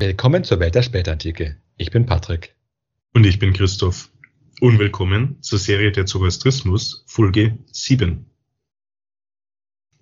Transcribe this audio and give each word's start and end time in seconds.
Willkommen 0.00 0.44
zur 0.44 0.60
Welt 0.60 0.76
der 0.76 0.82
Spätantike. 0.82 1.56
Ich 1.76 1.90
bin 1.90 2.06
Patrick. 2.06 2.54
Und 3.14 3.26
ich 3.26 3.40
bin 3.40 3.52
Christoph. 3.52 4.12
Und 4.60 4.78
willkommen 4.78 5.42
zur 5.42 5.58
Serie 5.58 5.90
der 5.90 6.06
Zoroastrismus, 6.06 7.02
Folge 7.08 7.58
7. 7.72 8.30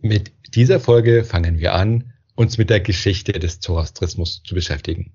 Mit 0.03 0.33
dieser 0.55 0.81
Folge 0.81 1.25
fangen 1.25 1.59
wir 1.59 1.73
an, 1.73 2.13
uns 2.35 2.59
mit 2.59 2.69
der 2.69 2.81
Geschichte 2.81 3.33
des 3.33 3.61
Zoroastrismus 3.61 4.43
zu 4.43 4.55
beschäftigen. 4.55 5.15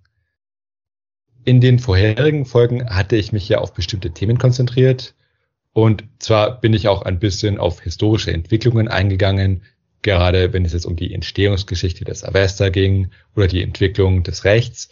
In 1.46 1.62
den 1.62 1.78
vorherigen 1.78 2.48
Folgen 2.48 2.90
hatte 2.90 3.18
ich 3.18 3.32
mich 3.32 3.48
ja 3.48 3.60
auf 3.60 3.76
bestimmte 3.76 4.10
Themen 4.10 4.40
konzentriert 4.40 5.14
und 5.74 6.06
zwar 6.18 6.60
bin 6.60 6.74
ich 6.74 6.88
auch 6.88 7.04
ein 7.04 7.20
bisschen 7.20 7.60
auf 7.60 7.82
historische 7.82 8.34
Entwicklungen 8.34 8.88
eingegangen, 8.88 9.62
gerade 10.02 10.54
wenn 10.54 10.66
es 10.66 10.74
jetzt 10.74 10.86
um 10.86 10.96
die 10.96 11.14
Entstehungsgeschichte 11.14 12.06
des 12.06 12.24
Avesta 12.24 12.70
ging 12.70 13.12
oder 13.36 13.48
die 13.48 13.62
Entwicklung 13.62 14.24
des 14.24 14.44
Rechts. 14.44 14.90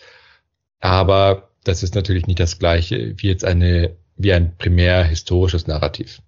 Aber 0.79 1.49
das 1.63 1.83
ist 1.83 1.95
natürlich 1.95 2.27
nicht 2.27 2.39
das 2.39 2.59
gleiche 2.59 3.13
wie 3.17 3.27
jetzt 3.27 3.45
eine, 3.45 3.95
wie 4.15 4.33
ein 4.33 4.55
primär 4.57 5.03
historisches 5.03 5.67
Narrativ. 5.67 6.21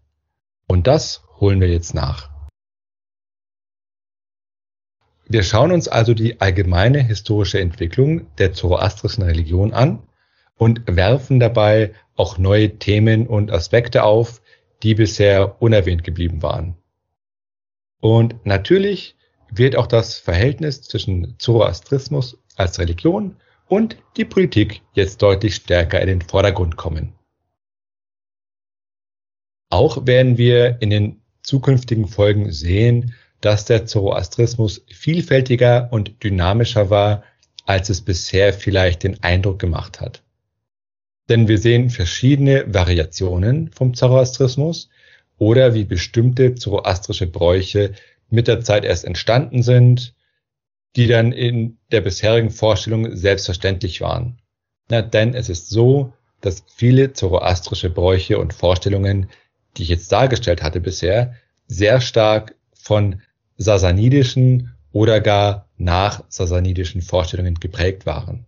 Und 0.68 0.88
das 0.88 1.24
holen 1.40 1.62
wir 1.62 1.70
jetzt 1.70 1.94
nach. 1.94 2.30
Wir 5.28 5.44
schauen 5.44 5.72
uns 5.72 5.88
also 5.88 6.14
die 6.14 6.42
allgemeine 6.42 7.02
historische 7.02 7.60
Entwicklung 7.60 8.36
der 8.36 8.52
zoroastrischen 8.52 9.24
Religion 9.24 9.74
an 9.74 10.04
und 10.58 10.84
werfen 10.88 11.40
dabei 11.40 11.94
auch 12.16 12.38
neue 12.38 12.78
Themen 12.78 13.28
und 13.28 13.50
Aspekte 13.50 14.04
auf, 14.04 14.42
die 14.84 14.94
bisher 14.94 15.62
unerwähnt 15.62 16.04
geblieben 16.04 16.42
waren. 16.42 16.76
Und 18.02 18.46
natürlich 18.46 19.16
wird 19.52 19.76
auch 19.76 19.88
das 19.88 20.18
Verhältnis 20.18 20.82
zwischen 20.82 21.36
Zoroastrismus 21.38 22.38
als 22.56 22.80
Religion 22.80 23.38
und 23.68 23.96
die 24.18 24.26
Politik 24.26 24.82
jetzt 24.94 25.22
deutlich 25.22 25.56
stärker 25.56 26.02
in 26.02 26.08
den 26.08 26.22
Vordergrund 26.22 26.76
kommen. 26.76 27.14
Auch 29.70 30.06
werden 30.06 30.38
wir 30.38 30.82
in 30.82 30.90
den 30.90 31.22
zukünftigen 31.44 32.08
Folgen 32.08 32.52
sehen, 32.52 33.14
dass 33.40 33.66
der 33.66 33.86
Zoroastrismus 33.86 34.84
vielfältiger 34.92 35.90
und 35.92 36.24
dynamischer 36.24 36.90
war, 36.90 37.24
als 37.66 37.90
es 37.90 38.02
bisher 38.02 38.54
vielleicht 38.54 39.04
den 39.04 39.24
Eindruck 39.24 39.60
gemacht 39.60 40.02
hat. 40.02 40.24
Denn 41.30 41.48
wir 41.48 41.58
sehen 41.58 41.90
verschiedene 41.90 42.66
Variationen 42.74 43.72
vom 43.72 43.94
Zoroastrismus, 43.94 44.90
oder 45.42 45.74
wie 45.74 45.86
bestimmte 45.86 46.54
zoroastrische 46.54 47.26
Bräuche 47.26 47.94
mit 48.30 48.48
der 48.48 48.62
Zeit 48.62 48.86
erst 48.86 49.06
entstanden 49.06 49.64
sind, 49.64 50.14
die 50.96 51.08
dann 51.08 51.32
in 51.32 51.80
der 51.92 52.02
bisherigen 52.02 52.52
Vorstellung 52.52 53.16
selbstverständlich 53.16 54.02
waren. 54.02 54.38
Na, 54.88 55.02
denn 55.02 55.34
es 55.34 55.50
ist 55.50 55.72
so, 55.72 56.14
dass 56.42 56.64
viele 56.68 57.14
zoroastrische 57.14 57.90
Bräuche 57.90 58.38
und 58.38 58.54
Vorstellungen, 58.54 59.32
die 59.78 59.82
ich 59.82 59.90
jetzt 59.90 60.12
dargestellt 60.12 60.62
hatte 60.62 60.80
bisher, 60.80 61.34
sehr 61.66 62.02
stark 62.02 62.54
von 62.76 63.24
sasanidischen 63.58 64.76
oder 64.92 65.22
gar 65.22 65.70
nach 65.76 66.24
sasanidischen 66.30 67.02
Vorstellungen 67.02 67.56
geprägt 67.56 68.06
waren. 68.06 68.46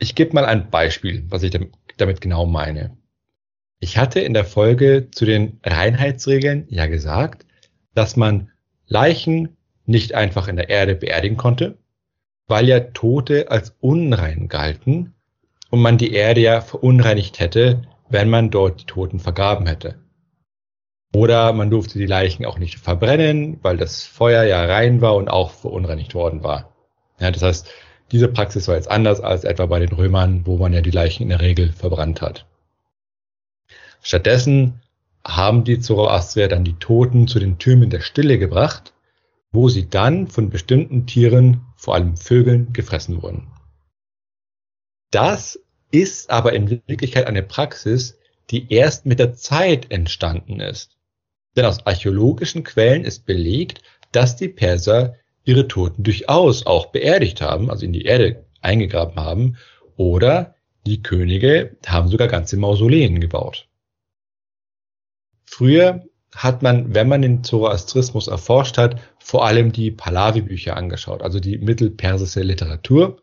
Ich 0.00 0.16
gebe 0.16 0.34
mal 0.34 0.46
ein 0.46 0.68
Beispiel, 0.68 1.26
was 1.28 1.44
ich 1.44 1.56
damit 1.96 2.20
genau 2.20 2.44
meine. 2.44 2.99
Ich 3.82 3.96
hatte 3.96 4.20
in 4.20 4.34
der 4.34 4.44
Folge 4.44 5.08
zu 5.10 5.24
den 5.24 5.58
Reinheitsregeln 5.64 6.66
ja 6.68 6.84
gesagt, 6.84 7.46
dass 7.94 8.14
man 8.14 8.50
Leichen 8.86 9.56
nicht 9.86 10.14
einfach 10.14 10.48
in 10.48 10.56
der 10.56 10.68
Erde 10.68 10.94
beerdigen 10.94 11.38
konnte, 11.38 11.78
weil 12.46 12.68
ja 12.68 12.80
Tote 12.80 13.50
als 13.50 13.74
unrein 13.80 14.48
galten 14.48 15.14
und 15.70 15.80
man 15.80 15.96
die 15.96 16.12
Erde 16.12 16.42
ja 16.42 16.60
verunreinigt 16.60 17.40
hätte, 17.40 17.82
wenn 18.10 18.28
man 18.28 18.50
dort 18.50 18.82
die 18.82 18.86
Toten 18.86 19.18
vergraben 19.18 19.66
hätte. 19.66 19.98
Oder 21.14 21.54
man 21.54 21.70
durfte 21.70 21.98
die 21.98 22.06
Leichen 22.06 22.44
auch 22.44 22.58
nicht 22.58 22.78
verbrennen, 22.78 23.60
weil 23.62 23.78
das 23.78 24.04
Feuer 24.04 24.44
ja 24.44 24.62
rein 24.62 25.00
war 25.00 25.16
und 25.16 25.28
auch 25.28 25.52
verunreinigt 25.52 26.14
worden 26.14 26.42
war. 26.42 26.74
Ja, 27.18 27.30
das 27.30 27.42
heißt, 27.42 27.70
diese 28.12 28.28
Praxis 28.28 28.68
war 28.68 28.74
jetzt 28.74 28.90
anders 28.90 29.20
als 29.20 29.44
etwa 29.44 29.64
bei 29.66 29.80
den 29.80 29.92
Römern, 29.92 30.42
wo 30.44 30.58
man 30.58 30.74
ja 30.74 30.82
die 30.82 30.90
Leichen 30.90 31.22
in 31.22 31.28
der 31.30 31.40
Regel 31.40 31.72
verbrannt 31.72 32.20
hat. 32.20 32.46
Stattdessen 34.02 34.80
haben 35.24 35.64
die 35.64 35.80
Zoroastrier 35.80 36.48
dann 36.48 36.64
die 36.64 36.78
Toten 36.78 37.28
zu 37.28 37.38
den 37.38 37.58
Türmen 37.58 37.90
der 37.90 38.00
Stille 38.00 38.38
gebracht, 38.38 38.94
wo 39.52 39.68
sie 39.68 39.88
dann 39.88 40.28
von 40.28 40.50
bestimmten 40.50 41.06
Tieren, 41.06 41.62
vor 41.76 41.94
allem 41.94 42.16
Vögeln, 42.16 42.72
gefressen 42.72 43.22
wurden. 43.22 43.48
Das 45.10 45.60
ist 45.90 46.30
aber 46.30 46.52
in 46.52 46.70
Wirklichkeit 46.70 47.26
eine 47.26 47.42
Praxis, 47.42 48.18
die 48.50 48.72
erst 48.72 49.06
mit 49.06 49.18
der 49.18 49.34
Zeit 49.34 49.90
entstanden 49.90 50.60
ist. 50.60 50.96
Denn 51.56 51.64
aus 51.64 51.84
archäologischen 51.84 52.62
Quellen 52.62 53.04
ist 53.04 53.26
belegt, 53.26 53.82
dass 54.12 54.36
die 54.36 54.48
Perser 54.48 55.16
ihre 55.44 55.68
Toten 55.68 56.02
durchaus 56.04 56.66
auch 56.66 56.86
beerdigt 56.86 57.40
haben, 57.40 57.70
also 57.70 57.84
in 57.84 57.92
die 57.92 58.04
Erde 58.04 58.44
eingegraben 58.60 59.16
haben, 59.16 59.56
oder 59.96 60.54
die 60.86 61.02
Könige 61.02 61.76
haben 61.86 62.08
sogar 62.08 62.28
ganze 62.28 62.56
Mausoleen 62.56 63.20
gebaut. 63.20 63.68
Früher 65.50 66.04
hat 66.34 66.62
man, 66.62 66.94
wenn 66.94 67.08
man 67.08 67.22
den 67.22 67.42
Zoroastrismus 67.42 68.28
erforscht 68.28 68.78
hat, 68.78 69.00
vor 69.18 69.44
allem 69.44 69.72
die 69.72 69.90
Pahlavi-Bücher 69.90 70.76
angeschaut, 70.76 71.22
also 71.22 71.40
die 71.40 71.58
mittelpersische 71.58 72.40
Literatur. 72.42 73.20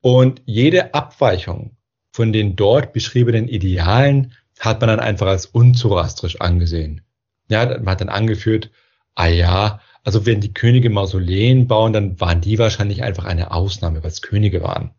Und 0.00 0.42
jede 0.44 0.92
Abweichung 0.92 1.76
von 2.10 2.32
den 2.32 2.56
dort 2.56 2.92
beschriebenen 2.92 3.46
Idealen 3.46 4.32
hat 4.58 4.80
man 4.80 4.88
dann 4.88 5.00
einfach 5.00 5.28
als 5.28 5.46
unzoroastrisch 5.46 6.40
angesehen. 6.40 7.02
Ja, 7.48 7.64
man 7.78 7.90
hat 7.90 8.00
dann 8.00 8.08
angeführt, 8.08 8.70
ah 9.14 9.28
ja, 9.28 9.80
also 10.02 10.26
wenn 10.26 10.40
die 10.40 10.52
Könige 10.52 10.90
Mausoleen 10.90 11.68
bauen, 11.68 11.92
dann 11.92 12.20
waren 12.20 12.40
die 12.40 12.58
wahrscheinlich 12.58 13.04
einfach 13.04 13.24
eine 13.24 13.52
Ausnahme, 13.52 14.02
weil 14.02 14.10
es 14.10 14.20
Könige 14.20 14.62
waren. 14.62 14.90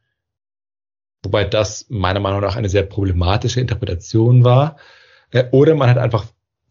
Wobei 1.24 1.44
das 1.44 1.88
meiner 1.90 2.22
Meinung 2.22 2.40
nach 2.40 2.56
eine 2.56 2.70
sehr 2.70 2.84
problematische 2.84 3.60
Interpretation 3.60 4.46
war. 4.46 4.78
Äh, 5.32 5.46
oder 5.52 5.76
man 5.76 5.90
hat 5.90 5.98
einfach 5.98 6.26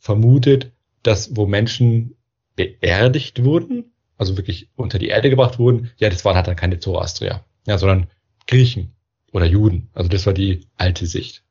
vermutet, 0.07 0.73
dass 1.03 1.37
wo 1.37 1.47
Menschen 1.47 2.15
beerdigt 2.55 3.45
wurden, 3.45 3.93
also 4.17 4.37
wirklich 4.37 4.71
unter 4.77 4.99
die 4.99 5.09
Erde 5.09 5.29
gebracht 5.29 5.59
wurden, 5.59 5.91
ja, 5.99 6.09
das 6.09 6.25
waren 6.25 6.37
halt 6.37 6.47
dann 6.47 6.57
keine 6.57 6.79
Zoroastrier, 6.79 7.45
ja, 7.67 7.77
sondern 7.77 8.07
Griechen 8.47 8.93
oder 9.33 9.45
Juden. 9.45 9.91
Also 9.93 10.09
das 10.09 10.25
war 10.25 10.33
die 10.33 10.67
alte 10.77 11.07
Sicht. 11.07 11.43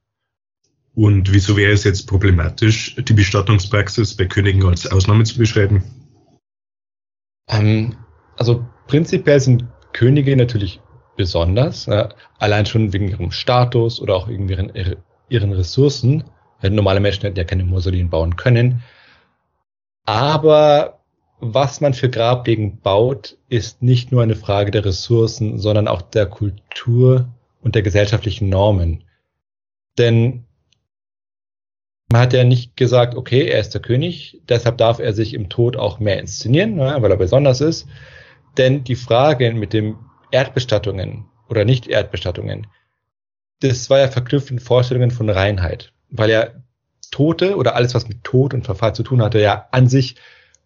Und 0.95 1.33
wieso 1.33 1.57
wäre 1.57 1.73
es 1.73 1.83
jetzt 1.83 2.07
problematisch, 2.07 2.95
die 2.95 3.13
Bestattungspraxis 3.13 4.15
bei 4.15 4.25
Königen 4.25 4.65
als 4.65 4.89
Ausnahme 4.89 5.25
zu 5.25 5.37
beschreiben? 5.37 5.83
Ähm, 7.49 7.97
also 8.37 8.65
prinzipiell 8.87 9.41
sind 9.41 9.65
Könige 9.91 10.35
natürlich 10.37 10.79
besonders, 11.17 11.87
äh, 11.87 12.07
allein 12.39 12.65
schon 12.65 12.93
wegen 12.93 13.09
ihrem 13.09 13.31
Status 13.31 14.01
oder 14.01 14.15
auch 14.15 14.29
wegen 14.29 14.47
ihren, 14.47 14.71
ihren 15.27 15.51
Ressourcen. 15.51 16.23
Normale 16.61 16.99
Menschen 16.99 17.23
hätten 17.23 17.37
ja 17.37 17.43
keine 17.43 17.63
Mausoleen 17.63 18.09
bauen 18.09 18.35
können. 18.35 18.83
Aber 20.05 20.99
was 21.39 21.81
man 21.81 21.93
für 21.93 22.09
Grablegen 22.09 22.79
baut, 22.79 23.37
ist 23.49 23.81
nicht 23.81 24.11
nur 24.11 24.23
eine 24.23 24.35
Frage 24.35 24.71
der 24.71 24.85
Ressourcen, 24.85 25.59
sondern 25.59 25.87
auch 25.87 26.01
der 26.01 26.27
Kultur 26.27 27.29
und 27.61 27.75
der 27.75 27.81
gesellschaftlichen 27.81 28.49
Normen. 28.49 29.03
Denn 29.97 30.45
man 32.11 32.21
hat 32.21 32.33
ja 32.33 32.43
nicht 32.43 32.77
gesagt, 32.77 33.15
okay, 33.15 33.47
er 33.47 33.59
ist 33.59 33.73
der 33.73 33.81
König, 33.81 34.41
deshalb 34.47 34.77
darf 34.77 34.99
er 34.99 35.13
sich 35.13 35.33
im 35.33 35.49
Tod 35.49 35.75
auch 35.75 35.99
mehr 35.99 36.19
inszenieren, 36.19 36.75
ne, 36.75 36.97
weil 36.99 37.11
er 37.11 37.17
besonders 37.17 37.61
ist. 37.61 37.87
Denn 38.57 38.83
die 38.83 38.95
Frage 38.95 39.53
mit 39.53 39.73
dem 39.73 39.97
Erdbestattungen 40.31 41.25
oder 41.49 41.65
Nicht-Erdbestattungen, 41.65 42.67
das 43.59 43.89
war 43.89 43.99
ja 43.99 44.07
verknüpft 44.07 44.51
mit 44.51 44.61
Vorstellungen 44.61 45.11
von 45.11 45.29
Reinheit 45.29 45.94
weil 46.09 46.29
ja 46.29 46.47
Tote 47.11 47.55
oder 47.55 47.75
alles, 47.75 47.95
was 47.95 48.07
mit 48.07 48.23
Tod 48.23 48.53
und 48.53 48.65
Verfall 48.65 48.93
zu 48.93 49.03
tun 49.03 49.21
hatte, 49.21 49.39
ja 49.39 49.67
an 49.71 49.87
sich 49.87 50.15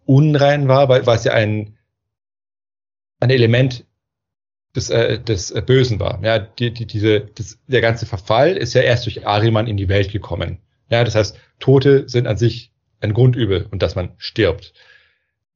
unrein 0.06 0.68
war, 0.68 0.88
weil, 0.88 1.06
weil 1.06 1.16
es 1.16 1.24
ja 1.24 1.32
ein, 1.32 1.76
ein 3.20 3.30
Element 3.30 3.84
des, 4.74 4.90
äh, 4.90 5.18
des 5.18 5.50
äh, 5.50 5.62
Bösen 5.62 6.00
war. 6.00 6.20
Ja, 6.22 6.38
die, 6.38 6.72
die, 6.72 6.86
diese, 6.86 7.20
das, 7.20 7.58
der 7.66 7.80
ganze 7.80 8.06
Verfall 8.06 8.56
ist 8.56 8.74
ja 8.74 8.82
erst 8.82 9.06
durch 9.06 9.26
Ariman 9.26 9.66
in 9.66 9.76
die 9.76 9.88
Welt 9.88 10.10
gekommen. 10.12 10.58
Ja, 10.90 11.04
das 11.04 11.14
heißt, 11.14 11.38
Tote 11.58 12.08
sind 12.08 12.26
an 12.26 12.36
sich 12.36 12.72
ein 13.00 13.14
Grundübel 13.14 13.66
und 13.70 13.82
dass 13.82 13.94
man 13.94 14.12
stirbt. 14.18 14.72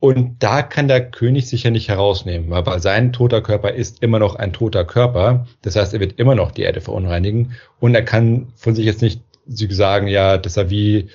Und 0.01 0.43
da 0.43 0.63
kann 0.63 0.87
der 0.87 1.11
König 1.11 1.49
sich 1.49 1.63
ja 1.63 1.71
nicht 1.71 1.89
herausnehmen, 1.89 2.51
weil 2.51 2.81
sein 2.81 3.13
toter 3.13 3.41
Körper 3.41 3.73
ist 3.73 4.03
immer 4.03 4.19
noch 4.19 4.35
ein 4.35 4.53
toter 4.53 4.85
Körper. 4.85 5.47
Das 5.63 5.77
heißt, 5.77 5.95
er 5.95 6.01
wird 6.01 6.19
immer 6.19 6.35
noch 6.35 6.51
die 6.51 6.63
Erde 6.63 6.83
verunreinigen 6.83 7.55
und 7.81 7.95
er 7.95 8.05
kann 8.05 8.53
von 8.55 8.75
sich 8.75 8.85
jetzt 8.85 9.01
nicht 9.01 9.23
sie 9.47 9.73
sagen 9.73 10.07
ja, 10.07 10.39
dass 10.39 10.57
er 10.57 10.71
wie 10.71 11.11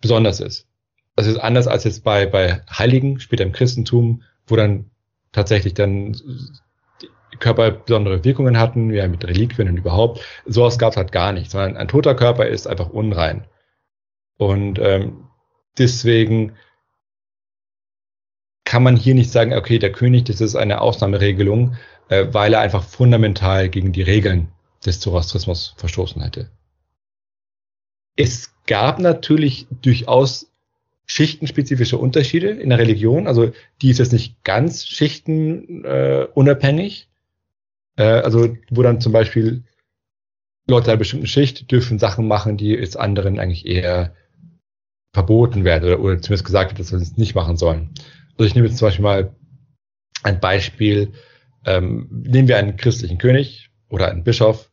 besonders 0.00 0.40
ist. 0.40 0.66
Das 1.14 1.26
ist 1.26 1.38
anders 1.38 1.66
als 1.66 1.84
jetzt 1.84 2.04
bei, 2.04 2.26
bei 2.26 2.60
Heiligen, 2.70 3.20
später 3.20 3.44
im 3.44 3.52
Christentum, 3.52 4.22
wo 4.46 4.56
dann 4.56 4.90
tatsächlich 5.32 5.74
dann 5.74 6.16
Körper 7.38 7.70
besondere 7.70 8.24
Wirkungen 8.24 8.58
hatten, 8.58 8.90
ja, 8.92 9.06
mit 9.08 9.24
Reliquien 9.26 9.68
und 9.68 9.76
überhaupt. 9.76 10.20
Sowas 10.46 10.78
gab 10.78 10.92
es 10.92 10.96
halt 10.96 11.12
gar 11.12 11.32
nicht, 11.32 11.50
sondern 11.50 11.76
ein 11.76 11.88
toter 11.88 12.14
Körper 12.14 12.46
ist 12.46 12.66
einfach 12.66 12.88
unrein. 12.88 13.46
Und 14.38 14.78
ähm, 14.78 15.28
deswegen 15.78 16.56
kann 18.64 18.82
man 18.82 18.96
hier 18.96 19.14
nicht 19.14 19.30
sagen, 19.30 19.54
okay, 19.54 19.78
der 19.78 19.92
König, 19.92 20.24
das 20.24 20.40
ist 20.40 20.56
eine 20.56 20.80
Ausnahmeregelung, 20.80 21.76
äh, 22.08 22.26
weil 22.30 22.54
er 22.54 22.60
einfach 22.60 22.82
fundamental 22.82 23.68
gegen 23.68 23.92
die 23.92 24.02
Regeln 24.02 24.48
des 24.84 25.00
Zoroastrismus 25.00 25.74
verstoßen 25.76 26.22
hätte. 26.22 26.50
Es 28.16 28.54
gab 28.66 28.98
natürlich 28.98 29.66
durchaus 29.82 30.50
schichtenspezifische 31.06 31.98
Unterschiede 31.98 32.48
in 32.48 32.70
der 32.70 32.78
Religion. 32.78 33.28
Also 33.28 33.52
die 33.80 33.90
ist 33.90 33.98
jetzt 33.98 34.12
nicht 34.12 34.42
ganz 34.42 34.84
schichtenunabhängig. 34.86 37.08
Äh, 37.96 38.02
äh, 38.02 38.22
also 38.22 38.56
wo 38.70 38.82
dann 38.82 39.00
zum 39.00 39.12
Beispiel 39.12 39.62
Leute 40.68 40.90
einer 40.90 40.98
bestimmten 40.98 41.28
Schicht 41.28 41.70
dürfen 41.70 42.00
Sachen 42.00 42.26
machen, 42.26 42.56
die 42.56 42.70
jetzt 42.70 42.98
anderen 42.98 43.38
eigentlich 43.38 43.66
eher 43.66 44.16
verboten 45.12 45.64
werden 45.64 45.84
oder, 45.84 46.00
oder 46.00 46.20
zumindest 46.20 46.44
gesagt 46.44 46.72
wird, 46.72 46.80
dass 46.80 46.88
sie 46.88 46.96
es 46.96 47.16
nicht 47.16 47.36
machen 47.36 47.56
sollen. 47.56 47.90
Also 48.32 48.44
ich 48.44 48.54
nehme 48.54 48.66
jetzt 48.66 48.76
zum 48.78 48.88
Beispiel 48.88 49.04
mal 49.04 49.32
ein 50.22 50.40
Beispiel. 50.40 51.12
Ähm, 51.64 52.08
nehmen 52.10 52.48
wir 52.48 52.58
einen 52.58 52.76
christlichen 52.76 53.18
König 53.18 53.70
oder 53.88 54.10
einen 54.10 54.24
Bischof. 54.24 54.70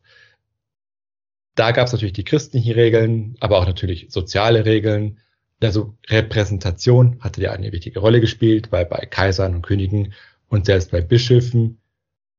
Da 1.54 1.70
gab 1.70 1.86
es 1.86 1.92
natürlich 1.92 2.14
die 2.14 2.24
christlichen 2.24 2.72
Regeln, 2.72 3.36
aber 3.40 3.58
auch 3.58 3.66
natürlich 3.66 4.06
soziale 4.08 4.64
Regeln. 4.64 5.20
Also 5.62 5.94
Repräsentation 6.08 7.18
hatte 7.20 7.40
ja 7.40 7.52
eine 7.52 7.72
wichtige 7.72 8.00
Rolle 8.00 8.20
gespielt, 8.20 8.70
bei, 8.70 8.84
bei 8.84 9.06
Kaisern 9.06 9.54
und 9.54 9.62
Königen 9.62 10.12
und 10.48 10.66
selbst 10.66 10.90
bei 10.90 11.00
Bischöfen. 11.00 11.78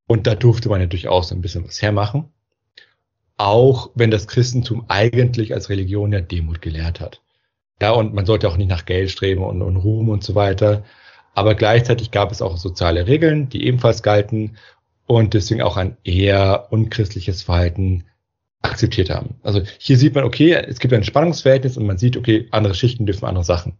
Und 0.08 0.28
da 0.28 0.36
durfte 0.36 0.70
man 0.70 0.82
ja 0.82 0.88
durchaus 0.88 1.32
ein 1.32 1.42
bisschen 1.42 1.66
was 1.66 1.82
hermachen. 1.82 2.26
Auch 3.38 3.90
wenn 3.96 4.12
das 4.12 4.28
Christentum 4.28 4.86
eigentlich 4.90 5.54
als 5.54 5.70
Religion 5.70 6.12
ja 6.12 6.22
Demut 6.22 6.62
gelehrt 6.62 7.00
hat. 7.00 7.22
Ja, 7.82 7.92
und 7.92 8.14
man 8.14 8.26
sollte 8.26 8.48
auch 8.48 8.58
nicht 8.58 8.70
nach 8.70 8.86
Geld 8.86 9.12
streben 9.12 9.44
und, 9.44 9.62
und 9.62 9.78
Ruhm 9.78 10.10
und 10.10 10.24
so 10.24 10.36
weiter. 10.36 10.84
Aber 11.34 11.56
gleichzeitig 11.56 12.12
gab 12.12 12.32
es 12.32 12.42
auch 12.42 12.58
soziale 12.58 13.08
Regeln, 13.08 13.50
die 13.50 13.66
ebenfalls 13.66 14.04
galten 14.04 14.58
und 15.08 15.34
deswegen 15.34 15.62
auch 15.62 15.78
ein 15.78 15.98
eher 16.04 16.68
unchristliches 16.72 17.44
Verhalten 17.44 18.06
akzeptiert 18.66 19.10
haben. 19.10 19.36
Also 19.44 19.62
hier 19.78 19.98
sieht 19.98 20.16
man, 20.16 20.24
okay, 20.24 20.54
es 20.54 20.80
gibt 20.80 20.94
ein 20.94 21.04
Spannungsverhältnis 21.04 21.78
und 21.78 21.86
man 21.86 21.98
sieht, 21.98 22.18
okay, 22.18 22.48
andere 22.52 22.76
Schichten 22.76 23.06
dürfen 23.06 23.26
andere 23.26 23.44
Sachen. 23.44 23.78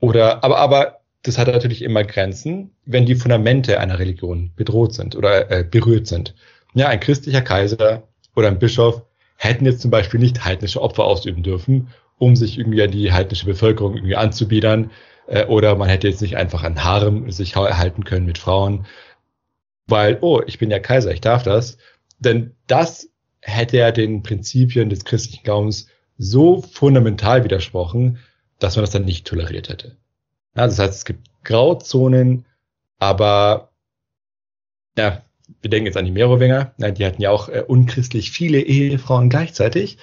Oder, 0.00 0.44
aber, 0.44 0.58
aber 0.58 1.00
das 1.22 1.38
hat 1.38 1.48
natürlich 1.48 1.82
immer 1.82 2.04
Grenzen, 2.04 2.70
wenn 2.84 3.06
die 3.06 3.16
Fundamente 3.16 3.80
einer 3.80 3.98
Religion 3.98 4.52
bedroht 4.54 4.94
sind 4.94 5.16
oder 5.16 5.50
äh, 5.50 5.64
berührt 5.64 6.06
sind. 6.06 6.34
Ja, 6.74 6.88
ein 6.88 7.00
christlicher 7.00 7.42
Kaiser 7.42 8.06
oder 8.34 8.48
ein 8.48 8.58
Bischof 8.58 9.02
hätten 9.36 9.66
jetzt 9.66 9.80
zum 9.80 9.90
Beispiel 9.90 10.20
nicht 10.20 10.44
heidnische 10.44 10.80
Opfer 10.80 11.04
ausüben 11.04 11.42
dürfen, 11.42 11.88
um 12.18 12.36
sich 12.36 12.58
irgendwie 12.58 12.82
an 12.82 12.90
die 12.90 13.12
heidnische 13.12 13.46
Bevölkerung 13.46 13.94
irgendwie 13.94 14.16
anzubiedern. 14.16 14.90
Äh, 15.26 15.46
oder 15.46 15.74
man 15.76 15.88
hätte 15.88 16.08
jetzt 16.08 16.22
nicht 16.22 16.36
einfach 16.36 16.62
ein 16.62 16.84
Harem 16.84 17.30
sich 17.30 17.56
erhalten 17.56 18.04
können 18.04 18.26
mit 18.26 18.38
Frauen, 18.38 18.86
weil, 19.88 20.18
oh, 20.20 20.42
ich 20.46 20.58
bin 20.58 20.70
ja 20.70 20.78
Kaiser, 20.78 21.12
ich 21.12 21.20
darf 21.20 21.42
das. 21.42 21.78
Denn 22.18 22.54
das 22.66 23.10
hätte 23.40 23.78
ja 23.78 23.92
den 23.92 24.22
Prinzipien 24.22 24.90
des 24.90 25.04
christlichen 25.04 25.44
Glaubens 25.44 25.88
so 26.18 26.62
fundamental 26.62 27.44
widersprochen, 27.44 28.18
dass 28.58 28.76
man 28.76 28.84
das 28.84 28.90
dann 28.90 29.04
nicht 29.04 29.26
toleriert 29.26 29.68
hätte. 29.68 29.96
Ja, 30.56 30.66
das 30.66 30.78
heißt, 30.78 30.94
es 30.94 31.04
gibt 31.04 31.28
Grauzonen, 31.44 32.46
aber 32.98 33.70
ja, 34.96 35.22
wir 35.60 35.70
denken 35.70 35.86
jetzt 35.86 35.96
an 35.96 36.06
die 36.06 36.10
Merowinger, 36.10 36.74
ja, 36.78 36.90
die 36.90 37.04
hatten 37.04 37.22
ja 37.22 37.30
auch 37.30 37.48
äh, 37.48 37.62
unchristlich 37.66 38.30
viele 38.30 38.60
Ehefrauen 38.60 39.28
gleichzeitig. 39.28 39.98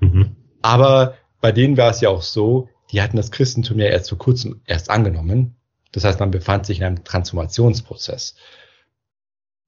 Mhm. 0.00 0.36
Aber 0.60 1.14
bei 1.40 1.52
denen 1.52 1.76
war 1.76 1.90
es 1.90 2.00
ja 2.00 2.08
auch 2.08 2.22
so, 2.22 2.68
die 2.90 3.00
hatten 3.00 3.16
das 3.16 3.30
Christentum 3.30 3.78
ja 3.78 3.86
erst 3.86 4.08
vor 4.08 4.18
kurzem 4.18 4.60
erst 4.66 4.90
angenommen. 4.90 5.56
Das 5.92 6.04
heißt, 6.04 6.20
man 6.20 6.30
befand 6.30 6.66
sich 6.66 6.78
in 6.78 6.84
einem 6.84 7.04
Transformationsprozess. 7.04 8.34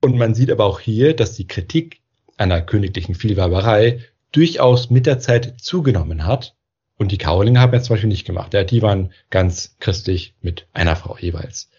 Und 0.04 0.18
man 0.18 0.34
sieht 0.34 0.50
aber 0.50 0.66
auch 0.66 0.80
hier, 0.80 1.16
dass 1.16 1.32
die 1.32 1.46
Kritik 1.46 2.02
einer 2.36 2.60
königlichen 2.60 3.14
Vielwerberei 3.14 4.00
durchaus 4.32 4.90
mit 4.90 5.06
der 5.06 5.18
Zeit 5.18 5.54
zugenommen 5.62 6.26
hat. 6.26 6.56
Und 6.98 7.10
die 7.10 7.16
Karolinger 7.16 7.60
haben 7.60 7.72
jetzt 7.72 7.86
zum 7.86 7.94
Beispiel 7.94 8.10
nicht 8.10 8.26
gemacht. 8.26 8.52
Ja, 8.52 8.64
die 8.64 8.82
waren 8.82 9.14
ganz 9.30 9.76
christlich 9.80 10.34
mit 10.42 10.66
einer 10.74 10.94
Frau 10.94 11.16
jeweils. 11.18 11.70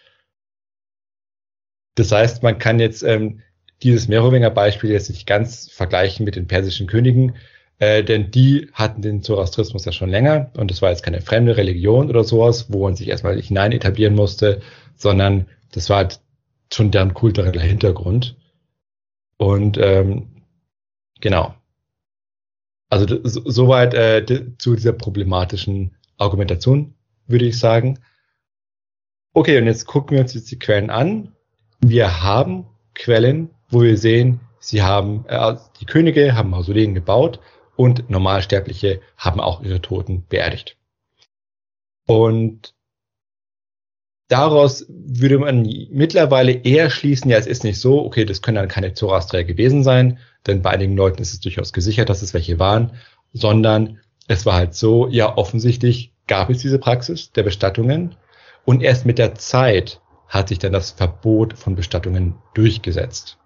Das 1.94 2.10
heißt, 2.10 2.42
man 2.42 2.58
kann 2.58 2.80
jetzt 2.80 3.04
ähm, 3.04 3.42
dieses 3.84 4.08
Merowinger 4.08 4.50
Beispiel 4.50 4.90
jetzt 4.90 5.08
nicht 5.08 5.28
ganz 5.28 5.70
vergleichen 5.70 6.24
mit 6.24 6.34
den 6.34 6.48
persischen 6.48 6.88
Königen, 6.88 7.36
äh, 7.78 8.02
denn 8.02 8.32
die 8.32 8.70
hatten 8.72 9.02
den 9.02 9.22
Zoroastrismus 9.22 9.84
ja 9.84 9.92
schon 9.92 10.10
länger 10.10 10.50
und 10.56 10.72
es 10.72 10.82
war 10.82 10.90
jetzt 10.90 11.04
keine 11.04 11.20
fremde 11.20 11.56
Religion 11.56 12.10
oder 12.10 12.24
sowas, 12.24 12.72
wo 12.72 12.82
man 12.82 12.96
sich 12.96 13.06
erstmal 13.06 13.40
hinein 13.40 13.70
etablieren 13.70 14.16
musste, 14.16 14.62
sondern 14.96 15.46
das 15.70 15.88
war 15.90 15.98
halt 15.98 16.18
schon 16.72 16.90
deren 16.90 17.14
kultureller 17.14 17.60
Hintergrund. 17.60 18.36
Und 19.38 19.78
ähm, 19.78 20.42
genau. 21.20 21.54
Also 22.88 23.20
soweit 23.24 23.94
äh, 23.94 24.24
zu 24.58 24.76
dieser 24.76 24.92
problematischen 24.92 25.96
Argumentation, 26.18 26.94
würde 27.26 27.46
ich 27.46 27.58
sagen. 27.58 27.98
Okay, 29.32 29.58
und 29.58 29.66
jetzt 29.66 29.86
gucken 29.86 30.16
wir 30.16 30.22
uns 30.22 30.34
jetzt 30.34 30.50
die 30.50 30.58
Quellen 30.58 30.90
an. 30.90 31.32
Wir 31.80 32.22
haben 32.22 32.66
Quellen, 32.94 33.50
wo 33.68 33.82
wir 33.82 33.98
sehen, 33.98 34.40
sie 34.60 34.82
haben, 34.82 35.26
äh, 35.26 35.56
die 35.80 35.84
Könige 35.84 36.34
haben 36.34 36.50
Mausoleen 36.50 36.94
gebaut 36.94 37.40
und 37.76 38.08
Normalsterbliche 38.08 39.02
haben 39.16 39.40
auch 39.40 39.62
ihre 39.62 39.82
Toten 39.82 40.24
beerdigt. 40.28 40.78
Und 42.06 42.75
daraus 44.28 44.86
würde 44.88 45.38
man 45.38 45.62
mittlerweile 45.90 46.52
eher 46.52 46.90
schließen, 46.90 47.30
ja, 47.30 47.38
es 47.38 47.46
ist 47.46 47.64
nicht 47.64 47.80
so, 47.80 48.04
okay, 48.04 48.24
das 48.24 48.42
können 48.42 48.56
dann 48.56 48.68
keine 48.68 48.94
Zoroastrier 48.94 49.44
gewesen 49.44 49.84
sein, 49.84 50.18
denn 50.46 50.62
bei 50.62 50.70
einigen 50.70 50.96
Leuten 50.96 51.22
ist 51.22 51.32
es 51.32 51.40
durchaus 51.40 51.72
gesichert, 51.72 52.08
dass 52.08 52.22
es 52.22 52.34
welche 52.34 52.58
waren, 52.58 52.92
sondern 53.32 54.00
es 54.28 54.46
war 54.46 54.54
halt 54.54 54.74
so, 54.74 55.08
ja, 55.08 55.36
offensichtlich 55.36 56.12
gab 56.26 56.50
es 56.50 56.58
diese 56.58 56.78
Praxis 56.78 57.32
der 57.32 57.44
Bestattungen 57.44 58.16
und 58.64 58.82
erst 58.82 59.06
mit 59.06 59.18
der 59.18 59.34
Zeit 59.36 60.00
hat 60.28 60.48
sich 60.48 60.58
dann 60.58 60.72
das 60.72 60.90
Verbot 60.90 61.54
von 61.54 61.76
Bestattungen 61.76 62.34
durchgesetzt. 62.54 63.38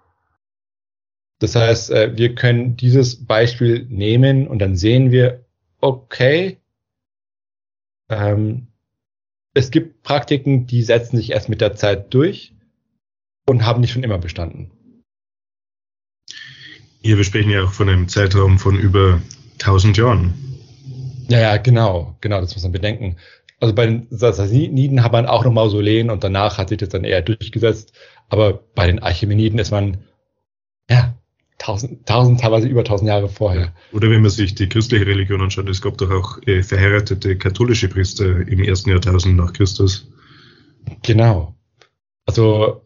Das 1.39 1.55
heißt, 1.55 1.91
äh, 1.91 2.17
wir 2.17 2.35
können 2.35 2.75
dieses 2.75 3.25
Beispiel 3.25 3.85
nehmen 3.89 4.47
und 4.47 4.59
dann 4.59 4.75
sehen 4.75 5.11
wir, 5.11 5.45
okay, 5.79 6.59
ähm, 8.09 8.67
es 9.53 9.71
gibt 9.71 10.03
Praktiken, 10.03 10.65
die 10.67 10.83
setzen 10.83 11.17
sich 11.17 11.31
erst 11.31 11.49
mit 11.49 11.61
der 11.61 11.75
Zeit 11.75 12.13
durch 12.13 12.53
und 13.47 13.65
haben 13.65 13.81
nicht 13.81 13.91
schon 13.91 14.03
immer 14.03 14.17
bestanden. 14.17 14.71
Hier, 17.01 17.17
wir 17.17 17.23
sprechen 17.23 17.49
ja 17.49 17.63
auch 17.63 17.71
von 17.71 17.89
einem 17.89 18.07
Zeitraum 18.07 18.59
von 18.59 18.77
über 18.77 19.21
1000 19.53 19.97
Jahren. 19.97 20.33
Ja, 21.27 21.39
ja, 21.39 21.57
genau, 21.57 22.15
genau, 22.21 22.41
das 22.41 22.53
muss 22.53 22.63
man 22.63 22.71
bedenken. 22.71 23.17
Also 23.59 23.73
bei 23.73 23.85
den 23.85 24.07
Sassaniden 24.09 25.03
hat 25.03 25.11
man 25.11 25.25
auch 25.25 25.43
noch 25.43 25.51
Mausoleen 25.51 26.09
und 26.09 26.23
danach 26.23 26.57
hat 26.57 26.69
sich 26.69 26.77
das 26.77 26.89
dann 26.89 27.03
eher 27.03 27.21
durchgesetzt. 27.21 27.93
Aber 28.29 28.53
bei 28.75 28.87
den 28.87 28.99
Archimeniden 28.99 29.59
ist 29.59 29.71
man, 29.71 29.97
ja, 30.89 31.15
tausend, 31.61 32.07
tausend, 32.07 32.39
teilweise 32.39 32.67
über 32.67 32.83
tausend 32.83 33.07
Jahre 33.07 33.29
vorher. 33.29 33.71
Oder 33.93 34.09
wenn 34.09 34.21
man 34.21 34.31
sich 34.31 34.55
die 34.55 34.67
christliche 34.67 35.05
Religion 35.05 35.41
anschaut, 35.41 35.69
es 35.69 35.81
gab 35.81 35.97
doch 35.97 36.09
auch 36.09 36.39
äh, 36.47 36.63
verheiratete 36.63 37.37
katholische 37.37 37.87
Priester 37.87 38.47
im 38.47 38.63
ersten 38.63 38.89
Jahrtausend 38.89 39.37
nach 39.37 39.53
Christus. 39.53 40.07
Genau. 41.03 41.55
Also 42.25 42.81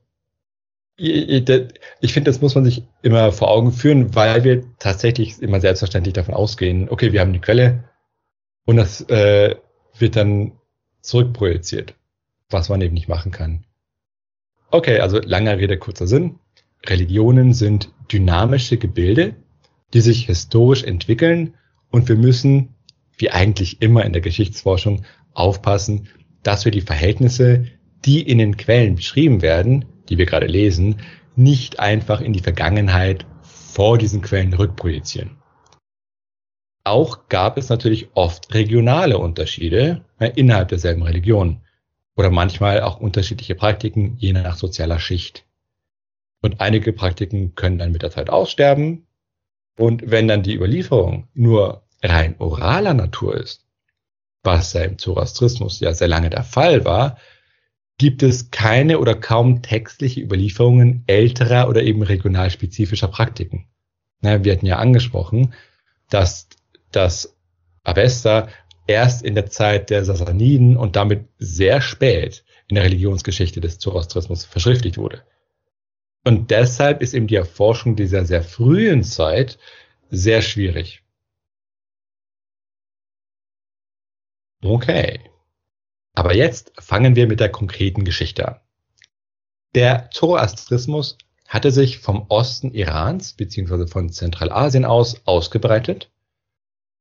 ich, 0.98 2.14
finde, 2.14 2.24
das 2.24 2.42
muss 2.42 2.56
man 2.56 2.66
sich 2.66 2.84
immer 3.02 3.32
vor 3.32 3.50
Augen 3.50 3.72
führen, 3.72 4.16
weil 4.16 4.44
wir 4.44 4.64
tatsächlich 4.80 5.42
immer 5.42 5.60
selbstverständlich 5.60 6.14
davon 6.14 6.34
ausgehen, 6.34 6.90
okay, 6.90 7.12
wir 7.12 7.22
haben 7.22 7.34
die 7.34 7.40
Quelle 7.40 7.86
und 8.66 8.78
das 8.78 9.02
äh, 9.10 9.56
wird 9.98 10.16
dann 10.16 10.54
zurückprojiziert, 11.02 11.96
was 12.50 12.70
man 12.70 12.82
eben 12.82 12.94
nicht 12.94 13.08
machen 13.08 13.32
kann. 13.32 13.66
Okay, 14.72 15.00
also 15.00 15.20
langer 15.20 15.58
Rede, 15.58 15.78
kurzer 15.78 16.08
Sinn. 16.08 16.40
Religionen 16.90 17.54
sind 17.54 17.92
dynamische 18.12 18.78
Gebilde, 18.78 19.36
die 19.94 20.02
sich 20.02 20.26
historisch 20.26 20.84
entwickeln 20.84 21.56
und 21.90 22.10
wir 22.10 22.16
müssen, 22.16 22.76
wie 23.18 23.32
eigentlich 23.32 23.82
immer 23.82 24.06
in 24.06 24.14
der 24.14 24.22
Geschichtsforschung, 24.22 25.04
aufpassen, 25.34 26.08
dass 26.44 26.66
wir 26.66 26.72
die 26.72 26.82
Verhältnisse, 26.82 27.66
die 28.06 28.22
in 28.22 28.38
den 28.38 28.58
Quellen 28.58 28.96
beschrieben 28.96 29.42
werden, 29.42 29.86
die 30.10 30.18
wir 30.18 30.26
gerade 30.26 30.48
lesen, 30.48 30.98
nicht 31.36 31.80
einfach 31.80 32.22
in 32.22 32.34
die 32.34 32.42
Vergangenheit 32.42 33.26
vor 33.42 33.98
diesen 33.98 34.22
Quellen 34.22 34.54
rückprojizieren. 34.54 35.38
Auch 36.84 37.30
gab 37.30 37.58
es 37.58 37.70
natürlich 37.70 38.10
oft 38.14 38.54
regionale 38.54 39.18
Unterschiede 39.18 40.06
innerhalb 40.36 40.70
derselben 40.70 41.02
Religion 41.02 41.62
oder 42.16 42.30
manchmal 42.30 42.82
auch 42.82 43.00
unterschiedliche 43.00 43.56
Praktiken 43.56 44.16
je 44.18 44.34
nach 44.34 44.56
sozialer 44.56 45.00
Schicht. 45.00 45.46
Und 46.46 46.62
einige 46.62 46.94
Praktiken 46.94 47.56
können 47.56 47.80
dann 47.80 47.92
mit 47.92 48.04
der 48.04 48.12
Zeit 48.12 48.30
aussterben. 48.30 49.08
Und 49.80 50.12
wenn 50.12 50.28
dann 50.28 50.44
die 50.44 50.54
Überlieferung 50.54 51.28
nur 51.34 51.82
rein 52.04 52.36
oraler 52.38 52.94
Natur 52.94 53.36
ist, 53.36 53.66
was 54.44 54.74
ja 54.74 54.84
im 54.84 55.00
Zoroastrismus 55.00 55.80
ja 55.80 55.92
sehr 55.96 56.08
lange 56.08 56.30
der 56.30 56.44
Fall 56.44 56.86
war, 56.86 57.18
gibt 57.98 58.22
es 58.22 58.52
keine 58.52 59.00
oder 59.00 59.16
kaum 59.16 59.64
textliche 59.64 60.22
Überlieferungen 60.22 61.04
älterer 61.08 61.68
oder 61.68 61.82
eben 61.82 62.04
regionalspezifischer 62.04 63.08
Praktiken. 63.08 63.66
wir 64.22 64.54
hatten 64.54 64.68
ja 64.68 64.78
angesprochen, 64.78 65.56
dass 66.12 66.48
das 66.92 67.36
Avesta 67.84 68.50
erst 68.86 69.24
in 69.24 69.34
der 69.34 69.48
Zeit 69.48 69.90
der 69.90 70.06
Sassaniden 70.06 70.78
und 70.78 70.96
damit 70.96 71.28
sehr 71.40 71.82
spät 71.82 72.46
in 72.68 72.76
der 72.76 72.84
Religionsgeschichte 72.84 73.62
des 73.62 73.80
Zoroastrismus 73.80 74.46
verschriftlicht 74.46 75.00
wurde. 75.00 75.24
Und 76.26 76.50
deshalb 76.50 77.02
ist 77.04 77.14
eben 77.14 77.28
die 77.28 77.36
Erforschung 77.36 77.96
dieser 77.96 78.26
sehr 78.26 78.44
frühen 78.44 79.04
Zeit 79.04 79.60
sehr 80.10 80.42
schwierig. 80.42 81.04
Okay. 84.64 85.20
Aber 86.16 86.34
jetzt 86.34 86.74
fangen 86.80 87.16
wir 87.16 87.28
mit 87.28 87.40
der 87.40 87.50
konkreten 87.50 88.04
Geschichte 88.06 88.48
an. 88.48 88.60
Der 89.76 90.10
Zoroastrismus 90.12 91.18
hatte 91.48 91.70
sich 91.70 92.00
vom 92.00 92.26
Osten 92.30 92.74
Irans 92.74 93.34
bzw. 93.34 93.86
von 93.86 94.10
Zentralasien 94.10 94.86
aus 94.86 95.22
ausgebreitet. 95.28 96.10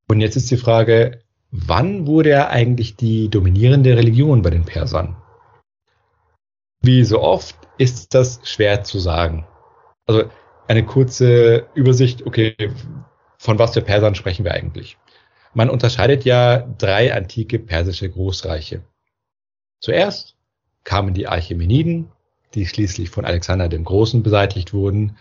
Und 0.06 0.20
jetzt 0.20 0.36
ist 0.36 0.50
die 0.50 0.58
Frage, 0.58 1.22
wann 1.50 2.06
wurde 2.06 2.30
er 2.30 2.50
eigentlich 2.50 2.96
die 2.96 3.30
dominierende 3.30 3.96
Religion 3.96 4.42
bei 4.42 4.50
den 4.50 4.66
Persern? 4.66 5.16
Wie 6.84 7.02
so 7.02 7.22
oft 7.22 7.56
ist 7.78 8.12
das 8.12 8.40
schwer 8.44 8.84
zu 8.84 8.98
sagen. 8.98 9.46
Also 10.04 10.24
eine 10.68 10.84
kurze 10.84 11.66
Übersicht, 11.74 12.26
okay, 12.26 12.54
von 13.38 13.58
was 13.58 13.72
für 13.72 13.80
Persern 13.80 14.14
sprechen 14.14 14.44
wir 14.44 14.52
eigentlich? 14.52 14.98
Man 15.54 15.70
unterscheidet 15.70 16.26
ja 16.26 16.58
drei 16.58 17.14
antike 17.14 17.58
persische 17.58 18.10
Großreiche. 18.10 18.82
Zuerst 19.80 20.36
kamen 20.84 21.14
die 21.14 21.26
Achämeniden, 21.26 22.12
die 22.52 22.66
schließlich 22.66 23.08
von 23.08 23.24
Alexander 23.24 23.70
dem 23.70 23.84
Großen 23.84 24.22
beseitigt 24.22 24.74
wurden. 24.74 25.16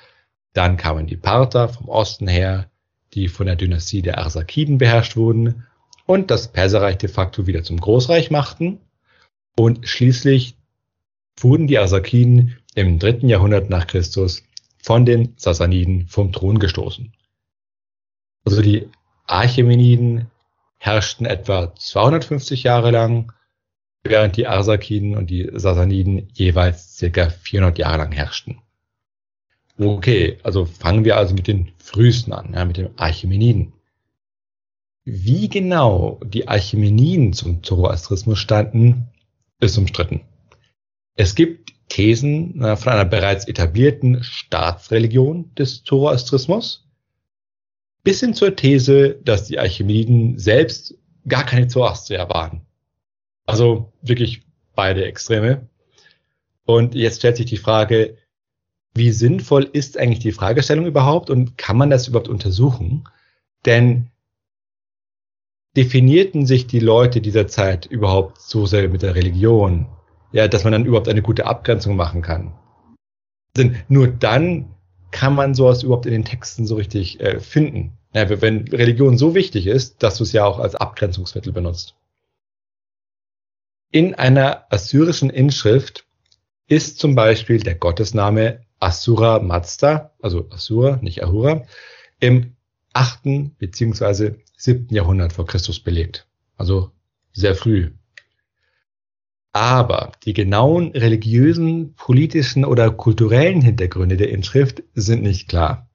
Dann 0.52 0.76
kamen 0.76 1.08
die 1.08 1.16
Parther 1.16 1.70
vom 1.70 1.88
Osten 1.88 2.28
her, 2.28 2.70
die 3.14 3.30
von 3.30 3.46
der 3.46 3.56
Dynastie 3.56 4.02
der 4.02 4.18
Arsakiden 4.18 4.80
beherrscht 4.80 5.16
wurden 5.16 5.66
und 6.06 6.30
das 6.30 6.52
Perserreich 6.52 6.98
de 6.98 7.08
facto 7.08 7.48
wieder 7.48 7.64
zum 7.64 7.80
Großreich 7.80 8.32
machten. 8.32 8.82
Und 9.56 9.88
schließlich 9.88 10.58
wurden 11.38 11.68
die 11.68 11.78
Arsakiden 11.78 12.58
im 12.76 13.00
dritten 13.00 13.30
Jahrhundert 13.30 13.70
nach 13.70 13.88
Christus 13.88 14.44
von 14.82 15.06
den 15.06 15.34
Sassaniden 15.38 16.08
vom 16.08 16.32
Thron 16.32 16.60
gestoßen. 16.60 17.14
Also 18.46 18.62
die 18.62 18.90
Achämeniden 19.26 20.28
herrschten 20.78 21.26
etwa 21.26 21.74
250 21.76 22.64
Jahre 22.64 22.92
lang, 22.92 23.32
während 24.04 24.36
die 24.36 24.48
Arsakiden 24.48 25.16
und 25.16 25.30
die 25.30 25.50
Sassaniden 25.54 26.28
jeweils 26.34 26.98
circa 26.98 27.30
400 27.30 27.78
Jahre 27.78 28.00
lang 28.00 28.12
herrschten. 28.12 28.60
Okay, 29.80 30.38
also 30.44 30.66
fangen 30.66 31.06
wir 31.06 31.18
also 31.18 31.34
mit 31.34 31.48
den 31.48 31.72
frühesten 31.78 32.34
an, 32.34 32.54
ja, 32.54 32.66
mit 32.66 32.78
den 32.78 32.90
Achämeniden. 32.98 33.74
Wie 35.06 35.50
genau 35.50 36.20
die 36.24 36.48
Achämeniden 36.48 37.34
zum 37.34 37.64
Zoroastrismus 37.64 38.40
standen, 38.40 39.08
ist 39.60 39.78
umstritten. 39.78 40.22
Es 41.16 41.36
gibt 41.36 41.74
Thesen 41.90 42.62
äh, 42.64 42.76
von 42.76 42.94
einer 42.94 43.06
bereits 43.06 43.48
etablierten 43.48 44.24
Staatsreligion 44.24 45.54
des 45.56 45.84
Zoroastrismus 45.84 46.88
bis 48.04 48.20
hin 48.20 48.34
zur 48.34 48.56
These, 48.56 49.16
dass 49.24 49.46
die 49.46 49.60
Archimeniden 49.60 50.38
selbst 50.38 50.96
gar 51.28 51.46
keine 51.46 51.68
Zoroastrier 51.68 52.28
waren. 52.30 52.66
Also 53.46 53.94
wirklich 54.02 54.42
beide 54.76 55.06
Extreme. 55.06 55.70
Und 56.66 56.96
jetzt 56.96 57.20
stellt 57.20 57.38
sich 57.38 57.46
die 57.46 57.58
Frage, 57.58 58.18
wie 58.94 59.12
sinnvoll 59.12 59.70
ist 59.72 59.98
eigentlich 59.98 60.20
die 60.20 60.32
Fragestellung 60.32 60.86
überhaupt 60.86 61.30
und 61.30 61.58
kann 61.58 61.78
man 61.78 61.90
das 61.90 62.08
überhaupt 62.08 62.28
untersuchen? 62.28 63.08
Denn 63.66 64.10
definierten 65.76 66.46
sich 66.46 66.68
die 66.68 66.80
Leute 66.80 67.22
dieser 67.22 67.48
Zeit 67.48 67.86
überhaupt 67.86 68.40
so 68.40 68.66
sehr 68.66 68.88
mit 68.90 69.02
der 69.02 69.16
Religion, 69.16 69.88
ja, 70.34 70.48
dass 70.48 70.64
man 70.66 70.74
dann 70.74 70.86
überhaupt 70.86 71.08
eine 71.08 71.22
gute 71.22 71.46
Abgrenzung 71.46 71.96
machen 71.96 72.22
kann? 72.22 72.54
Denn 73.56 73.78
nur 73.88 74.08
dann 74.08 74.74
kann 75.12 75.36
man 75.36 75.54
sowas 75.54 75.84
überhaupt 75.84 76.08
in 76.08 76.12
den 76.12 76.26
Texten 76.26 76.66
so 76.66 76.76
richtig 76.76 77.22
äh, 77.22 77.40
finden. 77.40 77.94
Ja, 78.14 78.30
wenn 78.42 78.68
Religion 78.68 79.18
so 79.18 79.36
wichtig 79.36 79.68
ist, 79.68 80.04
dass 80.04 80.18
du 80.18 80.24
es 80.24 80.34
ja 80.34 80.44
auch 80.46 80.60
als 80.60 80.76
Abgrenzungsmittel 80.76 81.54
benutzt. 81.54 81.96
In 83.92 84.16
einer 84.16 84.66
assyrischen 84.72 85.30
Inschrift 85.30 86.06
ist 86.68 86.98
zum 86.98 87.16
Beispiel 87.16 87.60
der 87.60 87.76
Gottesname 87.76 88.62
Asura 88.80 89.40
Mazda, 89.40 90.12
also 90.22 90.50
Asura, 90.50 90.98
nicht 91.02 91.24
Ahura, 91.24 91.64
im 92.20 92.56
achten 92.92 93.56
beziehungsweise 93.58 94.40
siebten 94.58 94.96
Jahrhundert 94.96 95.34
vor 95.34 95.46
Christus 95.46 95.80
belegt. 95.80 96.28
Also 96.58 96.92
sehr 97.34 97.56
früh. 97.56 97.92
Aber 99.54 100.12
die 100.26 100.34
genauen 100.34 100.92
religiösen, 100.92 101.94
politischen 101.94 102.66
oder 102.66 102.90
kulturellen 102.90 103.62
Hintergründe 103.62 104.18
der 104.18 104.30
Inschrift 104.30 104.82
sind 104.96 105.22
nicht 105.22 105.48
klar. 105.48 105.92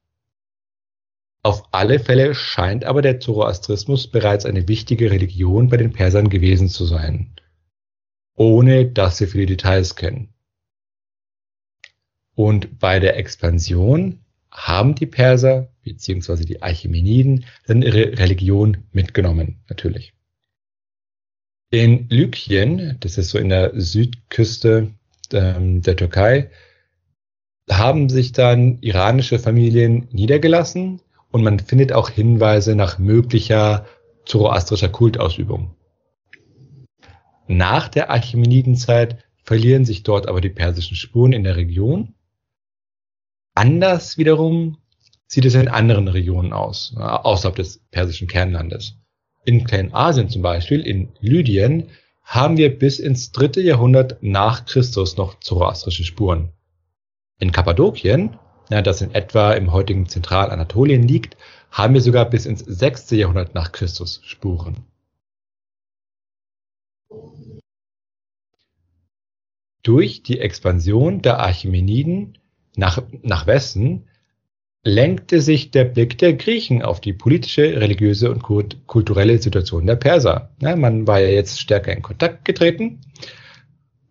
Auf 1.42 1.64
alle 1.72 1.98
Fälle 1.98 2.36
scheint 2.36 2.84
aber 2.84 3.02
der 3.02 3.18
Zoroastrismus 3.18 4.08
bereits 4.08 4.46
eine 4.46 4.68
wichtige 4.68 5.10
Religion 5.10 5.68
bei 5.68 5.76
den 5.76 5.92
Persern 5.92 6.28
gewesen 6.28 6.68
zu 6.68 6.84
sein, 6.84 7.34
ohne 8.34 8.86
dass 8.86 9.18
sie 9.18 9.26
viele 9.26 9.46
Details 9.46 9.96
kennen. 9.96 10.32
Und 12.34 12.78
bei 12.78 13.00
der 13.00 13.16
Expansion 13.16 14.20
haben 14.52 14.94
die 14.94 15.06
Perser 15.06 15.72
bzw. 15.82 16.44
die 16.44 16.62
Achämeniden 16.62 17.44
dann 17.66 17.82
ihre 17.82 18.18
Religion 18.18 18.84
mitgenommen, 18.92 19.64
natürlich. 19.68 20.12
In 21.70 22.08
Lykien, 22.08 22.96
das 23.00 23.18
ist 23.18 23.30
so 23.30 23.38
in 23.38 23.50
der 23.50 23.78
Südküste 23.78 24.94
ähm, 25.32 25.82
der 25.82 25.96
Türkei, 25.96 26.50
haben 27.70 28.08
sich 28.08 28.32
dann 28.32 28.78
iranische 28.80 29.38
Familien 29.38 30.08
niedergelassen 30.10 31.02
und 31.30 31.44
man 31.44 31.58
findet 31.58 31.92
auch 31.92 32.08
Hinweise 32.08 32.74
nach 32.74 32.98
möglicher 32.98 33.86
zoroastrischer 34.24 34.88
Kultausübung. 34.88 35.74
Nach 37.46 37.88
der 37.88 38.10
Achämenidenzeit 38.10 39.24
verlieren 39.42 39.84
sich 39.84 40.02
dort 40.02 40.28
aber 40.28 40.40
die 40.40 40.50
persischen 40.50 40.96
Spuren 40.96 41.32
in 41.32 41.44
der 41.44 41.56
Region. 41.56 42.14
Anders 43.54 44.18
wiederum 44.18 44.78
sieht 45.26 45.44
es 45.44 45.54
in 45.54 45.68
anderen 45.68 46.08
Regionen 46.08 46.52
aus, 46.52 46.94
außerhalb 46.96 47.56
des 47.56 47.78
persischen 47.90 48.28
Kernlandes. 48.28 48.97
In 49.48 49.64
Kleinasien 49.64 50.28
zum 50.28 50.42
Beispiel, 50.42 50.86
in 50.86 51.08
Lydien, 51.20 51.88
haben 52.22 52.58
wir 52.58 52.78
bis 52.78 52.98
ins 52.98 53.32
dritte 53.32 53.62
Jahrhundert 53.62 54.22
nach 54.22 54.66
Christus 54.66 55.16
noch 55.16 55.40
zoroastrische 55.40 56.04
Spuren. 56.04 56.52
In 57.38 57.50
Kappadokien, 57.50 58.38
das 58.68 59.00
in 59.00 59.14
etwa 59.14 59.54
im 59.54 59.72
heutigen 59.72 60.06
Zentralanatolien 60.06 61.08
liegt, 61.08 61.38
haben 61.70 61.94
wir 61.94 62.02
sogar 62.02 62.28
bis 62.28 62.44
ins 62.44 62.60
sechste 62.60 63.16
Jahrhundert 63.16 63.54
nach 63.54 63.72
Christus 63.72 64.20
Spuren. 64.22 64.84
Durch 69.82 70.22
die 70.22 70.40
Expansion 70.40 71.22
der 71.22 71.40
Achämeniden 71.40 72.36
nach, 72.76 73.02
nach 73.22 73.46
Westen 73.46 74.07
lenkte 74.84 75.40
sich 75.40 75.70
der 75.70 75.84
Blick 75.84 76.18
der 76.18 76.34
Griechen 76.34 76.82
auf 76.82 77.00
die 77.00 77.12
politische, 77.12 77.80
religiöse 77.80 78.30
und 78.30 78.42
kulturelle 78.86 79.38
Situation 79.38 79.86
der 79.86 79.96
Perser. 79.96 80.50
Ja, 80.60 80.76
man 80.76 81.06
war 81.06 81.20
ja 81.20 81.28
jetzt 81.28 81.60
stärker 81.60 81.92
in 81.92 82.02
Kontakt 82.02 82.44
getreten. 82.44 83.00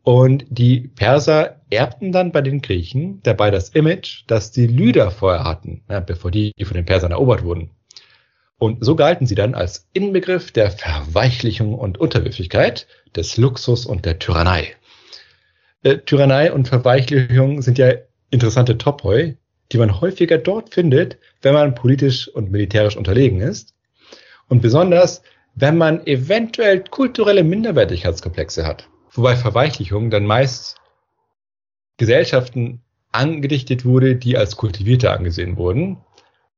Und 0.04 0.46
die 0.50 0.88
Perser 0.88 1.62
erbten 1.70 2.14
dann 2.14 2.32
bei 2.32 2.42
den 2.42 2.62
Griechen 2.62 3.22
dabei 3.24 3.52
das 3.52 3.70
Image, 3.70 4.24
das 4.28 4.52
die 4.52 4.68
Lyder 4.68 5.12
vorher 5.12 5.44
hatten, 5.44 5.84
ja, 5.90 6.00
bevor 6.00 6.32
die 6.32 6.54
von 6.64 6.76
den 6.76 6.86
Persern 6.86 7.12
erobert 7.12 7.44
wurden. 7.44 7.72
Und 8.58 8.84
so 8.84 8.96
galten 8.96 9.28
sie 9.28 9.36
dann 9.36 9.54
als 9.54 9.88
Inbegriff 9.94 10.52
der 10.52 10.72
Verweichlichung 10.72 11.76
und 11.76 11.98
Unterwürfigkeit, 11.98 12.88
des 13.16 13.38
Luxus 13.38 13.86
und 13.86 14.06
der 14.06 14.20
Tyrannei. 14.20 14.76
Äh, 15.84 15.98
Tyrannei 16.00 16.52
und 16.52 16.68
Verweichlichung 16.68 17.62
sind 17.62 17.78
ja 17.78 17.92
interessante 18.30 18.78
Topoi, 18.78 19.36
die 19.72 19.78
man 19.78 20.00
häufiger 20.02 20.38
dort 20.38 20.74
findet, 20.74 21.18
wenn 21.42 21.54
man 21.54 21.76
politisch 21.76 22.28
und 22.28 22.52
militärisch 22.52 22.98
unterlegen 22.98 23.42
ist. 23.42 23.76
Und 24.48 24.62
besonders, 24.62 25.22
wenn 25.56 25.78
man 25.78 26.06
eventuell 26.06 26.84
kulturelle 26.84 27.44
Minderwertigkeitskomplexe 27.44 28.66
hat. 28.66 28.90
Wobei 29.12 29.36
Verweichlichung 29.36 30.10
dann 30.10 30.26
meist 30.26 30.78
Gesellschaften 31.98 32.82
angedichtet 33.12 33.84
wurde, 33.84 34.16
die 34.16 34.38
als 34.38 34.56
kultivierter 34.56 35.14
angesehen 35.14 35.58
wurden. 35.58 35.98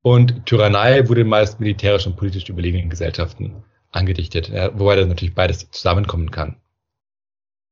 Und 0.01 0.45
Tyrannei 0.45 1.07
wurde 1.07 1.23
meist 1.23 1.59
militärisch 1.59 2.05
und 2.07 2.17
politisch 2.17 2.49
überlegenen 2.49 2.89
Gesellschaften 2.89 3.63
angedichtet, 3.91 4.49
ja, 4.49 4.77
wobei 4.77 4.95
dann 4.95 5.09
natürlich 5.09 5.33
beides 5.33 5.71
zusammenkommen 5.71 6.31
kann. 6.31 6.57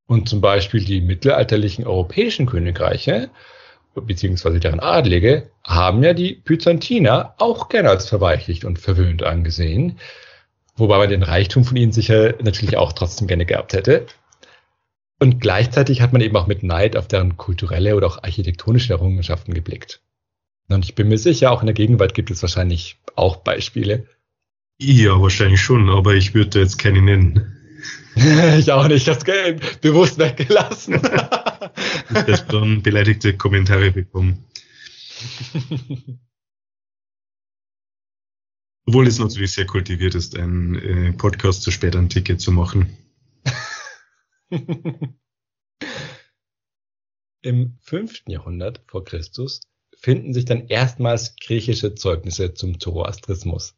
Und 0.06 0.28
zum 0.28 0.40
Beispiel 0.40 0.84
die 0.84 1.02
mittelalterlichen 1.02 1.86
europäischen 1.86 2.46
Königreiche, 2.46 3.30
beziehungsweise 3.94 4.60
deren 4.60 4.80
Adlige, 4.80 5.50
haben 5.64 6.02
ja 6.02 6.14
die 6.14 6.34
Byzantiner 6.34 7.34
auch 7.38 7.68
gerne 7.68 7.90
als 7.90 8.08
verweichlicht 8.08 8.64
und 8.64 8.78
verwöhnt 8.78 9.22
angesehen, 9.22 9.98
wobei 10.76 10.98
man 10.98 11.08
den 11.08 11.22
Reichtum 11.22 11.64
von 11.64 11.76
ihnen 11.76 11.92
sicher 11.92 12.34
natürlich 12.42 12.76
auch 12.76 12.92
trotzdem 12.92 13.26
gerne 13.26 13.46
gehabt 13.46 13.72
hätte. 13.72 14.06
Und 15.20 15.40
gleichzeitig 15.40 16.00
hat 16.00 16.12
man 16.12 16.22
eben 16.22 16.36
auch 16.36 16.46
mit 16.46 16.62
Neid 16.62 16.96
auf 16.96 17.08
deren 17.08 17.36
kulturelle 17.36 17.96
oder 17.96 18.06
auch 18.06 18.22
architektonische 18.22 18.92
Errungenschaften 18.92 19.52
geblickt. 19.52 20.00
Und 20.68 20.84
ich 20.84 20.94
bin 20.94 21.08
mir 21.08 21.18
sicher, 21.18 21.50
auch 21.50 21.60
in 21.60 21.66
der 21.66 21.74
Gegenwart 21.74 22.14
gibt 22.14 22.30
es 22.30 22.42
wahrscheinlich 22.42 22.98
auch 23.16 23.36
Beispiele. 23.36 24.06
Ja, 24.80 25.20
wahrscheinlich 25.20 25.60
schon, 25.60 25.88
aber 25.88 26.14
ich 26.14 26.34
würde 26.34 26.60
jetzt 26.60 26.78
keine 26.78 27.02
nennen. 27.02 27.57
ich 28.58 28.72
auch 28.72 28.88
nicht, 28.88 29.06
das 29.06 29.24
Geld 29.24 29.80
bewusst 29.80 30.18
weggelassen. 30.18 31.00
das 32.26 32.46
dann 32.46 32.82
beleidigte 32.82 33.36
Kommentare 33.36 33.92
bekommen. 33.92 34.44
Obwohl 38.86 39.06
es 39.06 39.18
natürlich 39.18 39.52
sehr 39.52 39.66
kultiviert 39.66 40.14
ist, 40.14 40.36
einen 40.36 40.74
äh, 40.76 41.12
Podcast 41.12 41.62
zu 41.62 41.70
spät 41.70 41.94
ein 41.94 42.08
Ticket 42.08 42.40
zu 42.40 42.52
machen. 42.52 42.96
Im 47.42 47.76
5. 47.82 48.22
Jahrhundert 48.28 48.82
vor 48.88 49.04
Christus 49.04 49.60
finden 49.96 50.32
sich 50.32 50.44
dann 50.46 50.68
erstmals 50.68 51.36
griechische 51.36 51.94
Zeugnisse 51.94 52.54
zum 52.54 52.80
Zoroastrismus. 52.80 53.76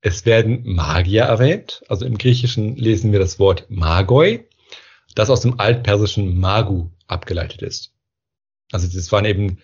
Es 0.00 0.26
werden 0.26 0.62
Magier 0.64 1.24
erwähnt, 1.24 1.82
also 1.88 2.04
im 2.04 2.18
Griechischen 2.18 2.76
lesen 2.76 3.12
wir 3.12 3.18
das 3.18 3.38
Wort 3.38 3.66
Magoi, 3.68 4.44
das 5.14 5.30
aus 5.30 5.40
dem 5.40 5.58
altpersischen 5.58 6.38
Magu 6.38 6.90
abgeleitet 7.08 7.62
ist. 7.62 7.92
Also 8.70 8.86
das 8.86 9.10
waren 9.10 9.24
eben 9.24 9.58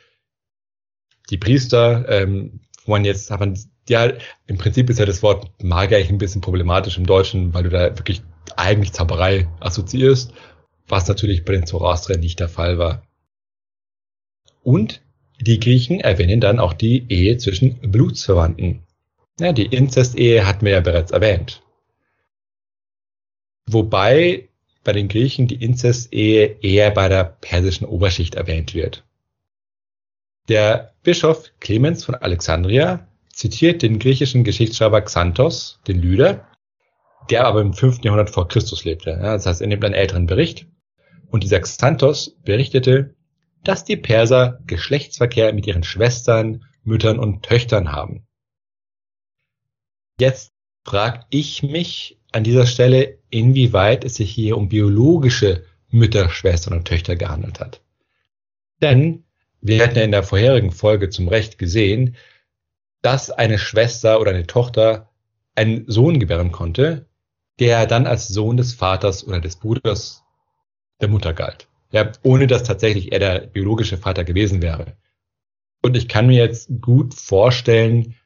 die 1.30 1.38
Priester, 1.38 2.08
ähm, 2.08 2.60
wo 2.84 2.92
man 2.92 3.04
jetzt, 3.04 3.30
hat 3.30 3.40
man, 3.40 3.58
ja, 3.88 4.12
im 4.46 4.58
Prinzip 4.58 4.90
ist 4.90 4.98
ja 4.98 5.06
das 5.06 5.22
Wort 5.22 5.62
Magier 5.62 5.98
ein 5.98 6.18
bisschen 6.18 6.40
problematisch 6.40 6.98
im 6.98 7.06
Deutschen, 7.06 7.54
weil 7.54 7.62
du 7.62 7.70
da 7.70 7.96
wirklich 7.96 8.22
eigentlich 8.56 8.92
Zauberei 8.92 9.48
assoziierst, 9.60 10.32
was 10.88 11.08
natürlich 11.08 11.44
bei 11.44 11.52
den 11.52 11.66
Zoroastriern 11.66 12.20
nicht 12.20 12.40
der 12.40 12.48
Fall 12.48 12.78
war. 12.78 13.06
Und 14.62 15.02
die 15.40 15.60
Griechen 15.60 16.00
erwähnen 16.00 16.40
dann 16.40 16.58
auch 16.58 16.72
die 16.72 17.06
Ehe 17.08 17.36
zwischen 17.36 17.80
Blutsverwandten. 17.90 18.83
Ja, 19.40 19.52
die 19.52 19.66
Inzestehe 19.66 20.46
hatten 20.46 20.64
wir 20.64 20.72
ja 20.72 20.80
bereits 20.80 21.10
erwähnt. 21.10 21.62
Wobei 23.66 24.48
bei 24.84 24.92
den 24.92 25.08
Griechen 25.08 25.48
die 25.48 25.62
Inzestehe 25.62 26.58
eher 26.60 26.90
bei 26.90 27.08
der 27.08 27.24
persischen 27.24 27.86
Oberschicht 27.86 28.34
erwähnt 28.34 28.74
wird. 28.74 29.04
Der 30.48 30.94
Bischof 31.02 31.50
Clemens 31.58 32.04
von 32.04 32.14
Alexandria 32.14 33.08
zitiert 33.30 33.82
den 33.82 33.98
griechischen 33.98 34.44
Geschichtsschreiber 34.44 35.00
Xanthos, 35.00 35.80
den 35.88 36.00
Lyder, 36.00 36.46
der 37.30 37.46
aber 37.46 37.62
im 37.62 37.72
5. 37.72 38.04
Jahrhundert 38.04 38.30
vor 38.30 38.46
Christus 38.46 38.84
lebte. 38.84 39.18
Das 39.20 39.46
heißt, 39.46 39.62
er 39.62 39.66
nimmt 39.66 39.84
einen 39.84 39.94
älteren 39.94 40.26
Bericht. 40.26 40.66
Und 41.30 41.42
dieser 41.42 41.60
Xanthos 41.60 42.36
berichtete, 42.44 43.14
dass 43.64 43.84
die 43.84 43.96
Perser 43.96 44.60
Geschlechtsverkehr 44.66 45.52
mit 45.54 45.66
ihren 45.66 45.82
Schwestern, 45.82 46.64
Müttern 46.84 47.18
und 47.18 47.42
Töchtern 47.42 47.90
haben. 47.90 48.23
Jetzt 50.20 50.52
frage 50.84 51.24
ich 51.30 51.62
mich 51.62 52.18
an 52.32 52.44
dieser 52.44 52.66
Stelle, 52.66 53.18
inwieweit 53.30 54.04
es 54.04 54.16
sich 54.16 54.30
hier 54.30 54.56
um 54.56 54.68
biologische 54.68 55.64
Mütter, 55.88 56.28
Schwestern 56.28 56.74
und 56.74 56.86
Töchter 56.86 57.16
gehandelt 57.16 57.60
hat. 57.60 57.80
Denn 58.82 59.24
wir 59.60 59.82
hatten 59.82 59.96
ja 59.96 60.04
in 60.04 60.12
der 60.12 60.22
vorherigen 60.22 60.72
Folge 60.72 61.08
zum 61.08 61.28
Recht 61.28 61.58
gesehen, 61.58 62.16
dass 63.02 63.30
eine 63.30 63.58
Schwester 63.58 64.20
oder 64.20 64.30
eine 64.30 64.46
Tochter 64.46 65.10
einen 65.54 65.84
Sohn 65.88 66.18
gebären 66.18 66.52
konnte, 66.52 67.06
der 67.60 67.86
dann 67.86 68.06
als 68.06 68.28
Sohn 68.28 68.56
des 68.56 68.74
Vaters 68.74 69.26
oder 69.26 69.40
des 69.40 69.56
Bruders 69.56 70.24
der 71.00 71.08
Mutter 71.08 71.32
galt. 71.32 71.68
Ja, 71.92 72.10
ohne 72.22 72.46
dass 72.46 72.64
tatsächlich 72.64 73.12
er 73.12 73.20
der 73.20 73.40
biologische 73.40 73.96
Vater 73.96 74.24
gewesen 74.24 74.62
wäre. 74.62 74.96
Und 75.82 75.96
ich 75.96 76.08
kann 76.08 76.26
mir 76.26 76.42
jetzt 76.42 76.68
gut 76.80 77.14
vorstellen, 77.14 78.16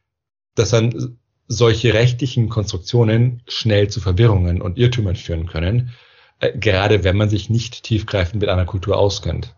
dass 0.54 0.70
dann 0.70 1.17
solche 1.48 1.94
rechtlichen 1.94 2.50
Konstruktionen 2.50 3.42
schnell 3.48 3.88
zu 3.88 4.00
Verwirrungen 4.00 4.60
und 4.62 4.78
Irrtümern 4.78 5.16
führen 5.16 5.46
können, 5.46 5.94
äh, 6.40 6.56
gerade 6.56 7.02
wenn 7.04 7.16
man 7.16 7.30
sich 7.30 7.50
nicht 7.50 7.82
tiefgreifend 7.82 8.40
mit 8.40 8.50
einer 8.50 8.66
Kultur 8.66 8.98
auskennt. 8.98 9.56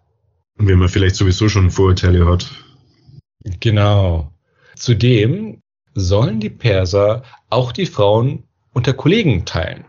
Und 0.56 0.68
wenn 0.68 0.78
man 0.78 0.88
vielleicht 0.88 1.16
sowieso 1.16 1.48
schon 1.48 1.70
Vorurteile 1.70 2.26
hat. 2.26 2.50
Genau. 3.60 4.32
Zudem 4.76 5.60
sollen 5.94 6.40
die 6.40 6.50
Perser 6.50 7.24
auch 7.48 7.72
die 7.72 7.86
Frauen 7.86 8.44
unter 8.72 8.92
Kollegen 8.92 9.44
teilen. 9.44 9.84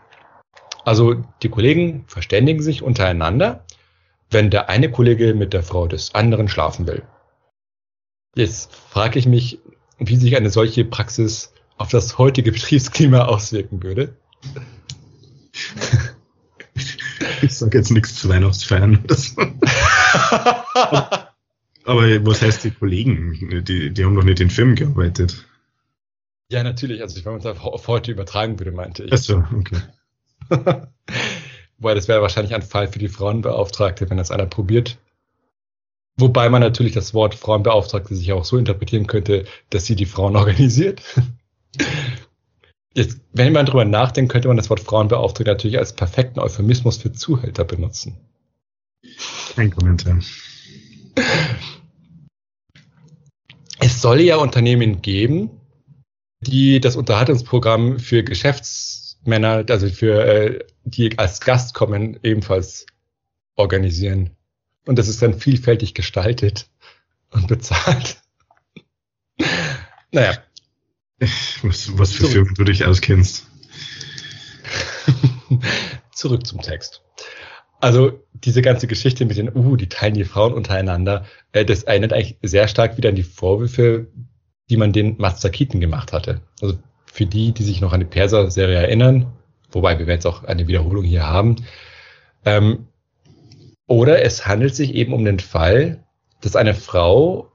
Also 0.83 1.23
die 1.43 1.49
Kollegen 1.49 2.05
verständigen 2.07 2.63
sich 2.63 2.81
untereinander, 2.81 3.65
wenn 4.31 4.49
der 4.49 4.69
eine 4.69 4.89
Kollege 4.89 5.35
mit 5.35 5.53
der 5.53 5.61
Frau 5.61 5.87
des 5.87 6.15
anderen 6.15 6.47
schlafen 6.47 6.87
will. 6.87 7.03
Jetzt 8.35 8.73
frage 8.73 9.19
ich 9.19 9.27
mich, 9.27 9.59
wie 9.99 10.15
sich 10.15 10.35
eine 10.35 10.49
solche 10.49 10.85
Praxis 10.85 11.53
auf 11.81 11.89
das 11.89 12.17
heutige 12.17 12.51
Betriebsklima 12.51 13.25
auswirken 13.25 13.83
würde. 13.83 14.15
Ich 17.41 17.55
sage 17.55 17.77
jetzt 17.77 17.91
nichts 17.91 18.15
zu 18.15 18.29
Weihnachtsfeiern. 18.29 19.03
Aber 21.83 22.25
was 22.25 22.41
heißt 22.41 22.63
die 22.63 22.71
Kollegen? 22.71 23.63
Die, 23.65 23.91
die 23.91 24.05
haben 24.05 24.15
doch 24.15 24.23
nicht 24.23 24.39
in 24.39 24.49
Firmen 24.49 24.75
gearbeitet. 24.75 25.45
Ja, 26.51 26.63
natürlich. 26.63 27.01
Also, 27.01 27.23
wenn 27.25 27.33
man 27.33 27.41
es 27.41 27.45
auf 27.47 27.87
heute 27.87 28.11
übertragen 28.11 28.59
würde, 28.59 28.71
meinte 28.71 29.03
ich. 29.03 29.13
Ach 29.13 29.17
so, 29.17 29.43
okay. 29.57 29.81
Wobei, 31.79 31.95
das 31.95 32.07
wäre 32.07 32.21
wahrscheinlich 32.21 32.53
ein 32.53 32.61
Fall 32.61 32.87
für 32.89 32.99
die 32.99 33.07
Frauenbeauftragte, 33.07 34.09
wenn 34.09 34.17
das 34.17 34.31
einer 34.31 34.45
probiert. 34.45 34.99
Wobei 36.17 36.49
man 36.49 36.61
natürlich 36.61 36.93
das 36.93 37.13
Wort 37.13 37.33
Frauenbeauftragte 37.33 38.15
sich 38.15 38.31
auch 38.33 38.45
so 38.45 38.57
interpretieren 38.57 39.07
könnte, 39.07 39.45
dass 39.71 39.85
sie 39.85 39.95
die 39.95 40.05
Frauen 40.05 40.35
organisiert. 40.35 41.01
Jetzt, 42.93 43.21
wenn 43.31 43.53
man 43.53 43.65
drüber 43.65 43.85
nachdenkt, 43.85 44.31
könnte 44.31 44.49
man 44.49 44.57
das 44.57 44.69
Wort 44.69 44.81
Frauenbeauftragte 44.81 45.49
natürlich 45.49 45.77
als 45.77 45.93
perfekten 45.93 46.39
Euphemismus 46.39 46.97
für 46.97 47.13
Zuhälter 47.13 47.63
benutzen. 47.63 48.17
Ein 49.55 49.71
Kommentar. 49.71 50.19
Es 53.79 54.01
soll 54.01 54.21
ja 54.21 54.35
Unternehmen 54.37 55.01
geben, 55.01 55.49
die 56.41 56.79
das 56.79 56.95
Unterhaltungsprogramm 56.95 57.99
für 57.99 58.23
Geschäftsmänner, 58.23 59.65
also 59.69 59.89
für 59.89 60.25
äh, 60.25 60.65
die 60.83 61.17
als 61.17 61.39
Gast 61.39 61.73
kommen, 61.73 62.19
ebenfalls 62.23 62.85
organisieren. 63.55 64.31
Und 64.85 64.97
das 64.99 65.07
ist 65.07 65.21
dann 65.21 65.39
vielfältig 65.39 65.93
gestaltet 65.93 66.69
und 67.31 67.47
bezahlt. 67.47 68.21
naja. 70.11 70.43
Was, 71.61 71.97
was 71.97 72.13
für 72.13 72.27
Firmen 72.27 72.55
du 72.55 72.63
dich 72.63 72.85
auskennst. 72.85 73.45
Zurück 76.13 76.47
zum 76.47 76.61
Text. 76.61 77.03
Also 77.79 78.23
diese 78.33 78.61
ganze 78.61 78.87
Geschichte 78.87 79.25
mit 79.25 79.37
den, 79.37 79.55
uh, 79.55 79.75
die 79.75 79.89
teilen 79.89 80.13
die 80.13 80.23
Frauen 80.23 80.53
untereinander, 80.53 81.25
äh, 81.51 81.65
das 81.65 81.83
erinnert 81.83 82.13
eigentlich 82.13 82.37
sehr 82.41 82.67
stark 82.67 82.97
wieder 82.97 83.09
an 83.09 83.15
die 83.15 83.23
Vorwürfe, 83.23 84.07
die 84.69 84.77
man 84.77 84.93
den 84.93 85.17
Mazakiten 85.17 85.79
gemacht 85.79 86.13
hatte. 86.13 86.41
Also 86.61 86.77
für 87.05 87.25
die, 87.25 87.51
die 87.51 87.63
sich 87.63 87.81
noch 87.81 87.93
an 87.93 87.99
die 87.99 88.05
Perser-Serie 88.05 88.77
erinnern, 88.77 89.31
wobei 89.71 89.99
wir 89.99 90.05
jetzt 90.07 90.25
auch 90.25 90.43
eine 90.43 90.67
Wiederholung 90.67 91.03
hier 91.03 91.27
haben. 91.27 91.57
Ähm, 92.45 92.87
oder 93.87 94.23
es 94.23 94.47
handelt 94.47 94.75
sich 94.75 94.93
eben 94.93 95.13
um 95.13 95.25
den 95.25 95.39
Fall, 95.39 96.03
dass 96.39 96.55
eine 96.55 96.73
Frau 96.73 97.51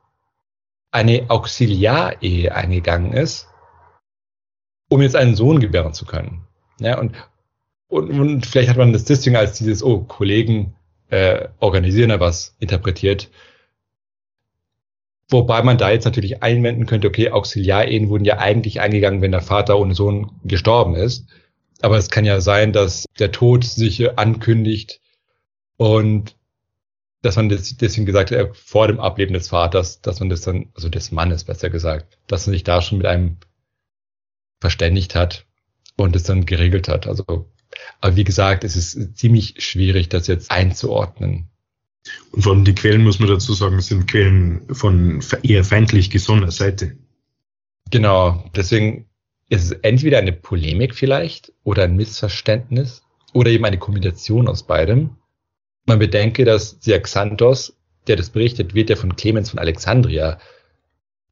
eine 0.90 1.26
Auxiliarehe 1.29 2.55
eingegangen 2.55 3.12
ist, 3.12 3.48
um 4.88 5.03
jetzt 5.03 5.16
einen 5.16 5.35
Sohn 5.35 5.61
gebären 5.61 5.94
zu 5.94 6.05
können. 6.05 6.42
Ja, 6.81 6.99
und, 6.99 7.12
und, 7.88 8.11
und 8.11 8.46
vielleicht 8.46 8.68
hat 8.68 8.77
man 8.77 8.92
das 8.92 9.05
deswegen 9.05 9.37
als 9.37 9.59
dieses, 9.59 9.83
oh, 9.83 10.01
Kollegen 10.01 10.75
äh, 11.09 11.49
organisieren 11.61 12.11
da 12.11 12.20
was 12.20 12.57
interpretiert. 12.59 13.31
Wobei 15.29 15.62
man 15.62 15.79
da 15.79 15.90
jetzt 15.90 16.05
natürlich 16.05 16.42
einwenden 16.42 16.87
könnte, 16.87 17.09
okay, 17.09 17.31
Auxiliarehen 17.31 18.09
wurden 18.09 18.25
ja 18.25 18.38
eigentlich 18.38 18.81
eingegangen, 18.81 19.22
wenn 19.22 19.33
der 19.33 19.40
Vater 19.40 19.79
ohne 19.79 19.94
Sohn 19.94 20.31
gestorben 20.44 20.94
ist. 20.94 21.27
Aber 21.83 21.99
es 21.99 22.11
kann 22.11 22.25
ja 22.25 22.40
sein, 22.40 22.72
dass 22.72 23.07
der 23.18 23.33
Tod 23.33 23.64
sich 23.64 24.18
ankündigt 24.18 25.01
und 25.77 26.37
dass 27.22 27.37
man 27.37 27.49
das, 27.49 27.77
deswegen 27.77 28.07
gesagt 28.07 28.31
hat, 28.31 28.57
vor 28.57 28.87
dem 28.87 29.01
Ableben 29.01 29.35
des 29.35 29.49
Vaters, 29.49 30.01
dass 30.01 30.20
man 30.20 30.29
das 30.29 30.42
dann, 30.42 30.68
also 30.75 30.88
des 30.88 31.11
Mannes 31.11 31.44
besser 31.44 31.70
gesagt, 31.70 32.18
dass 32.29 32.46
man 32.46 32.53
sich 32.53 32.62
da 32.62 32.81
schon 32.81 32.99
mit 32.99 33.07
einem 33.07 33.38
verständigt 34.66 35.14
hat 35.14 35.46
und 35.96 36.16
es 36.16 36.24
dann 36.24 36.44
geregelt 36.44 36.88
hat. 36.88 37.07
Also, 37.07 37.24
aber 38.00 38.16
wie 38.16 38.24
gesagt, 38.24 38.64
es 38.64 38.74
ist 38.74 39.16
ziemlich 39.16 39.55
schwierig, 39.59 40.09
das 40.09 40.26
jetzt 40.26 40.50
einzuordnen. 40.50 41.50
Und 42.33 42.42
vor 42.42 42.52
allem 42.52 42.64
die 42.64 42.74
Quellen, 42.74 43.05
muss 43.05 43.20
man 43.20 43.29
dazu 43.29 43.55
sagen, 43.55 43.81
sind 43.81 44.09
Quellen 44.09 44.62
von 44.74 45.22
eher 45.44 45.62
feindlich 45.62 46.11
gesonnener 46.11 46.50
Seite. 46.50 46.96
Genau, 47.92 48.44
deswegen 48.57 49.07
ist 49.48 49.66
es 49.66 49.70
entweder 49.70 50.18
eine 50.18 50.33
Polemik 50.33 50.96
vielleicht 50.96 51.52
oder 51.62 51.85
ein 51.85 51.94
Missverständnis 51.94 53.02
oder 53.33 53.50
eben 53.50 53.64
eine 53.64 53.79
Kombination 53.79 54.48
aus 54.48 54.66
beidem. 54.66 55.11
Man 55.87 56.00
bedenke, 56.00 56.44
dass 56.44 56.81
Xanthos, 56.81 57.76
der 58.09 58.16
das 58.16 58.31
berichtet, 58.31 58.74
wird 58.74 58.90
ja 58.90 58.96
von 58.96 59.14
Clemens 59.14 59.50
von 59.50 59.61
Alexandria 59.61 60.40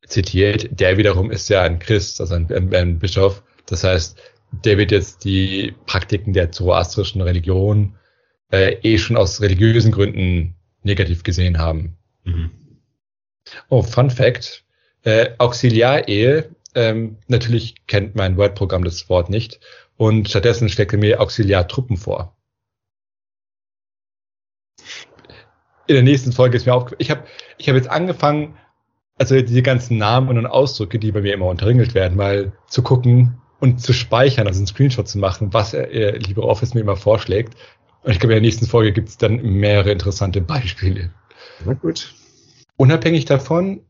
zitiert. 0.06 0.68
Der 0.80 0.96
wiederum 0.96 1.30
ist 1.30 1.48
ja 1.48 1.62
ein 1.62 1.78
Christ, 1.78 2.20
also 2.20 2.34
ein, 2.34 2.50
ein, 2.52 2.74
ein 2.74 2.98
Bischof. 2.98 3.42
Das 3.66 3.84
heißt, 3.84 4.18
der 4.64 4.78
wird 4.78 4.92
jetzt 4.92 5.24
die 5.24 5.74
Praktiken 5.86 6.32
der 6.32 6.52
zoroastrischen 6.52 7.20
Religion 7.20 7.96
äh, 8.52 8.76
eh 8.82 8.98
schon 8.98 9.16
aus 9.16 9.40
religiösen 9.40 9.92
Gründen 9.92 10.54
negativ 10.82 11.22
gesehen 11.22 11.58
haben. 11.58 11.96
Mhm. 12.24 12.50
Oh, 13.68 13.82
Fun 13.82 14.10
Fact. 14.10 14.64
Äh, 15.02 15.30
Auxiliarehe, 15.38 16.54
ähm, 16.74 17.18
natürlich 17.26 17.86
kennt 17.86 18.14
mein 18.14 18.36
Word-Programm 18.36 18.84
das 18.84 19.08
Wort 19.08 19.28
nicht 19.28 19.60
und 19.96 20.28
stattdessen 20.28 20.68
er 20.68 20.98
mir 20.98 21.20
Auxiliartruppen 21.20 21.96
vor. 21.96 22.36
In 25.86 25.94
der 25.94 26.02
nächsten 26.02 26.32
Folge 26.32 26.56
ist 26.56 26.64
mir 26.64 26.74
aufgefallen, 26.74 27.00
ich 27.00 27.10
habe 27.10 27.26
ich 27.58 27.68
hab 27.68 27.76
jetzt 27.76 27.90
angefangen, 27.90 28.56
also 29.16 29.40
diese 29.40 29.62
ganzen 29.62 29.98
Namen 29.98 30.36
und 30.36 30.46
Ausdrücke, 30.46 30.98
die 30.98 31.12
bei 31.12 31.20
mir 31.20 31.34
immer 31.34 31.46
unterringelt 31.46 31.94
werden, 31.94 32.16
mal 32.16 32.52
zu 32.68 32.82
gucken 32.82 33.38
und 33.60 33.80
zu 33.80 33.92
speichern, 33.92 34.46
also 34.46 34.58
einen 34.58 34.66
Screenshot 34.66 35.08
zu 35.08 35.18
machen, 35.18 35.52
was 35.52 35.74
er 35.74 36.18
LibreOffice 36.18 36.74
mir 36.74 36.80
immer 36.80 36.96
vorschlägt. 36.96 37.54
Und 38.02 38.12
ich 38.12 38.18
glaube, 38.18 38.34
in 38.34 38.42
der 38.42 38.48
nächsten 38.48 38.66
Folge 38.66 38.92
gibt 38.92 39.08
es 39.08 39.16
dann 39.16 39.42
mehrere 39.42 39.90
interessante 39.90 40.40
Beispiele. 40.40 41.10
Na 41.64 41.72
gut. 41.74 42.12
Unabhängig 42.76 43.24
davon, 43.24 43.80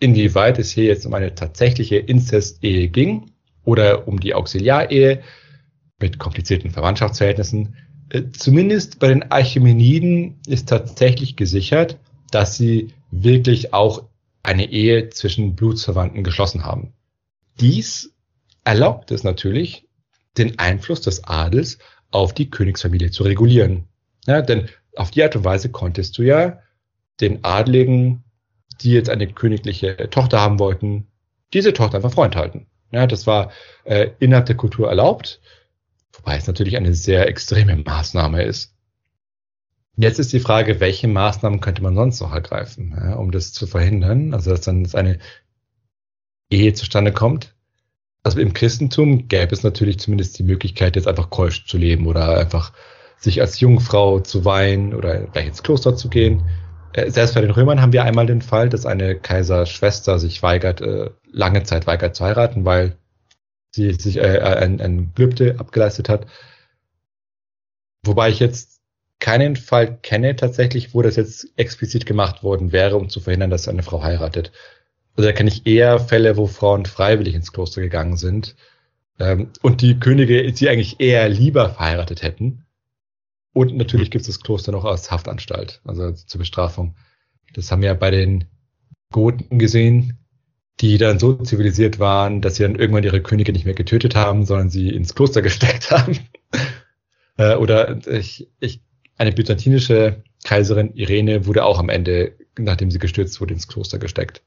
inwieweit 0.00 0.58
es 0.58 0.70
hier 0.70 0.84
jetzt 0.84 1.06
um 1.06 1.14
eine 1.14 1.34
tatsächliche 1.34 1.96
Inzest-Ehe 1.96 2.88
ging 2.88 3.30
oder 3.64 4.08
um 4.08 4.18
die 4.18 4.34
Auxiliarehe 4.34 5.22
mit 6.00 6.18
komplizierten 6.18 6.70
Verwandtschaftsverhältnissen, 6.70 7.76
äh, 8.08 8.22
zumindest 8.32 8.98
bei 8.98 9.08
den 9.08 9.30
Archimeniden 9.30 10.40
ist 10.46 10.68
tatsächlich 10.68 11.36
gesichert, 11.36 11.98
dass 12.30 12.56
sie 12.56 12.94
wirklich 13.10 13.74
auch 13.74 14.04
eine 14.42 14.70
Ehe 14.70 15.10
zwischen 15.10 15.54
Blutsverwandten 15.54 16.24
geschlossen 16.24 16.64
haben. 16.64 16.94
Dies 17.60 18.14
erlaubt 18.64 19.10
es 19.10 19.24
natürlich, 19.24 19.88
den 20.38 20.58
Einfluss 20.58 21.00
des 21.00 21.24
Adels 21.24 21.78
auf 22.10 22.34
die 22.34 22.50
Königsfamilie 22.50 23.10
zu 23.10 23.24
regulieren. 23.24 23.88
Ja, 24.26 24.42
denn 24.42 24.68
auf 24.96 25.10
die 25.10 25.22
Art 25.22 25.36
und 25.36 25.44
Weise 25.44 25.70
konntest 25.70 26.18
du 26.18 26.22
ja 26.22 26.60
den 27.20 27.44
Adligen, 27.44 28.24
die 28.80 28.92
jetzt 28.92 29.10
eine 29.10 29.26
königliche 29.26 30.08
Tochter 30.10 30.40
haben 30.40 30.58
wollten, 30.58 31.06
diese 31.52 31.72
Tochter 31.72 31.96
einfach 31.96 32.12
Freund 32.12 32.36
halten. 32.36 32.66
Ja, 32.92 33.06
das 33.06 33.26
war 33.26 33.52
äh, 33.84 34.10
innerhalb 34.18 34.46
der 34.46 34.56
Kultur 34.56 34.88
erlaubt, 34.88 35.40
wobei 36.12 36.36
es 36.36 36.46
natürlich 36.46 36.76
eine 36.76 36.94
sehr 36.94 37.28
extreme 37.28 37.76
Maßnahme 37.76 38.42
ist. 38.42 38.74
Jetzt 40.02 40.18
ist 40.18 40.32
die 40.32 40.40
Frage, 40.40 40.80
welche 40.80 41.08
Maßnahmen 41.08 41.60
könnte 41.60 41.82
man 41.82 41.94
sonst 41.94 42.20
noch 42.20 42.32
ergreifen, 42.32 42.94
ja, 42.96 43.16
um 43.16 43.30
das 43.30 43.52
zu 43.52 43.66
verhindern, 43.66 44.32
also 44.32 44.50
dass 44.50 44.62
dann 44.62 44.88
eine 44.94 45.18
Ehe 46.48 46.72
zustande 46.72 47.12
kommt. 47.12 47.54
Also 48.22 48.40
im 48.40 48.54
Christentum 48.54 49.28
gäbe 49.28 49.52
es 49.52 49.62
natürlich 49.62 49.98
zumindest 49.98 50.38
die 50.38 50.42
Möglichkeit, 50.42 50.96
jetzt 50.96 51.06
einfach 51.06 51.28
keusch 51.28 51.66
zu 51.66 51.76
leben 51.76 52.06
oder 52.06 52.38
einfach 52.38 52.72
sich 53.18 53.42
als 53.42 53.60
Jungfrau 53.60 54.20
zu 54.20 54.46
weihen 54.46 54.94
oder 54.94 55.20
gleich 55.20 55.48
ins 55.48 55.62
Kloster 55.62 55.94
zu 55.94 56.08
gehen. 56.08 56.48
Äh, 56.94 57.10
selbst 57.10 57.34
bei 57.34 57.42
den 57.42 57.50
Römern 57.50 57.82
haben 57.82 57.92
wir 57.92 58.04
einmal 58.04 58.24
den 58.24 58.40
Fall, 58.40 58.70
dass 58.70 58.86
eine 58.86 59.16
Kaiserschwester 59.16 60.18
sich 60.18 60.42
weigert, 60.42 60.80
äh, 60.80 61.10
lange 61.30 61.62
Zeit 61.64 61.86
weigert 61.86 62.16
zu 62.16 62.24
heiraten, 62.24 62.64
weil 62.64 62.96
sie 63.70 63.92
sich 63.92 64.16
äh, 64.16 64.40
ein, 64.40 64.80
ein 64.80 65.12
Glübde 65.14 65.56
abgeleistet 65.58 66.08
hat. 66.08 66.26
Wobei 68.02 68.30
ich 68.30 68.40
jetzt 68.40 68.79
keinen 69.20 69.56
Fall 69.56 69.98
kenne 69.98 70.34
tatsächlich, 70.34 70.94
wo 70.94 71.02
das 71.02 71.16
jetzt 71.16 71.48
explizit 71.56 72.06
gemacht 72.06 72.42
worden 72.42 72.72
wäre, 72.72 72.96
um 72.96 73.08
zu 73.08 73.20
verhindern, 73.20 73.50
dass 73.50 73.68
eine 73.68 73.82
Frau 73.82 74.02
heiratet. 74.02 74.50
Also 75.16 75.28
da 75.28 75.32
kenne 75.32 75.50
ich 75.50 75.66
eher 75.66 76.00
Fälle, 76.00 76.36
wo 76.36 76.46
Frauen 76.46 76.86
freiwillig 76.86 77.34
ins 77.34 77.52
Kloster 77.52 77.80
gegangen 77.80 78.16
sind 78.16 78.56
ähm, 79.18 79.50
und 79.62 79.82
die 79.82 80.00
Könige 80.00 80.50
sie 80.54 80.68
eigentlich 80.68 81.00
eher 81.00 81.28
lieber 81.28 81.70
verheiratet 81.70 82.22
hätten. 82.22 82.64
Und 83.52 83.76
natürlich 83.76 84.10
gibt 84.10 84.22
es 84.22 84.28
das 84.28 84.42
Kloster 84.42 84.72
noch 84.72 84.84
als 84.84 85.10
Haftanstalt, 85.10 85.80
also 85.84 86.12
zur 86.12 86.38
Bestrafung. 86.38 86.96
Das 87.52 87.70
haben 87.70 87.82
wir 87.82 87.94
bei 87.94 88.10
den 88.10 88.44
Goten 89.12 89.58
gesehen, 89.58 90.18
die 90.80 90.96
dann 90.98 91.18
so 91.18 91.34
zivilisiert 91.34 91.98
waren, 91.98 92.40
dass 92.40 92.56
sie 92.56 92.62
dann 92.62 92.76
irgendwann 92.76 93.04
ihre 93.04 93.20
Könige 93.20 93.52
nicht 93.52 93.64
mehr 93.64 93.74
getötet 93.74 94.14
haben, 94.14 94.46
sondern 94.46 94.70
sie 94.70 94.88
ins 94.88 95.14
Kloster 95.14 95.42
gesteckt 95.42 95.90
haben. 95.90 96.18
äh, 97.36 97.56
oder 97.56 98.06
ich, 98.06 98.48
ich, 98.60 98.82
eine 99.20 99.32
byzantinische 99.32 100.24
Kaiserin 100.44 100.94
Irene 100.94 101.44
wurde 101.44 101.64
auch 101.64 101.78
am 101.78 101.90
Ende, 101.90 102.32
nachdem 102.58 102.90
sie 102.90 102.98
gestürzt 102.98 103.38
wurde, 103.40 103.52
ins 103.52 103.68
Kloster 103.68 103.98
gesteckt. 103.98 104.42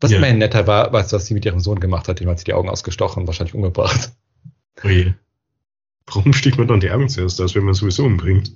Was 0.00 0.10
ja. 0.10 0.16
immerhin 0.16 0.38
netter 0.38 0.66
war, 0.66 0.92
was, 0.92 1.12
was 1.12 1.26
sie 1.26 1.34
mit 1.34 1.44
ihrem 1.44 1.60
Sohn 1.60 1.78
gemacht 1.78 2.08
hat, 2.08 2.18
dem 2.18 2.28
hat 2.28 2.40
sie 2.40 2.46
die 2.46 2.54
Augen 2.54 2.68
ausgestochen, 2.68 3.28
wahrscheinlich 3.28 3.54
umgebracht. 3.54 4.10
Oje. 4.82 5.14
Warum 6.06 6.32
sticht 6.32 6.58
man 6.58 6.66
dann 6.66 6.80
die 6.80 6.90
Augen 6.90 7.08
zuerst 7.08 7.40
aus, 7.40 7.54
wenn 7.54 7.62
man 7.62 7.74
sowieso 7.74 8.04
umbringt? 8.04 8.52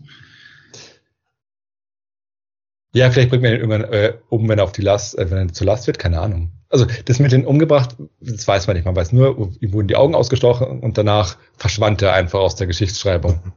Ja, 2.92 3.10
vielleicht 3.12 3.30
bringt 3.30 3.44
man 3.44 3.52
ihn 3.52 3.60
irgendwann 3.60 3.84
äh, 3.84 4.14
um, 4.30 4.48
wenn 4.48 4.58
er 4.58 4.64
auf 4.64 4.72
die 4.72 4.82
Last, 4.82 5.16
äh, 5.16 5.30
wenn 5.30 5.48
er 5.48 5.52
zur 5.52 5.66
Last 5.68 5.86
wird, 5.86 6.00
keine 6.00 6.20
Ahnung. 6.20 6.50
Also 6.70 6.86
das 7.04 7.20
mit 7.20 7.30
den 7.30 7.46
umgebracht, 7.46 7.96
das 8.20 8.48
weiß 8.48 8.66
man 8.66 8.74
nicht. 8.74 8.84
Man 8.84 8.96
weiß 8.96 9.12
nur, 9.12 9.52
ihm 9.60 9.72
wurden 9.72 9.86
die 9.86 9.96
Augen 9.96 10.16
ausgestochen 10.16 10.80
und 10.80 10.98
danach 10.98 11.36
verschwand 11.56 12.02
er 12.02 12.14
einfach 12.14 12.40
aus 12.40 12.56
der 12.56 12.66
Geschichtsschreibung. 12.66 13.52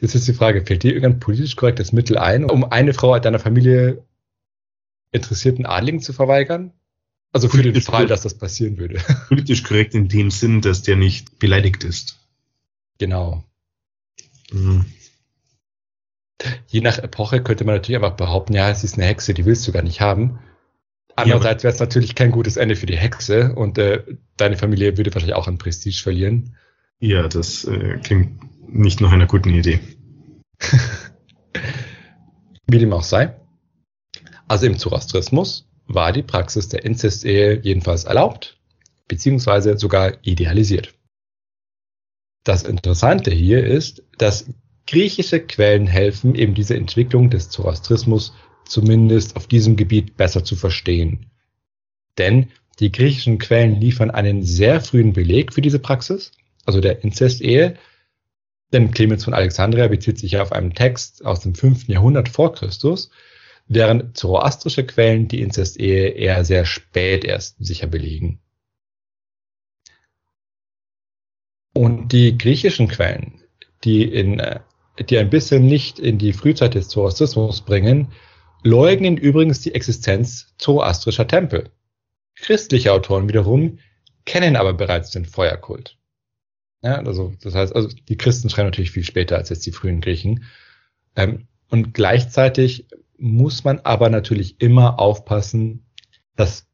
Jetzt 0.00 0.14
ist 0.14 0.28
die 0.28 0.34
Frage, 0.34 0.64
fällt 0.64 0.82
dir 0.82 0.92
irgendein 0.92 1.20
politisch 1.20 1.56
korrektes 1.56 1.92
Mittel 1.92 2.18
ein, 2.18 2.44
um 2.44 2.64
eine 2.64 2.94
Frau 2.94 3.18
deiner 3.18 3.38
Familie 3.38 4.04
interessierten 5.10 5.66
Adligen 5.66 6.00
zu 6.00 6.12
verweigern? 6.12 6.72
Also 7.32 7.48
für 7.48 7.62
den 7.62 7.80
Fall, 7.80 8.06
dass 8.06 8.22
das 8.22 8.34
passieren 8.34 8.78
würde. 8.78 9.00
Politisch 9.28 9.64
korrekt 9.64 9.94
in 9.94 10.08
dem 10.08 10.30
Sinn, 10.30 10.60
dass 10.60 10.82
der 10.82 10.94
nicht 10.94 11.40
beleidigt 11.40 11.82
ist. 11.82 12.20
Genau. 12.98 13.42
Mhm. 14.52 14.84
Je 16.68 16.80
nach 16.80 16.98
Epoche 16.98 17.42
könnte 17.42 17.64
man 17.64 17.74
natürlich 17.74 18.02
einfach 18.02 18.16
behaupten, 18.16 18.54
ja, 18.54 18.70
es 18.70 18.84
ist 18.84 18.94
eine 18.94 19.06
Hexe, 19.06 19.34
die 19.34 19.46
willst 19.46 19.66
du 19.66 19.72
gar 19.72 19.82
nicht 19.82 20.00
haben. 20.00 20.38
Andererseits 21.16 21.64
wäre 21.64 21.72
es 21.72 21.80
natürlich 21.80 22.14
kein 22.14 22.30
gutes 22.30 22.56
Ende 22.56 22.76
für 22.76 22.86
die 22.86 22.96
Hexe 22.96 23.54
und 23.54 23.78
äh, 23.78 24.02
deine 24.36 24.56
Familie 24.56 24.96
würde 24.96 25.14
wahrscheinlich 25.14 25.36
auch 25.36 25.48
an 25.48 25.58
Prestige 25.58 26.02
verlieren. 26.02 26.56
Ja, 27.00 27.28
das 27.28 27.64
äh, 27.64 27.98
klingt 28.02 28.40
nicht 28.68 29.00
nach 29.00 29.12
einer 29.12 29.26
guten 29.26 29.50
Idee. 29.50 29.80
Wie 32.66 32.78
dem 32.78 32.92
auch 32.92 33.02
sei. 33.02 33.36
Also 34.48 34.66
im 34.66 34.78
Zoroastrismus 34.78 35.68
war 35.86 36.12
die 36.12 36.22
Praxis 36.22 36.68
der 36.68 36.84
Inzestehe 36.84 37.60
jedenfalls 37.60 38.04
erlaubt, 38.04 38.58
beziehungsweise 39.08 39.76
sogar 39.78 40.14
idealisiert. 40.22 40.94
Das 42.42 42.62
Interessante 42.62 43.30
hier 43.30 43.64
ist, 43.64 44.02
dass 44.18 44.46
griechische 44.86 45.40
Quellen 45.40 45.86
helfen, 45.86 46.34
eben 46.34 46.54
diese 46.54 46.76
Entwicklung 46.76 47.30
des 47.30 47.48
Zoroastrismus 47.48 48.34
zumindest 48.66 49.36
auf 49.36 49.46
diesem 49.46 49.76
Gebiet 49.76 50.16
besser 50.16 50.44
zu 50.44 50.56
verstehen. 50.56 51.30
Denn 52.18 52.50
die 52.80 52.92
griechischen 52.92 53.38
Quellen 53.38 53.80
liefern 53.80 54.10
einen 54.10 54.42
sehr 54.42 54.80
frühen 54.80 55.12
Beleg 55.12 55.52
für 55.52 55.62
diese 55.62 55.78
Praxis, 55.78 56.32
also 56.66 56.80
der 56.80 57.02
Inzestehe, 57.04 57.76
denn 58.72 58.90
Clemens 58.90 59.24
von 59.24 59.34
Alexandria 59.34 59.86
bezieht 59.88 60.18
sich 60.18 60.32
ja 60.32 60.42
auf 60.42 60.52
einen 60.52 60.74
Text 60.74 61.24
aus 61.24 61.40
dem 61.40 61.54
5. 61.54 61.86
Jahrhundert 61.86 62.28
vor 62.28 62.52
Christus, 62.52 63.10
während 63.66 64.16
zoroastrische 64.16 64.84
Quellen 64.84 65.28
die 65.28 65.40
Inzestehe 65.40 66.08
eher 66.08 66.44
sehr 66.44 66.64
spät 66.64 67.24
erst 67.24 67.64
sicher 67.64 67.86
belegen. 67.86 68.40
Und 71.72 72.12
die 72.12 72.36
griechischen 72.36 72.88
Quellen, 72.88 73.42
die, 73.84 74.04
in, 74.04 74.42
die 75.08 75.18
ein 75.18 75.30
bisschen 75.30 75.68
Licht 75.68 75.98
in 75.98 76.18
die 76.18 76.32
Frühzeit 76.32 76.74
des 76.74 76.88
Zoroastrismus 76.88 77.62
bringen, 77.62 78.12
leugnen 78.62 79.16
übrigens 79.16 79.60
die 79.60 79.74
Existenz 79.74 80.54
zoroastrischer 80.58 81.26
Tempel. 81.26 81.70
Christliche 82.36 82.92
Autoren 82.92 83.28
wiederum 83.28 83.78
kennen 84.24 84.56
aber 84.56 84.72
bereits 84.72 85.10
den 85.10 85.26
Feuerkult. 85.26 85.96
Ja, 86.84 86.96
also, 86.96 87.32
das 87.42 87.54
heißt, 87.54 87.74
also 87.74 87.88
die 87.88 88.18
Christen 88.18 88.50
schreiben 88.50 88.68
natürlich 88.68 88.90
viel 88.90 89.04
später 89.04 89.36
als 89.36 89.48
jetzt 89.48 89.64
die 89.64 89.72
frühen 89.72 90.02
Griechen. 90.02 90.44
Ähm, 91.16 91.48
und 91.70 91.94
gleichzeitig 91.94 92.86
muss 93.16 93.64
man 93.64 93.80
aber 93.80 94.10
natürlich 94.10 94.60
immer 94.60 95.00
aufpassen, 95.00 95.86
dass 96.36 96.66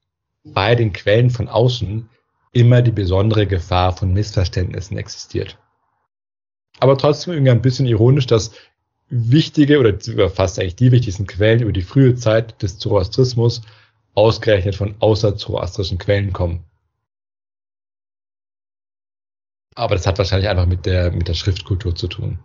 bei 0.43 0.75
den 0.75 0.93
Quellen 0.93 1.31
von 1.31 1.47
außen 1.47 2.09
immer 2.53 2.83
die 2.83 2.91
besondere 2.91 3.47
Gefahr 3.47 3.97
von 3.97 4.13
Missverständnissen 4.13 4.99
existiert. 4.99 5.59
Aber 6.81 6.99
trotzdem 6.99 7.35
irgendwie 7.35 7.53
ein 7.53 7.63
bisschen 7.63 7.87
ironisch, 7.87 8.27
dass 8.27 8.51
wichtige 9.11 9.79
oder 9.79 10.29
fast 10.29 10.59
eigentlich 10.59 10.75
die 10.75 10.91
wichtigsten 10.91 11.29
Quellen 11.29 11.63
über 11.63 11.73
die 11.73 11.83
frühe 11.83 12.17
Zeit 12.17 12.61
des 12.63 12.79
Zoroastrismus 12.79 13.63
ausgerechnet 14.15 14.75
von 14.75 14.97
außerzoroastrischen 14.99 15.99
Quellen 15.99 16.33
kommen. 16.33 16.65
Aber 19.75 19.95
das 19.95 20.07
hat 20.07 20.19
wahrscheinlich 20.19 20.49
einfach 20.49 20.67
mit 20.67 20.87
der, 20.87 21.13
mit 21.13 21.29
der 21.29 21.35
Schriftkultur 21.35 21.95
zu 21.95 22.09
tun. 22.09 22.39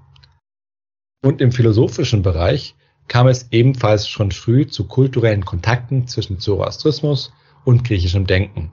Und 1.24 1.42
im 1.42 1.52
philosophischen 1.52 2.22
Bereich 2.22 2.76
kam 3.08 3.28
es 3.28 3.52
ebenfalls 3.52 4.08
schon 4.08 4.32
früh 4.32 4.68
zu 4.68 4.88
kulturellen 4.88 5.46
Kontakten 5.46 6.08
zwischen 6.08 6.40
Zoroastrismus 6.40 7.34
und 7.64 7.84
griechischem 7.84 8.28
Denken. 8.28 8.72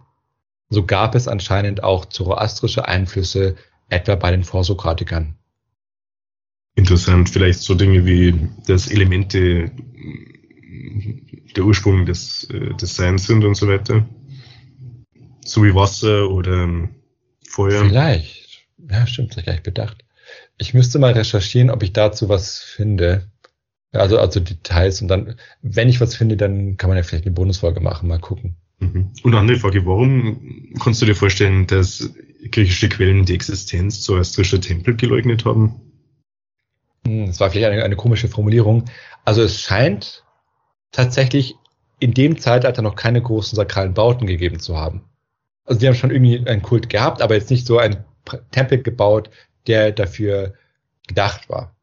So 0.69 0.85
gab 0.85 1.15
es 1.15 1.29
anscheinend 1.29 1.83
auch 1.83 2.07
zoroastrische 2.07 2.89
Einflüsse, 2.89 3.57
etwa 3.89 4.15
bei 4.15 4.31
den 4.31 4.45
Vorsokratikern. 4.45 5.37
Interessant, 6.75 7.29
vielleicht 7.29 7.61
so 7.61 7.75
Dinge 7.75 8.07
wie, 8.07 8.49
dass 8.67 8.91
Elemente 8.91 9.71
der 11.55 11.65
Ursprung 11.65 12.07
des, 12.07 12.45
äh, 12.45 12.75
des 12.75 12.97
Seins 12.97 13.27
sind 13.27 13.45
und 13.45 13.55
so 13.55 13.69
weiter. 13.69 14.09
So 15.45 15.63
wie 15.63 15.75
Wasser 15.75 16.31
oder 16.31 16.89
Feuer. 17.47 17.85
Vielleicht. 17.85 18.42
Ja, 18.91 19.07
stimmt, 19.07 19.31
das 19.31 19.39
ich 19.39 19.45
gleich 19.45 19.63
bedacht. 19.63 20.05
Ich 20.59 20.75
müsste 20.75 20.99
mal 20.99 21.13
recherchieren, 21.13 21.71
ob 21.71 21.83
ich 21.83 21.93
dazu 21.93 22.29
was 22.29 22.59
finde. 22.61 23.31
Also, 23.93 24.19
also 24.19 24.41
Details 24.41 25.03
und 25.03 25.09
dann, 25.09 25.37
wenn 25.61 25.89
ich 25.89 26.01
was 26.01 26.17
finde, 26.17 26.37
dann 26.37 26.77
kann 26.79 26.89
man 26.89 26.97
ja 26.97 27.03
vielleicht 27.03 27.27
eine 27.27 27.35
Bonusfolge 27.35 27.81
machen, 27.81 28.09
mal 28.09 28.19
gucken. 28.19 28.57
Mhm. 28.79 29.13
Und 29.23 29.33
eine 29.33 29.41
andere 29.41 29.59
Frage, 29.59 29.85
warum 29.85 30.73
kannst 30.83 31.03
du 31.03 31.07
dir 31.07 31.15
vorstellen, 31.15 31.67
dass 31.67 32.11
griechische 32.51 32.89
Quellen 32.89 33.25
die 33.25 33.35
Existenz 33.35 34.01
zoroastrischer 34.03 34.61
Tempel 34.61 34.97
geleugnet 34.97 35.45
haben? 35.45 35.81
Hm, 37.07 37.27
das 37.27 37.41
war 37.41 37.51
vielleicht 37.51 37.71
eine, 37.71 37.85
eine 37.85 37.97
komische 37.97 38.29
Formulierung. 38.29 38.87
Also 39.25 39.43
es 39.43 39.61
scheint 39.61 40.25
tatsächlich 40.91 41.57
in 42.01 42.15
dem 42.15 42.39
Zeitalter 42.39 42.83
noch 42.83 42.97
keine 42.97 43.23
großen 43.23 43.57
sakralen 43.57 43.95
Bauten 43.95 44.27
gegeben 44.27 44.59
zu 44.59 44.77
haben. 44.77 45.05
Also 45.65 45.81
die 45.81 45.87
haben 45.87 45.95
schon 45.95 46.11
irgendwie 46.11 46.45
einen 46.47 46.63
Kult 46.63 46.89
gehabt, 46.89 47.23
aber 47.23 47.35
jetzt 47.35 47.51
nicht 47.51 47.67
so 47.67 47.79
ein 47.79 48.05
Tempel 48.51 48.83
gebaut, 48.83 49.31
der 49.67 49.93
dafür 49.93 50.55
gedacht 51.07 51.49
war. 51.49 51.75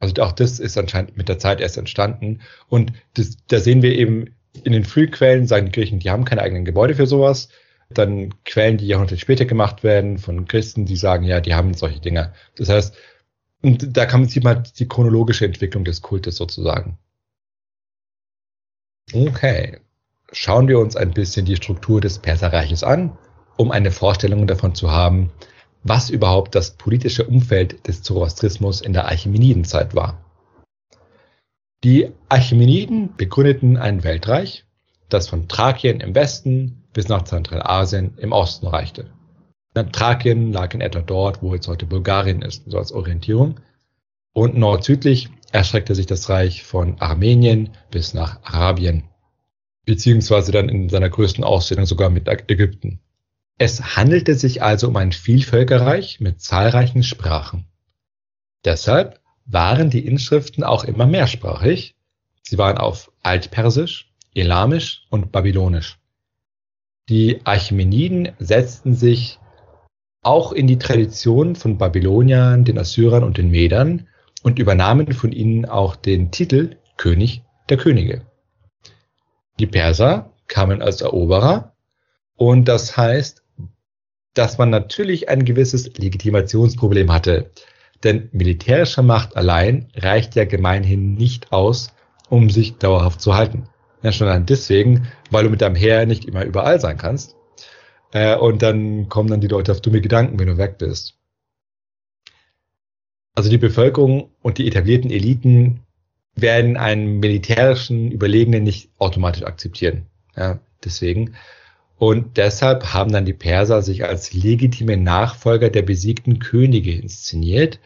Also 0.00 0.22
auch 0.22 0.32
das 0.32 0.60
ist 0.60 0.78
anscheinend 0.78 1.16
mit 1.16 1.28
der 1.28 1.38
Zeit 1.38 1.60
erst 1.60 1.76
entstanden. 1.76 2.40
Und 2.68 2.92
das, 3.14 3.36
da 3.48 3.58
sehen 3.58 3.82
wir 3.82 3.96
eben 3.96 4.34
in 4.64 4.72
den 4.72 4.84
Frühquellen, 4.84 5.46
sagen 5.46 5.66
die 5.66 5.72
Griechen, 5.72 5.98
die 5.98 6.10
haben 6.10 6.24
keine 6.24 6.42
eigenen 6.42 6.64
Gebäude 6.64 6.94
für 6.94 7.06
sowas. 7.06 7.48
Dann 7.90 8.34
Quellen, 8.44 8.76
die 8.76 8.86
Jahrhunderte 8.86 9.20
später 9.20 9.44
gemacht 9.44 9.82
werden 9.82 10.18
von 10.18 10.46
Christen, 10.46 10.84
die 10.84 10.96
sagen, 10.96 11.24
ja, 11.24 11.40
die 11.40 11.54
haben 11.54 11.74
solche 11.74 12.00
Dinge. 12.00 12.32
Das 12.56 12.68
heißt, 12.68 12.94
und 13.62 13.96
da 13.96 14.06
kann 14.06 14.20
man 14.20 14.28
sieht 14.28 14.44
man 14.44 14.64
die 14.78 14.86
chronologische 14.86 15.44
Entwicklung 15.44 15.84
des 15.84 16.02
Kultes 16.02 16.36
sozusagen. 16.36 16.98
Okay, 19.12 19.80
schauen 20.32 20.68
wir 20.68 20.78
uns 20.78 20.94
ein 20.94 21.12
bisschen 21.12 21.46
die 21.46 21.56
Struktur 21.56 22.00
des 22.00 22.18
Perserreiches 22.18 22.84
an, 22.84 23.16
um 23.58 23.70
eine 23.70 23.90
Vorstellung 23.90 24.46
davon 24.46 24.74
zu 24.74 24.90
haben, 24.90 25.30
was 25.82 26.08
überhaupt 26.08 26.54
das 26.54 26.76
politische 26.76 27.24
Umfeld 27.24 27.86
des 27.86 28.02
Zoroastrismus 28.02 28.80
in 28.80 28.92
der 28.92 29.06
Achämenidenzeit 29.06 29.94
war. 29.94 30.24
Die 31.84 32.10
Achämeniden 32.28 33.14
begründeten 33.16 33.76
ein 33.76 34.02
Weltreich, 34.04 34.64
das 35.08 35.28
von 35.28 35.48
Thrakien 35.48 36.00
im 36.00 36.14
Westen 36.14 36.84
bis 36.92 37.08
nach 37.08 37.22
Zentralasien 37.22 38.16
im 38.18 38.32
Osten 38.32 38.66
reichte. 38.66 39.10
Thrakien 39.92 40.52
lag 40.52 40.74
in 40.74 40.80
etwa 40.80 41.00
dort, 41.00 41.40
wo 41.40 41.54
jetzt 41.54 41.68
heute 41.68 41.86
Bulgarien 41.86 42.42
ist, 42.42 42.64
so 42.66 42.78
als 42.78 42.90
Orientierung. 42.90 43.60
Und 44.32 44.56
nord-südlich 44.56 45.28
erstreckte 45.52 45.94
sich 45.94 46.06
das 46.06 46.28
Reich 46.28 46.64
von 46.64 47.00
Armenien 47.00 47.70
bis 47.90 48.12
nach 48.12 48.42
Arabien, 48.42 49.04
beziehungsweise 49.86 50.50
dann 50.50 50.68
in 50.68 50.88
seiner 50.88 51.10
größten 51.10 51.44
Ausdehnung 51.44 51.86
sogar 51.86 52.10
mit 52.10 52.28
Ägypten. 52.28 53.00
Es 53.58 53.96
handelte 53.96 54.36
sich 54.36 54.62
also 54.62 54.86
um 54.86 54.96
ein 54.96 55.10
Vielvölkerreich 55.10 56.20
mit 56.20 56.40
zahlreichen 56.40 57.02
Sprachen. 57.02 57.66
Deshalb 58.64 59.20
waren 59.46 59.90
die 59.90 60.06
Inschriften 60.06 60.62
auch 60.62 60.84
immer 60.84 61.06
mehrsprachig. 61.06 61.96
Sie 62.42 62.56
waren 62.56 62.78
auf 62.78 63.10
Altpersisch, 63.22 64.12
Elamisch 64.32 65.06
und 65.10 65.32
Babylonisch. 65.32 65.98
Die 67.08 67.40
Achämeniden 67.44 68.30
setzten 68.38 68.94
sich 68.94 69.40
auch 70.22 70.52
in 70.52 70.66
die 70.66 70.78
Tradition 70.78 71.56
von 71.56 71.78
Babyloniern, 71.78 72.64
den 72.64 72.78
Assyrern 72.78 73.24
und 73.24 73.38
den 73.38 73.50
Medern 73.50 74.06
und 74.42 74.60
übernahmen 74.60 75.12
von 75.12 75.32
ihnen 75.32 75.64
auch 75.64 75.96
den 75.96 76.30
Titel 76.30 76.76
König 76.96 77.42
der 77.68 77.76
Könige. 77.76 78.26
Die 79.58 79.66
Perser 79.66 80.32
kamen 80.46 80.80
als 80.80 81.00
Eroberer 81.00 81.74
und 82.36 82.66
das 82.66 82.96
heißt, 82.96 83.42
dass 84.38 84.56
man 84.56 84.70
natürlich 84.70 85.28
ein 85.28 85.44
gewisses 85.44 85.98
Legitimationsproblem 85.98 87.12
hatte. 87.12 87.50
Denn 88.04 88.28
militärische 88.30 89.02
Macht 89.02 89.36
allein 89.36 89.88
reicht 89.96 90.36
ja 90.36 90.44
gemeinhin 90.44 91.14
nicht 91.14 91.52
aus, 91.52 91.92
um 92.28 92.48
sich 92.48 92.76
dauerhaft 92.76 93.20
zu 93.20 93.34
halten. 93.34 93.68
Ja, 94.02 94.12
schon 94.12 94.28
allein 94.28 94.46
deswegen, 94.46 95.08
weil 95.32 95.42
du 95.42 95.50
mit 95.50 95.60
deinem 95.60 95.74
Heer 95.74 96.06
nicht 96.06 96.24
immer 96.24 96.44
überall 96.44 96.80
sein 96.80 96.96
kannst. 96.96 97.34
Äh, 98.12 98.36
und 98.36 98.62
dann 98.62 99.08
kommen 99.08 99.28
dann 99.28 99.40
die 99.40 99.48
Leute 99.48 99.72
auf 99.72 99.80
dumme 99.80 100.00
Gedanken, 100.00 100.38
wenn 100.38 100.46
du 100.46 100.56
weg 100.56 100.78
bist. 100.78 101.16
Also 103.34 103.50
die 103.50 103.58
Bevölkerung 103.58 104.30
und 104.40 104.58
die 104.58 104.68
etablierten 104.68 105.10
Eliten 105.10 105.80
werden 106.36 106.76
einen 106.76 107.18
militärischen 107.18 108.12
Überlegenen 108.12 108.62
nicht 108.62 108.90
automatisch 108.98 109.42
akzeptieren. 109.42 110.06
Ja, 110.36 110.60
deswegen. 110.84 111.34
Und 111.98 112.36
deshalb 112.36 112.94
haben 112.94 113.10
dann 113.12 113.24
die 113.24 113.32
Perser 113.32 113.82
sich 113.82 114.04
als 114.04 114.32
legitime 114.32 114.96
Nachfolger 114.96 115.68
der 115.68 115.82
besiegten 115.82 116.38
Könige 116.38 116.92
inszeniert 116.92 117.80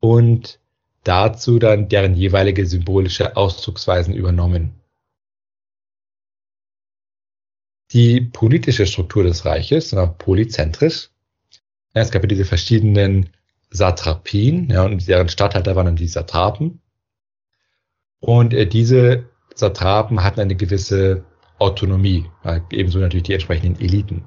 und 0.00 0.60
dazu 1.02 1.58
dann 1.58 1.88
deren 1.88 2.14
jeweilige 2.14 2.66
symbolische 2.66 3.36
Ausdrucksweisen 3.36 4.14
übernommen. 4.14 4.74
Die 7.92 8.20
politische 8.20 8.86
Struktur 8.86 9.22
des 9.22 9.44
Reiches 9.46 9.94
war 9.94 10.18
polyzentrisch. 10.18 11.10
Ja, 11.94 12.02
es 12.02 12.10
gab 12.10 12.22
ja 12.22 12.28
diese 12.28 12.44
verschiedenen 12.44 13.30
Satrapien, 13.70 14.68
ja, 14.68 14.84
und 14.84 15.06
deren 15.08 15.28
Statthalter 15.28 15.74
waren 15.74 15.86
dann 15.86 15.96
die 15.96 16.08
Satrapen. 16.08 16.80
Und 18.20 18.52
äh, 18.52 18.66
diese 18.66 19.28
Satrapen 19.54 20.22
hatten 20.22 20.40
eine 20.40 20.56
gewisse 20.56 21.24
Autonomie, 21.58 22.30
ebenso 22.70 22.98
natürlich 22.98 23.24
die 23.24 23.34
entsprechenden 23.34 23.80
Eliten. 23.80 24.24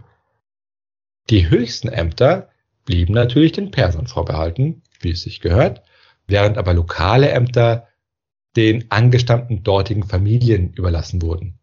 Die 1.29 1.49
höchsten 1.49 1.89
Ämter 1.89 2.49
blieben 2.85 3.13
natürlich 3.13 3.51
den 3.51 3.71
Persern 3.71 4.07
vorbehalten, 4.07 4.81
wie 5.01 5.11
es 5.11 5.21
sich 5.21 5.41
gehört, 5.41 5.83
während 6.25 6.57
aber 6.57 6.73
lokale 6.73 7.29
Ämter 7.29 7.87
den 8.55 8.89
angestammten 8.89 9.63
dortigen 9.63 10.03
Familien 10.03 10.73
überlassen 10.73 11.21
wurden. 11.21 11.59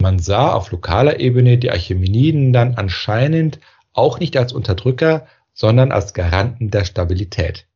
Man 0.00 0.18
sah 0.18 0.52
auf 0.52 0.70
lokaler 0.70 1.20
Ebene 1.20 1.58
die 1.58 1.70
Achämeniden 1.70 2.52
dann 2.52 2.74
anscheinend 2.74 3.58
auch 3.92 4.20
nicht 4.20 4.36
als 4.36 4.52
Unterdrücker, 4.52 5.26
sondern 5.52 5.90
als 5.90 6.14
Garanten 6.14 6.70
der 6.70 6.84
Stabilität. 6.84 7.66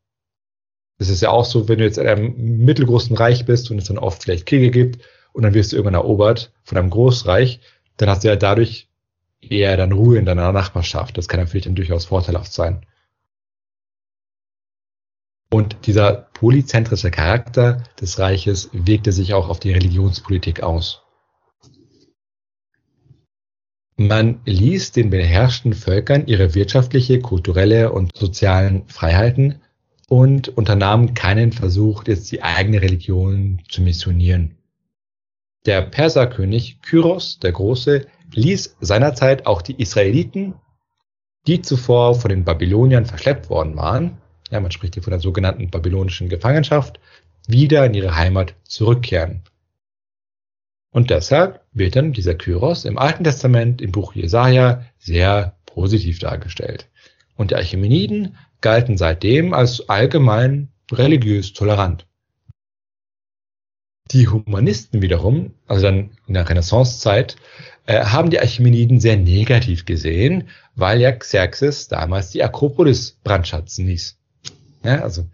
Das 0.99 1.09
ist 1.09 1.23
ja 1.23 1.31
auch 1.31 1.45
so, 1.45 1.69
wenn 1.69 1.79
du 1.79 1.85
jetzt 1.85 1.99
in 1.99 2.07
einem 2.07 2.35
mittelgroßen 2.65 3.17
Reich 3.17 3.45
bist 3.45 3.71
und 3.71 3.79
es 3.79 3.87
dann 3.87 3.99
oft 3.99 4.23
vielleicht 4.23 4.47
Kriege 4.47 4.71
gibt 4.71 5.03
und 5.33 5.43
dann 5.43 5.55
wirst 5.55 5.73
du 5.73 5.77
irgendwann 5.77 5.95
erobert 5.95 6.53
von 6.63 6.79
einem 6.79 6.91
Großreich, 6.91 7.61
dann 7.97 8.09
hast 8.09 8.25
du 8.25 8.29
ja 8.29 8.37
dadurch 8.37 8.89
eher 9.41 9.77
dann 9.77 9.93
Ruhe 9.93 10.19
in 10.19 10.25
deiner 10.25 10.53
Nachbarschaft. 10.53 11.19
Das 11.19 11.29
kann 11.29 11.41
natürlich 11.41 11.65
dann 11.65 11.75
durchaus 11.75 12.07
vorteilhaft 12.07 12.53
sein. 12.53 12.87
Und 15.51 15.87
dieser 15.87 16.13
polyzentrische 16.33 17.11
Charakter 17.11 17.83
des 18.01 18.19
Reiches 18.19 18.71
wirkte 18.73 19.13
sich 19.13 19.35
auch 19.35 19.51
auf 19.51 19.61
die 19.61 19.73
Religionspolitik 19.73 20.63
aus. 20.63 21.03
Man 23.99 24.41
ließ 24.47 24.93
den 24.93 25.11
beherrschten 25.11 25.75
Völkern 25.75 26.27
ihre 26.27 26.55
wirtschaftliche, 26.55 27.21
kulturelle 27.21 27.93
und 27.93 28.17
sozialen 28.17 28.89
Freiheiten 28.89 29.61
und 30.09 30.49
unternahm 30.49 31.13
keinen 31.13 31.53
Versuch, 31.53 32.05
jetzt 32.07 32.33
die 32.33 32.43
eigene 32.43 32.81
Religion 32.81 33.61
zu 33.69 33.83
missionieren. 33.83 34.57
Der 35.65 35.83
Perserkönig 35.83 36.83
Kyros 36.83 37.39
der 37.39 37.53
Große 37.53 38.07
ließ 38.33 38.77
seinerzeit 38.81 39.47
auch 39.47 39.63
die 39.63 39.81
Israeliten, 39.81 40.55
die 41.47 41.63
zuvor 41.63 42.15
von 42.15 42.31
den 42.31 42.45
Babyloniern 42.45 43.07
verschleppt 43.07 43.49
worden 43.51 43.77
waren, 43.77 44.19
ja, 44.53 44.61
man 44.61 44.71
spricht 44.71 44.95
hier 44.95 45.03
von 45.03 45.13
der 45.13 45.21
sogenannten 45.21 45.71
babylonischen 45.71 46.29
Gefangenschaft, 46.29 47.01
wieder 47.47 47.87
in 47.87 47.95
ihre 47.95 48.17
Heimat 48.17 48.55
zurückkehren. 48.65 49.43
Und 50.91 51.09
deshalb 51.09 51.65
wird 51.73 51.97
dann 51.97 52.13
dieser 52.13 52.35
Kyros 52.35 52.85
im 52.85 52.99
Alten 52.99 53.25
Testament 53.25 53.81
im 53.81 53.93
Buch 53.93 54.15
Jesaja 54.15 54.85
sehr 54.99 55.57
positiv 55.65 56.19
dargestellt. 56.19 56.91
Und 57.35 57.51
die 57.51 57.57
Archimeniden 57.57 58.37
galten 58.61 58.99
seitdem 58.99 59.55
als 59.55 59.89
allgemein 59.89 60.69
religiös 60.93 61.55
tolerant. 61.55 62.07
Die 64.13 64.29
Humanisten 64.29 65.01
wiederum, 65.01 65.55
also 65.67 65.85
dann 65.85 66.11
in 66.27 66.35
der 66.35 66.49
Renaissancezeit, 66.49 67.37
äh, 67.87 68.05
haben 68.05 68.31
die 68.31 68.41
Archimeniden 68.41 69.01
sehr 69.01 69.17
negativ 69.17 69.87
gesehen, 69.87 70.49
weil 70.75 71.01
ja 71.01 71.13
Xerxes 71.13 71.89
damals 71.89 72.31
die 72.31 72.43
Akropolis 72.43 73.19
brandschatzen 73.25 73.87
ließ. 73.87 74.19
Ja, 74.85 75.01
also 75.01 75.27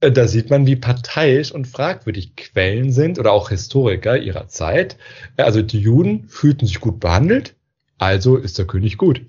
äh, 0.00 0.10
da 0.10 0.26
sieht 0.26 0.50
man, 0.50 0.66
wie 0.66 0.76
parteiisch 0.76 1.52
und 1.52 1.66
fragwürdig 1.66 2.36
Quellen 2.36 2.92
sind 2.92 3.18
oder 3.18 3.32
auch 3.32 3.50
Historiker 3.50 4.18
ihrer 4.18 4.48
Zeit. 4.48 4.98
Äh, 5.36 5.42
also 5.42 5.62
die 5.62 5.80
Juden 5.80 6.28
fühlten 6.28 6.66
sich 6.66 6.80
gut 6.80 7.00
behandelt, 7.00 7.54
also 7.98 8.36
ist 8.36 8.58
der 8.58 8.66
König 8.66 8.98
gut. 8.98 9.22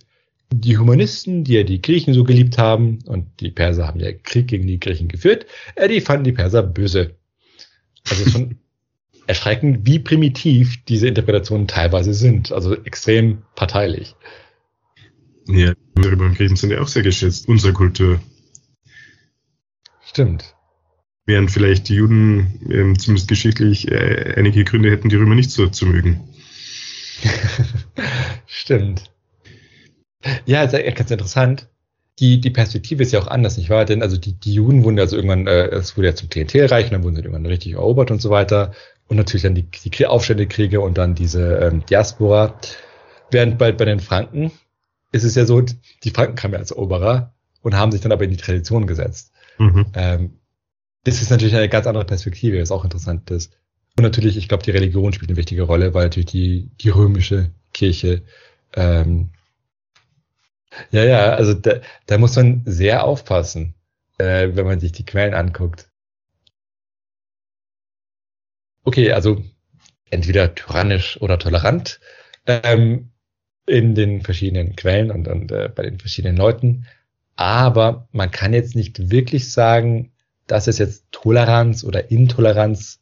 Die 0.54 0.78
Humanisten, 0.78 1.44
die 1.44 1.54
ja 1.54 1.64
die 1.64 1.82
Griechen 1.82 2.14
so 2.14 2.24
geliebt 2.24 2.58
haben, 2.58 3.00
und 3.06 3.28
die 3.40 3.52
Perser 3.52 3.88
haben 3.88 4.00
ja 4.00 4.12
Krieg 4.12 4.48
gegen 4.48 4.68
die 4.68 4.80
Griechen 4.80 5.08
geführt, 5.08 5.46
äh, 5.76 5.88
die 5.88 6.02
fanden 6.02 6.26
die 6.26 6.32
Perser 6.32 6.64
böse. 6.64 7.16
Also 8.10 8.30
schon 8.30 8.58
erschreckend, 9.28 9.86
wie 9.86 10.00
primitiv 10.00 10.84
diese 10.86 11.08
Interpretationen 11.08 11.68
teilweise 11.68 12.14
sind. 12.14 12.52
Also 12.52 12.76
extrem 12.84 13.44
parteilich. 13.56 14.16
Ja, 15.48 15.74
Römer 15.98 16.26
und 16.26 16.38
Griechen 16.38 16.56
sind 16.56 16.72
ja 16.72 16.82
auch 16.82 16.88
sehr 16.88 17.04
geschätzt, 17.04 17.48
unsere 17.48 17.74
Kultur. 17.74 18.22
Stimmt. 20.06 20.56
Während 21.26 21.52
vielleicht 21.52 21.90
die 21.90 21.96
Juden 21.96 22.60
ähm, 22.70 23.00
zumindest 23.00 23.30
geschichtlich 23.30 23.90
äh, 23.90 24.36
einige 24.36 24.64
Gründe 24.66 24.92
hätten, 24.92 25.10
die 25.10 25.16
Römer 25.16 25.36
nicht 25.36 25.52
so 25.52 25.68
zu 25.68 25.86
mögen. 25.86 26.28
Stimmt. 28.46 29.12
Ja, 30.46 30.64
ist 30.64 30.74
ja 30.74 30.92
ganz 30.92 31.12
interessant. 31.12 31.70
Die, 32.20 32.40
die 32.40 32.52
Perspektive 32.52 33.02
ist 33.02 33.12
ja 33.12 33.20
auch 33.20 33.28
anders, 33.28 33.58
nicht 33.58 33.70
wahr? 33.70 33.86
Denn 33.86 34.04
also 34.04 34.18
die, 34.18 34.34
die 34.34 34.54
Juden 34.54 34.84
wurden 34.84 35.00
also 35.00 35.16
irgendwann, 35.16 35.48
äh, 35.48 35.68
es 35.70 35.98
wurde 35.98 36.10
ja 36.10 36.16
zum 36.16 36.30
Klientelreich, 36.30 36.86
und 36.86 36.94
dann 36.94 37.04
wurden 37.04 37.16
sie 37.16 37.22
irgendwann 37.22 37.46
richtig 37.46 37.74
erobert 37.74 38.12
und 38.12 38.22
so 38.22 38.30
weiter. 38.30 38.74
Und 39.08 39.18
natürlich 39.18 39.44
dann 39.44 39.56
die, 39.56 39.64
die 39.64 40.06
Aufständekriege 40.06 40.80
und 40.80 40.98
dann 40.98 41.16
diese 41.16 41.58
ähm, 41.58 41.86
Diaspora. 41.86 42.60
Während 43.32 43.58
bei, 43.58 43.72
bei 43.72 43.86
den 43.86 44.00
Franken 44.00 44.52
ist 45.12 45.24
es 45.24 45.36
ja 45.36 45.46
so, 45.46 45.62
die 45.62 46.10
Franken 46.12 46.36
kamen 46.36 46.54
ja 46.54 46.60
als 46.60 46.72
Eroberer 46.72 47.34
und 47.62 47.76
haben 47.76 47.92
sich 47.92 48.02
dann 48.02 48.12
aber 48.12 48.26
in 48.26 48.32
die 48.32 48.38
Tradition 48.38 48.88
gesetzt. 48.88 49.32
Mhm. 49.58 49.86
Ähm, 49.96 50.34
das 51.04 51.22
ist 51.22 51.32
natürlich 51.32 51.56
eine 51.56 51.70
ganz 51.70 51.88
andere 51.88 52.06
Perspektive, 52.06 52.62
was 52.62 52.72
auch 52.72 52.84
interessant 52.84 53.30
ist. 53.32 53.52
Und 53.98 54.04
natürlich, 54.04 54.38
ich 54.38 54.48
glaube, 54.48 54.64
die 54.64 54.72
Religion 54.72 55.14
spielt 55.14 55.30
eine 55.30 55.38
wichtige 55.38 55.64
Rolle, 55.64 55.94
weil 55.94 56.06
natürlich 56.06 56.32
die, 56.32 56.70
die 56.82 56.90
römische 56.90 57.52
Kirche, 57.74 58.24
ähm, 58.76 59.30
ja, 60.92 61.04
ja, 61.04 61.34
also 61.34 61.54
da, 61.54 61.82
da 62.06 62.18
muss 62.18 62.36
man 62.36 62.64
sehr 62.66 63.04
aufpassen, 63.04 63.76
äh, 64.18 64.50
wenn 64.54 64.66
man 64.66 64.80
sich 64.80 64.92
die 64.92 65.06
Quellen 65.06 65.34
anguckt. 65.34 65.90
Okay, 68.84 69.12
also 69.12 69.42
entweder 70.10 70.54
tyrannisch 70.56 71.20
oder 71.22 71.40
tolerant 71.40 72.00
ähm, 72.46 73.12
in 73.66 73.96
den 73.96 74.22
verschiedenen 74.22 74.76
Quellen 74.76 75.12
und, 75.12 75.28
und 75.28 75.52
äh, 75.52 75.70
bei 75.74 75.84
den 75.84 76.00
verschiedenen 76.00 76.38
Leuten. 76.38 76.86
Aber 77.36 78.08
man 78.12 78.30
kann 78.30 78.54
jetzt 78.54 78.76
nicht 78.76 79.10
wirklich 79.10 79.52
sagen, 79.52 80.12
dass 80.48 80.68
es 80.68 80.78
jetzt 80.78 81.06
Toleranz 81.12 81.84
oder 81.84 82.12
Intoleranz 82.12 83.00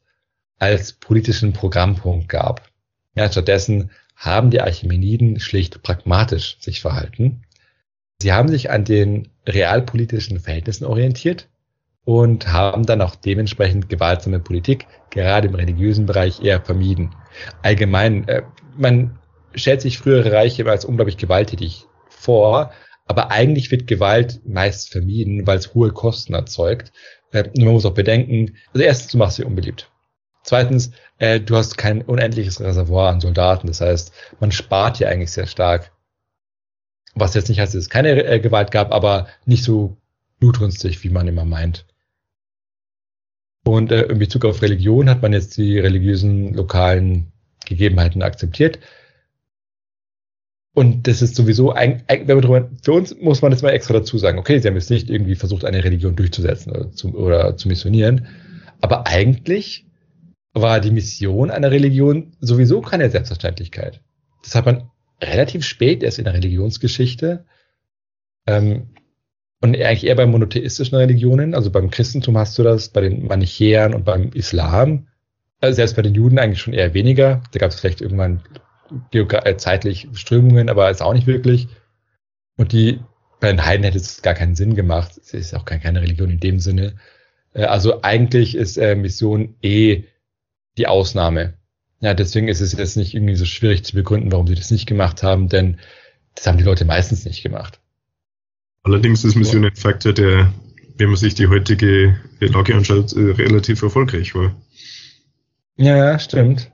als 0.59 0.93
politischen 0.93 1.53
Programmpunkt 1.53 2.29
gab. 2.29 2.69
Ja, 3.15 3.29
stattdessen 3.29 3.91
haben 4.15 4.51
die 4.51 4.61
Archimeniden 4.61 5.39
schlicht 5.39 5.81
pragmatisch 5.81 6.57
sich 6.59 6.81
verhalten. 6.81 7.41
Sie 8.21 8.31
haben 8.31 8.49
sich 8.49 8.69
an 8.69 8.85
den 8.85 9.29
realpolitischen 9.47 10.39
Verhältnissen 10.39 10.85
orientiert 10.85 11.49
und 12.05 12.47
haben 12.47 12.85
dann 12.85 13.01
auch 13.01 13.15
dementsprechend 13.15 13.89
gewaltsame 13.89 14.39
Politik 14.39 14.87
gerade 15.09 15.47
im 15.47 15.55
religiösen 15.55 16.05
Bereich 16.05 16.41
eher 16.41 16.61
vermieden. 16.61 17.15
Allgemein, 17.61 18.27
äh, 18.27 18.43
man 18.77 19.19
stellt 19.53 19.81
sich 19.81 19.97
frühere 19.97 20.31
Reiche 20.31 20.65
als 20.69 20.85
unglaublich 20.85 21.17
gewalttätig 21.17 21.85
vor, 22.09 22.71
aber 23.05 23.31
eigentlich 23.31 23.71
wird 23.71 23.87
Gewalt 23.87 24.41
meist 24.45 24.89
vermieden, 24.91 25.45
weil 25.45 25.57
es 25.57 25.73
hohe 25.73 25.91
Kosten 25.91 26.33
erzeugt. 26.33 26.91
Äh, 27.31 27.49
man 27.57 27.73
muss 27.73 27.85
auch 27.85 27.93
bedenken, 27.93 28.55
also 28.73 28.83
erstens, 28.83 29.11
du 29.11 29.17
machst 29.17 29.37
sie 29.37 29.43
unbeliebt. 29.43 29.91
Zweitens, 30.43 30.91
äh, 31.19 31.39
du 31.39 31.55
hast 31.55 31.77
kein 31.77 32.01
unendliches 32.01 32.61
Reservoir 32.61 33.09
an 33.09 33.21
Soldaten. 33.21 33.67
Das 33.67 33.81
heißt, 33.81 34.11
man 34.39 34.51
spart 34.51 34.97
hier 34.97 35.09
eigentlich 35.09 35.31
sehr 35.31 35.47
stark. 35.47 35.91
Was 37.15 37.33
jetzt 37.33 37.49
nicht 37.49 37.59
heißt, 37.59 37.73
dass 37.73 37.81
es 37.81 37.89
keine 37.89 38.23
äh, 38.23 38.39
Gewalt 38.39 38.71
gab, 38.71 38.93
aber 38.93 39.27
nicht 39.45 39.63
so 39.63 39.97
blutrünstig, 40.39 41.03
wie 41.03 41.09
man 41.09 41.27
immer 41.27 41.45
meint. 41.45 41.85
Und 43.63 43.91
äh, 43.91 44.03
in 44.03 44.19
Bezug 44.19 44.45
auf 44.45 44.61
Religion 44.61 45.09
hat 45.09 45.21
man 45.21 45.33
jetzt 45.33 45.57
die 45.57 45.77
religiösen 45.79 46.53
lokalen 46.53 47.31
Gegebenheiten 47.65 48.21
akzeptiert. 48.21 48.79
Und 50.73 51.07
das 51.07 51.21
ist 51.21 51.35
sowieso, 51.35 51.73
ein, 51.73 52.03
ein, 52.07 52.27
wenn 52.27 52.37
man 52.37 52.45
drüber, 52.45 52.69
für 52.81 52.93
uns 52.93 53.15
muss 53.19 53.41
man 53.41 53.51
das 53.51 53.61
mal 53.61 53.71
extra 53.71 53.93
dazu 53.93 54.17
sagen, 54.17 54.39
okay, 54.39 54.57
sie 54.59 54.67
haben 54.67 54.75
jetzt 54.75 54.89
nicht 54.89 55.09
irgendwie 55.09 55.35
versucht, 55.35 55.65
eine 55.65 55.83
Religion 55.83 56.15
durchzusetzen 56.15 56.71
oder 56.71 56.91
zu, 56.91 57.13
oder 57.13 57.57
zu 57.57 57.67
missionieren, 57.67 58.27
aber 58.79 59.05
eigentlich 59.05 59.85
war 60.53 60.79
die 60.79 60.91
Mission 60.91 61.51
einer 61.51 61.71
Religion 61.71 62.35
sowieso 62.39 62.81
keine 62.81 63.09
Selbstverständlichkeit. 63.09 64.01
Das 64.43 64.55
hat 64.55 64.65
man 64.65 64.90
relativ 65.21 65.65
spät 65.65 66.03
erst 66.03 66.19
in 66.19 66.25
der 66.25 66.33
Religionsgeschichte 66.33 67.45
ähm, 68.47 68.89
und 69.61 69.75
eigentlich 69.75 70.05
eher 70.05 70.15
bei 70.15 70.25
monotheistischen 70.25 70.97
Religionen, 70.97 71.53
also 71.53 71.69
beim 71.69 71.91
Christentum 71.91 72.37
hast 72.37 72.57
du 72.57 72.63
das, 72.63 72.89
bei 72.89 73.01
den 73.01 73.27
Manichäern 73.27 73.93
und 73.93 74.03
beim 74.03 74.31
Islam, 74.33 75.07
also 75.59 75.75
selbst 75.75 75.95
bei 75.95 76.01
den 76.01 76.15
Juden 76.15 76.39
eigentlich 76.39 76.61
schon 76.61 76.73
eher 76.73 76.95
weniger. 76.95 77.43
Da 77.51 77.59
gab 77.59 77.69
es 77.69 77.79
vielleicht 77.79 78.01
irgendwann 78.01 78.41
äh, 79.13 79.57
zeitlich 79.57 80.07
Strömungen, 80.13 80.69
aber 80.69 80.89
ist 80.89 81.03
auch 81.03 81.13
nicht 81.13 81.27
wirklich. 81.27 81.67
Und 82.57 82.71
die, 82.73 82.99
bei 83.39 83.51
den 83.51 83.63
Heiden 83.63 83.83
hätte 83.83 83.97
es 83.97 84.23
gar 84.23 84.33
keinen 84.33 84.55
Sinn 84.55 84.75
gemacht. 84.75 85.11
Es 85.17 85.33
ist 85.33 85.53
auch 85.53 85.65
keine 85.65 86.01
Religion 86.01 86.31
in 86.31 86.39
dem 86.39 86.59
Sinne. 86.59 86.95
Äh, 87.53 87.65
also 87.65 88.01
eigentlich 88.01 88.55
ist 88.55 88.77
äh, 88.77 88.95
Mission 88.95 89.55
eh 89.61 90.05
die 90.77 90.87
Ausnahme. 90.87 91.53
Ja, 92.01 92.15
deswegen 92.15 92.47
ist 92.47 92.61
es 92.61 92.73
jetzt 92.73 92.97
nicht 92.97 93.13
irgendwie 93.13 93.35
so 93.35 93.45
schwierig 93.45 93.85
zu 93.85 93.95
begründen, 93.95 94.31
warum 94.31 94.47
sie 94.47 94.55
das 94.55 94.71
nicht 94.71 94.87
gemacht 94.87 95.21
haben, 95.21 95.49
denn 95.49 95.79
das 96.35 96.47
haben 96.47 96.57
die 96.57 96.63
Leute 96.63 96.83
meistens 96.83 97.25
nicht 97.25 97.43
gemacht. 97.43 97.79
Allerdings 98.83 99.23
ist 99.23 99.35
Mission 99.35 99.63
ein 99.63 99.75
Faktor, 99.75 100.11
der, 100.11 100.51
wenn 100.97 101.09
man 101.09 101.17
sich 101.17 101.35
die 101.35 101.47
heutige 101.47 102.19
Lage 102.39 102.75
anschaut, 102.75 103.15
relativ 103.15 103.83
erfolgreich 103.83 104.33
war. 104.33 104.55
Ja, 105.77 106.17
stimmt. 106.17 106.71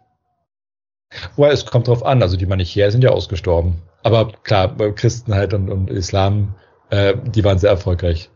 Wobei 1.35 1.51
es 1.51 1.65
kommt 1.65 1.89
drauf 1.89 2.05
an, 2.05 2.21
also 2.21 2.37
die 2.37 2.45
Manichäer 2.45 2.91
sind 2.91 3.03
ja 3.03 3.09
ausgestorben. 3.09 3.81
Aber 4.03 4.31
klar, 4.43 4.73
bei 4.73 4.91
Christenheit 4.91 5.53
und, 5.53 5.69
und 5.69 5.89
Islam, 5.89 6.55
äh, 6.89 7.15
die 7.25 7.43
waren 7.43 7.59
sehr 7.59 7.71
erfolgreich. 7.71 8.29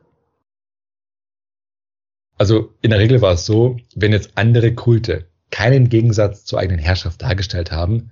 Also 2.37 2.73
in 2.81 2.89
der 2.89 2.99
Regel 2.99 3.21
war 3.21 3.33
es 3.33 3.45
so, 3.45 3.77
wenn 3.95 4.11
jetzt 4.11 4.31
andere 4.35 4.73
Kulte 4.73 5.30
keinen 5.51 5.89
Gegensatz 5.89 6.45
zur 6.45 6.59
eigenen 6.59 6.79
Herrschaft 6.79 7.21
dargestellt 7.21 7.71
haben, 7.71 8.11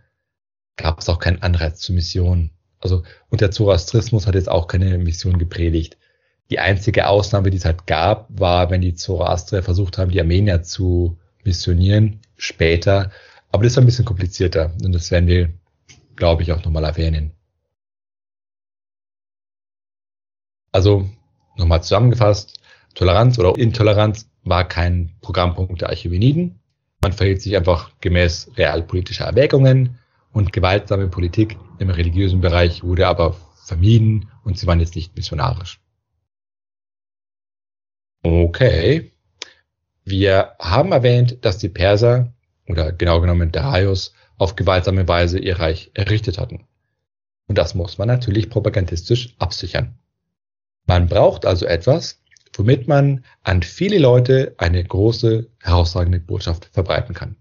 gab 0.77 0.99
es 0.99 1.09
auch 1.09 1.19
keinen 1.19 1.41
Anreiz 1.41 1.79
zur 1.79 1.95
Mission. 1.95 2.51
Also 2.79 3.03
und 3.29 3.41
der 3.41 3.51
Zoroastrismus 3.51 4.27
hat 4.27 4.35
jetzt 4.35 4.49
auch 4.49 4.67
keine 4.67 4.97
Mission 4.97 5.39
gepredigt. 5.39 5.97
Die 6.49 6.59
einzige 6.59 7.07
Ausnahme, 7.07 7.49
die 7.49 7.57
es 7.57 7.65
halt 7.65 7.85
gab, 7.85 8.27
war, 8.29 8.69
wenn 8.69 8.81
die 8.81 8.95
Zoroastrier 8.95 9.63
versucht 9.63 9.97
haben, 9.97 10.11
die 10.11 10.19
Armenier 10.19 10.63
zu 10.63 11.17
missionieren, 11.43 12.21
später, 12.37 13.11
aber 13.51 13.63
das 13.63 13.73
ist 13.73 13.77
ein 13.77 13.85
bisschen 13.85 14.05
komplizierter 14.05 14.73
und 14.83 14.93
das 14.93 15.11
werden 15.11 15.27
wir, 15.27 15.53
glaube 16.15 16.43
ich, 16.43 16.51
auch 16.51 16.63
nochmal 16.63 16.83
erwähnen. 16.83 17.31
Also 20.71 21.09
nochmal 21.55 21.83
zusammengefasst, 21.83 22.59
Toleranz 22.93 23.39
oder 23.39 23.57
Intoleranz 23.57 24.29
war 24.43 24.67
kein 24.67 25.15
Programmpunkt 25.21 25.81
der 25.81 25.89
Archimeniden. 25.89 26.59
Man 27.01 27.13
verhielt 27.13 27.41
sich 27.41 27.55
einfach 27.55 27.91
gemäß 28.01 28.51
realpolitischer 28.57 29.25
Erwägungen 29.25 29.99
und 30.31 30.53
gewaltsame 30.53 31.07
Politik 31.07 31.57
im 31.79 31.89
religiösen 31.89 32.41
Bereich 32.41 32.83
wurde 32.83 33.07
aber 33.07 33.35
vermieden 33.65 34.29
und 34.43 34.57
sie 34.57 34.67
waren 34.67 34.79
jetzt 34.79 34.95
nicht 34.95 35.15
missionarisch. 35.15 35.79
Okay. 38.23 39.11
Wir 40.03 40.55
haben 40.59 40.91
erwähnt, 40.91 41.45
dass 41.45 41.57
die 41.57 41.69
Perser 41.69 42.33
oder 42.67 42.91
genau 42.91 43.21
genommen 43.21 43.51
Darius, 43.51 44.13
auf 44.37 44.55
gewaltsame 44.55 45.07
Weise 45.07 45.37
ihr 45.37 45.59
Reich 45.59 45.91
errichtet 45.93 46.37
hatten. 46.37 46.65
Und 47.47 47.57
das 47.57 47.75
muss 47.75 47.97
man 47.97 48.07
natürlich 48.07 48.49
propagandistisch 48.49 49.35
absichern. 49.37 49.99
Man 50.85 51.07
braucht 51.07 51.45
also 51.45 51.65
etwas, 51.65 52.21
womit 52.53 52.87
man 52.87 53.23
an 53.43 53.63
viele 53.63 53.99
Leute 53.99 54.55
eine 54.57 54.83
große, 54.83 55.49
herausragende 55.61 56.19
Botschaft 56.19 56.69
verbreiten 56.73 57.15
kann. 57.15 57.35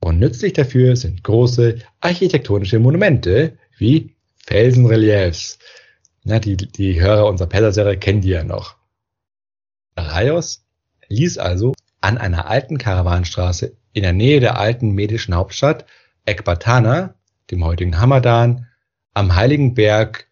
Und 0.00 0.18
nützlich 0.18 0.52
dafür 0.52 0.96
sind 0.96 1.24
große 1.24 1.78
architektonische 2.00 2.78
Monumente 2.78 3.58
wie 3.78 4.14
Felsenreliefs. 4.44 5.58
Na, 6.24 6.38
die, 6.38 6.56
die 6.56 7.00
Hörer 7.00 7.26
unserer 7.26 7.48
Pella-Serie 7.48 7.98
kennen 7.98 8.20
die 8.20 8.30
ja 8.30 8.44
noch. 8.44 8.76
Raios 9.96 10.66
ließ 11.08 11.38
also 11.38 11.74
an 12.00 12.18
einer 12.18 12.48
alten 12.48 12.78
Karawanstraße 12.78 13.76
in 13.92 14.02
der 14.02 14.12
Nähe 14.12 14.40
der 14.40 14.58
alten 14.58 14.90
medischen 14.90 15.34
Hauptstadt 15.34 15.86
Ekbatana, 16.26 17.14
dem 17.50 17.64
heutigen 17.64 17.98
Hamadan, 17.98 18.66
am 19.14 19.34
Heiligen 19.34 19.74
Berg 19.74 20.26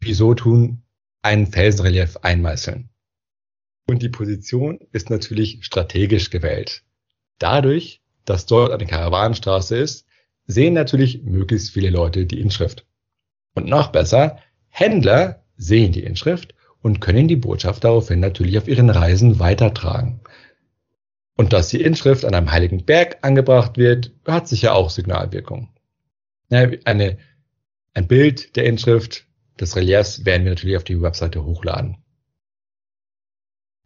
Pisotun 0.00 0.82
einen 1.22 1.46
Felsenrelief 1.46 2.18
einmeißeln. 2.18 2.90
Und 3.86 4.02
die 4.02 4.08
Position 4.08 4.78
ist 4.92 5.10
natürlich 5.10 5.58
strategisch 5.62 6.30
gewählt. 6.30 6.82
Dadurch, 7.38 8.00
dass 8.24 8.46
dort 8.46 8.72
eine 8.72 8.86
Karawanenstraße 8.86 9.76
ist, 9.76 10.06
sehen 10.46 10.74
natürlich 10.74 11.22
möglichst 11.22 11.70
viele 11.70 11.90
Leute 11.90 12.26
die 12.26 12.40
Inschrift. 12.40 12.86
Und 13.54 13.66
noch 13.66 13.92
besser, 13.92 14.38
Händler 14.68 15.44
sehen 15.56 15.92
die 15.92 16.04
Inschrift 16.04 16.54
und 16.80 17.00
können 17.00 17.28
die 17.28 17.36
Botschaft 17.36 17.84
daraufhin 17.84 18.20
natürlich 18.20 18.58
auf 18.58 18.68
ihren 18.68 18.90
Reisen 18.90 19.38
weitertragen. 19.38 20.20
Und 21.36 21.52
dass 21.52 21.68
die 21.68 21.80
Inschrift 21.80 22.24
an 22.24 22.34
einem 22.34 22.50
heiligen 22.50 22.84
Berg 22.84 23.18
angebracht 23.22 23.76
wird, 23.76 24.12
hat 24.26 24.48
sicher 24.48 24.74
auch 24.74 24.90
Signalwirkung. 24.90 25.70
Eine, 26.50 27.18
ein 27.94 28.06
Bild 28.06 28.56
der 28.56 28.64
Inschrift 28.64 29.26
des 29.58 29.76
Reliefs 29.76 30.24
werden 30.24 30.44
wir 30.44 30.52
natürlich 30.52 30.76
auf 30.76 30.84
die 30.84 31.00
Webseite 31.00 31.44
hochladen. 31.44 32.01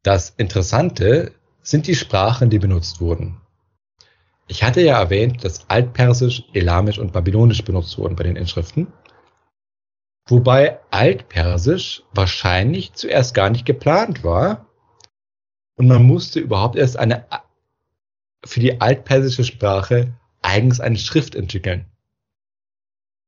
Das 0.07 0.30
Interessante 0.30 1.32
sind 1.62 1.88
die 1.88 1.96
Sprachen, 1.96 2.48
die 2.48 2.61
benutzt 2.61 3.00
wurden. 3.00 3.40
Ich 4.46 4.62
hatte 4.62 4.80
ja 4.80 5.00
erwähnt, 5.00 5.42
dass 5.42 5.68
Altpersisch, 5.68 6.44
Elamisch 6.52 7.00
und 7.00 7.12
Babylonisch 7.12 7.64
benutzt 7.64 7.98
wurden 7.98 8.14
bei 8.14 8.22
den 8.22 8.36
Inschriften. 8.36 8.92
Wobei 10.28 10.78
Altpersisch 10.92 12.04
wahrscheinlich 12.12 12.92
zuerst 12.92 13.34
gar 13.34 13.50
nicht 13.50 13.66
geplant 13.66 14.22
war 14.22 14.66
und 15.74 15.88
man 15.88 16.04
musste 16.04 16.38
überhaupt 16.38 16.76
erst 16.76 16.96
eine 16.96 17.26
für 18.44 18.61
die 18.61 18.80
altpersische 18.80 19.42
Sprache 19.42 20.14
eigens 20.40 20.78
eine 20.78 20.98
Schrift 20.98 21.34
entwickeln. 21.34 21.84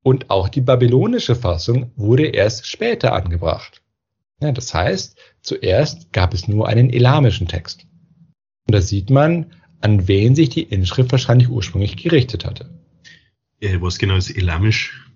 Und 0.05 0.31
auch 0.31 0.49
die 0.49 0.61
babylonische 0.61 1.35
Fassung 1.35 1.91
wurde 1.97 2.26
erst 2.26 2.68
später 2.68 3.14
angebracht. 3.14 3.83
Ja, 4.41 4.53
das 4.53 4.72
heißt, 4.72 5.18
zuerst 5.41 6.12
gab 6.12 6.32
es 6.34 6.47
nur 6.49 6.68
einen 6.68 6.91
elamischen 6.91 7.49
Text. 7.49 7.86
Und 8.66 8.74
da 8.74 8.80
sieht 8.80 9.11
man, 9.11 9.53
an 9.80 10.09
wen 10.09 10.34
sich 10.34 10.51
die 10.51 10.62
Inschrift 10.62 11.12
wahrscheinlich 11.12 11.49
ursprünglich 11.49 11.97
gerichtet 11.97 12.45
hatte. 12.45 12.70
Äh, 13.61 13.80
was 13.80 13.99
genau 13.99 14.16
ist 14.16 14.30
elamisch? 14.30 15.11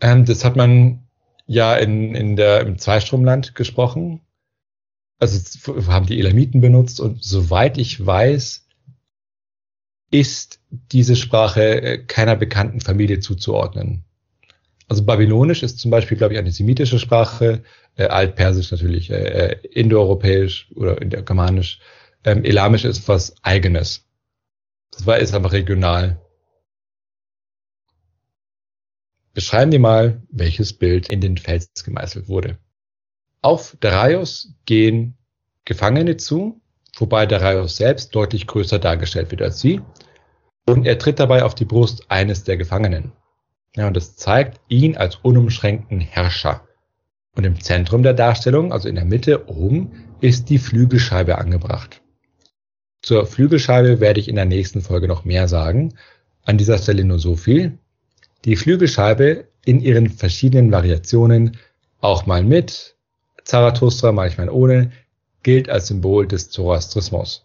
Ähm, 0.00 0.24
das 0.24 0.44
hat 0.44 0.56
man 0.56 1.06
ja 1.46 1.76
in, 1.76 2.14
in 2.14 2.36
der, 2.36 2.60
im 2.60 2.78
Zweistromland 2.78 3.54
gesprochen 3.54 4.20
also 5.18 5.72
haben 5.86 6.06
die 6.06 6.18
Elamiten 6.18 6.60
benutzt 6.60 7.00
und 7.00 7.22
soweit 7.22 7.78
ich 7.78 8.04
weiß, 8.04 8.66
ist 10.10 10.60
diese 10.70 11.16
Sprache 11.16 11.82
äh, 11.82 11.98
keiner 11.98 12.36
bekannten 12.36 12.80
Familie 12.80 13.20
zuzuordnen. 13.20 14.04
Also 14.88 15.04
Babylonisch 15.04 15.62
ist 15.62 15.80
zum 15.80 15.90
Beispiel, 15.90 16.16
glaube 16.16 16.34
ich, 16.34 16.38
eine 16.38 16.52
semitische 16.52 16.98
Sprache, 16.98 17.64
äh, 17.96 18.04
Altpersisch 18.04 18.70
natürlich, 18.70 19.10
äh, 19.10 19.50
äh 19.50 19.66
Indoeuropäisch 19.68 20.70
oder 20.74 21.00
Indogermanisch. 21.02 21.80
Ähm, 22.24 22.44
Elamisch 22.44 22.84
ist 22.84 23.08
was 23.08 23.34
Eigenes. 23.42 24.04
Das 24.92 25.06
war 25.06 25.18
ist 25.18 25.34
einfach 25.34 25.52
regional. 25.52 26.20
Beschreiben 29.34 29.72
wir 29.72 29.80
mal, 29.80 30.22
welches 30.30 30.72
Bild 30.72 31.12
in 31.12 31.20
den 31.20 31.36
Fels 31.36 31.68
gemeißelt 31.84 32.28
wurde. 32.28 32.58
Auf 33.42 33.76
Darius 33.80 34.54
gehen 34.64 35.18
Gefangene 35.64 36.16
zu, 36.16 36.60
wobei 36.96 37.26
Darius 37.26 37.76
selbst 37.76 38.14
deutlich 38.14 38.46
größer 38.46 38.78
dargestellt 38.78 39.30
wird 39.30 39.42
als 39.42 39.60
sie. 39.60 39.82
Und 40.64 40.86
er 40.86 40.98
tritt 40.98 41.18
dabei 41.18 41.42
auf 41.42 41.54
die 41.54 41.64
Brust 41.64 42.10
eines 42.10 42.44
der 42.44 42.56
Gefangenen. 42.56 43.12
Ja, 43.76 43.86
und 43.86 43.96
das 43.96 44.16
zeigt 44.16 44.60
ihn 44.68 44.96
als 44.96 45.16
unumschränkten 45.16 46.00
Herrscher. 46.00 46.66
Und 47.34 47.44
im 47.44 47.60
Zentrum 47.60 48.02
der 48.02 48.14
Darstellung, 48.14 48.72
also 48.72 48.88
in 48.88 48.94
der 48.94 49.04
Mitte 49.04 49.48
oben, 49.48 49.92
ist 50.20 50.48
die 50.48 50.58
Flügelscheibe 50.58 51.36
angebracht. 51.36 52.00
Zur 53.02 53.26
Flügelscheibe 53.26 54.00
werde 54.00 54.18
ich 54.18 54.28
in 54.28 54.36
der 54.36 54.46
nächsten 54.46 54.80
Folge 54.80 55.06
noch 55.06 55.24
mehr 55.24 55.46
sagen. 55.46 55.94
An 56.44 56.56
dieser 56.56 56.78
Stelle 56.78 57.04
nur 57.04 57.18
so 57.18 57.36
viel. 57.36 57.78
Die 58.46 58.56
Flügelscheibe 58.56 59.48
in 59.66 59.80
ihren 59.80 60.08
verschiedenen 60.08 60.72
Variationen, 60.72 61.58
auch 62.00 62.24
mal 62.24 62.42
mit, 62.42 62.96
Zarathustra, 63.44 64.10
manchmal 64.10 64.48
ohne, 64.48 64.92
gilt 65.42 65.68
als 65.68 65.88
Symbol 65.88 66.26
des 66.26 66.50
Zoroastrismus. 66.50 67.44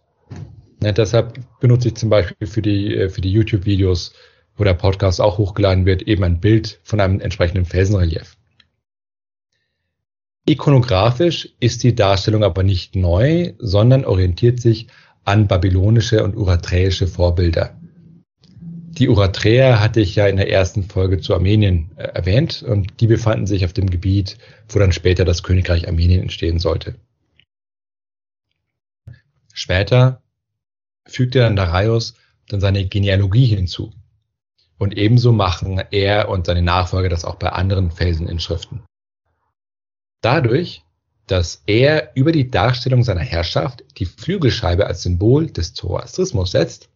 Ja, 0.82 0.92
deshalb 0.92 1.38
benutze 1.60 1.88
ich 1.88 1.94
zum 1.94 2.08
Beispiel 2.08 2.46
für 2.48 2.62
die, 2.62 2.96
äh, 2.96 3.08
für 3.08 3.20
die 3.20 3.30
YouTube-Videos, 3.30 4.14
wo 4.62 4.64
der 4.64 4.74
Podcast 4.74 5.20
auch 5.20 5.38
hochgeladen 5.38 5.86
wird, 5.86 6.02
eben 6.02 6.22
ein 6.22 6.38
Bild 6.38 6.78
von 6.84 7.00
einem 7.00 7.18
entsprechenden 7.18 7.64
Felsenrelief. 7.64 8.36
Ikonografisch 10.46 11.48
ist 11.58 11.82
die 11.82 11.96
Darstellung 11.96 12.44
aber 12.44 12.62
nicht 12.62 12.94
neu, 12.94 13.54
sondern 13.58 14.04
orientiert 14.04 14.60
sich 14.60 14.86
an 15.24 15.48
babylonische 15.48 16.22
und 16.22 16.36
uraträische 16.36 17.08
Vorbilder. 17.08 17.76
Die 18.52 19.08
Uraträer 19.08 19.80
hatte 19.80 20.00
ich 20.00 20.14
ja 20.14 20.28
in 20.28 20.36
der 20.36 20.48
ersten 20.48 20.84
Folge 20.84 21.18
zu 21.18 21.34
Armenien 21.34 21.90
äh, 21.96 22.04
erwähnt 22.04 22.62
und 22.62 23.00
die 23.00 23.08
befanden 23.08 23.48
sich 23.48 23.64
auf 23.64 23.72
dem 23.72 23.90
Gebiet, 23.90 24.38
wo 24.68 24.78
dann 24.78 24.92
später 24.92 25.24
das 25.24 25.42
Königreich 25.42 25.88
Armenien 25.88 26.22
entstehen 26.22 26.60
sollte. 26.60 26.94
Später 29.52 30.22
fügte 31.04 31.40
dann 31.40 31.56
Darius 31.56 32.14
dann 32.46 32.60
seine 32.60 32.86
Genealogie 32.86 33.46
hinzu. 33.46 33.92
Und 34.82 34.98
ebenso 34.98 35.30
machen 35.30 35.80
er 35.92 36.28
und 36.28 36.46
seine 36.46 36.60
Nachfolger 36.60 37.08
das 37.08 37.24
auch 37.24 37.36
bei 37.36 37.50
anderen 37.50 37.92
Felseninschriften. 37.92 38.82
Dadurch, 40.22 40.82
dass 41.28 41.62
er 41.66 42.10
über 42.16 42.32
die 42.32 42.50
Darstellung 42.50 43.04
seiner 43.04 43.20
Herrschaft 43.20 43.84
die 43.98 44.06
Flügelscheibe 44.06 44.84
als 44.84 45.04
Symbol 45.04 45.46
des 45.46 45.72
Zoroastrismus 45.74 46.50
setzt, 46.50 46.88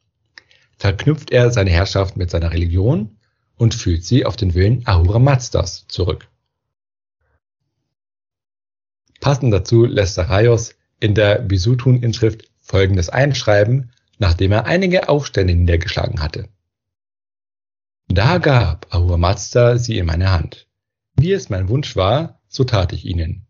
verknüpft 0.77 1.31
er 1.31 1.53
seine 1.53 1.71
Herrschaft 1.71 2.17
mit 2.17 2.29
seiner 2.29 2.51
Religion 2.51 3.19
und 3.55 3.73
führt 3.73 4.03
sie 4.03 4.27
auf 4.27 4.35
den 4.35 4.55
Willen 4.55 4.85
Ahura 4.85 5.21
Mazdas 5.21 5.87
zurück. 5.87 6.27
Passend 9.21 9.55
dazu 9.55 9.85
lässt 9.85 10.19
Darius 10.19 10.75
in 10.99 11.15
der 11.15 11.39
Bisutun-Inschrift 11.39 12.51
folgendes 12.61 13.11
einschreiben, 13.11 13.93
nachdem 14.19 14.51
er 14.51 14.65
einige 14.65 15.09
Aufstände 15.09 15.55
niedergeschlagen 15.55 16.21
hatte. 16.21 16.49
Da 18.09 18.39
gab 18.39 18.95
Ahura 18.95 19.37
sie 19.79 19.99
in 19.99 20.07
meine 20.07 20.31
Hand. 20.31 20.69
Wie 21.17 21.33
es 21.33 21.51
mein 21.51 21.69
Wunsch 21.69 21.97
war, 21.97 22.41
so 22.49 22.65
tat 22.65 22.93
ich 22.93 23.05
ihnen. 23.05 23.47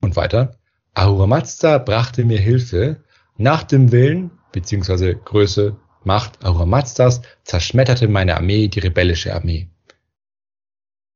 Und 0.00 0.16
weiter, 0.16 0.58
Ahura 0.94 1.42
brachte 1.78 2.24
mir 2.24 2.38
Hilfe, 2.38 3.04
nach 3.36 3.62
dem 3.62 3.92
Willen 3.92 4.30
bzw. 4.52 5.14
Größe 5.24 5.76
Macht 6.02 6.44
Ahura 6.44 6.84
zerschmetterte 7.44 8.08
meine 8.08 8.36
Armee 8.36 8.68
die 8.68 8.80
rebellische 8.80 9.34
Armee. 9.34 9.68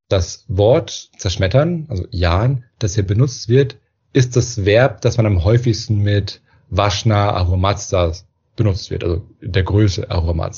Das 0.08 0.44
Wort 0.48 1.10
zerschmettern, 1.16 1.86
also 1.88 2.06
Jan, 2.10 2.64
das 2.78 2.94
hier 2.94 3.06
benutzt 3.06 3.48
wird, 3.48 3.78
ist 4.12 4.36
das 4.36 4.64
Verb, 4.64 5.00
das 5.00 5.16
man 5.16 5.26
am 5.26 5.42
häufigsten 5.42 5.98
mit 6.00 6.42
Vashna 6.68 7.34
Ahura 7.34 8.12
benutzt 8.56 8.90
wird, 8.90 9.04
also 9.04 9.26
der 9.40 9.62
Größe 9.62 10.10
Ahura 10.10 10.50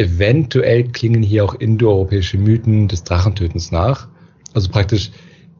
Eventuell 0.00 0.84
klingen 0.84 1.22
hier 1.22 1.44
auch 1.44 1.52
indoeuropäische 1.52 2.38
Mythen 2.38 2.88
des 2.88 3.04
Drachentötens 3.04 3.70
nach. 3.70 4.08
Also 4.54 4.70
praktisch 4.70 5.10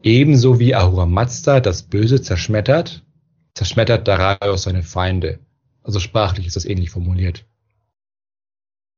ebenso 0.01 0.57
wie 0.57 0.73
Ahura 0.73 1.05
Mazda 1.05 1.59
das 1.59 1.83
Böse 1.83 2.23
zerschmettert, 2.23 3.05
zerschmettert 3.53 4.07
Darius 4.07 4.63
seine 4.63 4.81
Feinde. 4.81 5.37
Also 5.83 5.99
sprachlich 5.99 6.47
ist 6.47 6.55
das 6.55 6.65
ähnlich 6.65 6.89
formuliert. 6.89 7.45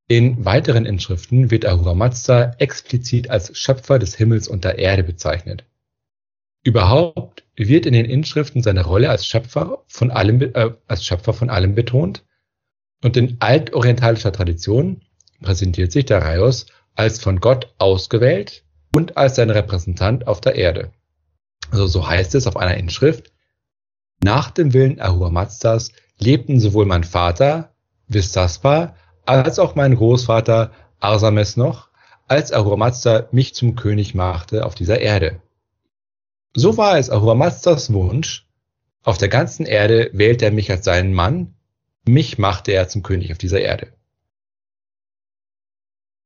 In 0.07 0.45
weiteren 0.45 0.85
Inschriften 0.85 1.51
wird 1.51 1.65
Ahura 1.65 1.93
Mazda 1.93 2.55
explizit 2.59 3.29
als 3.29 3.57
Schöpfer 3.57 3.99
des 3.99 4.15
Himmels 4.15 4.47
und 4.47 4.63
der 4.63 4.79
Erde 4.79 5.03
bezeichnet. 5.03 5.65
Überhaupt 6.63 7.43
wird 7.57 7.85
in 7.85 7.91
den 7.91 8.05
Inschriften 8.05 8.63
seine 8.63 8.85
Rolle 8.85 9.09
als 9.09 9.27
Schöpfer 9.27 9.83
von 9.87 10.09
allem, 10.09 10.41
äh, 10.41 10.71
als 10.87 11.03
Schöpfer 11.03 11.33
von 11.33 11.49
allem 11.49 11.75
betont 11.75 12.23
und 13.03 13.17
in 13.17 13.35
altorientalischer 13.41 14.31
Tradition 14.31 15.01
präsentiert 15.43 15.91
sich 15.91 16.05
Darius 16.05 16.65
als 16.95 17.19
von 17.19 17.39
Gott 17.39 17.71
ausgewählt 17.77 18.63
und 18.95 19.17
als 19.17 19.35
sein 19.35 19.51
Repräsentant 19.51 20.25
auf 20.27 20.41
der 20.41 20.55
Erde. 20.55 20.91
Also 21.71 21.85
so 21.85 22.07
heißt 22.07 22.33
es 22.35 22.47
auf 22.47 22.57
einer 22.57 22.77
Inschrift. 22.77 23.31
Nach 24.23 24.49
dem 24.49 24.73
Willen 24.73 24.99
Ahura 24.99 25.29
Mazdas 25.29 25.91
lebten 26.17 26.59
sowohl 26.59 26.85
mein 26.85 27.03
Vater, 27.03 27.73
Vistaspa, 28.07 28.95
als 29.25 29.59
auch 29.59 29.75
mein 29.75 29.95
Großvater 29.95 30.71
Arsames 30.99 31.57
noch, 31.57 31.89
als 32.27 32.51
Ahura 32.51 32.77
Mazda 32.77 33.27
mich 33.31 33.55
zum 33.55 33.75
König 33.75 34.15
machte 34.15 34.65
auf 34.65 34.75
dieser 34.75 34.99
Erde. 34.99 35.41
So 36.55 36.77
war 36.77 36.97
es 36.97 37.09
Ahura 37.09 37.35
Mazdas 37.35 37.91
Wunsch, 37.93 38.47
auf 39.03 39.17
der 39.17 39.27
ganzen 39.27 39.65
Erde 39.65 40.09
wählte 40.13 40.45
er 40.45 40.51
mich 40.51 40.71
als 40.71 40.85
seinen 40.85 41.13
Mann, 41.13 41.55
mich 42.05 42.37
machte 42.37 42.71
er 42.71 42.87
zum 42.87 43.03
König 43.03 43.31
auf 43.31 43.37
dieser 43.37 43.59
Erde. 43.59 43.93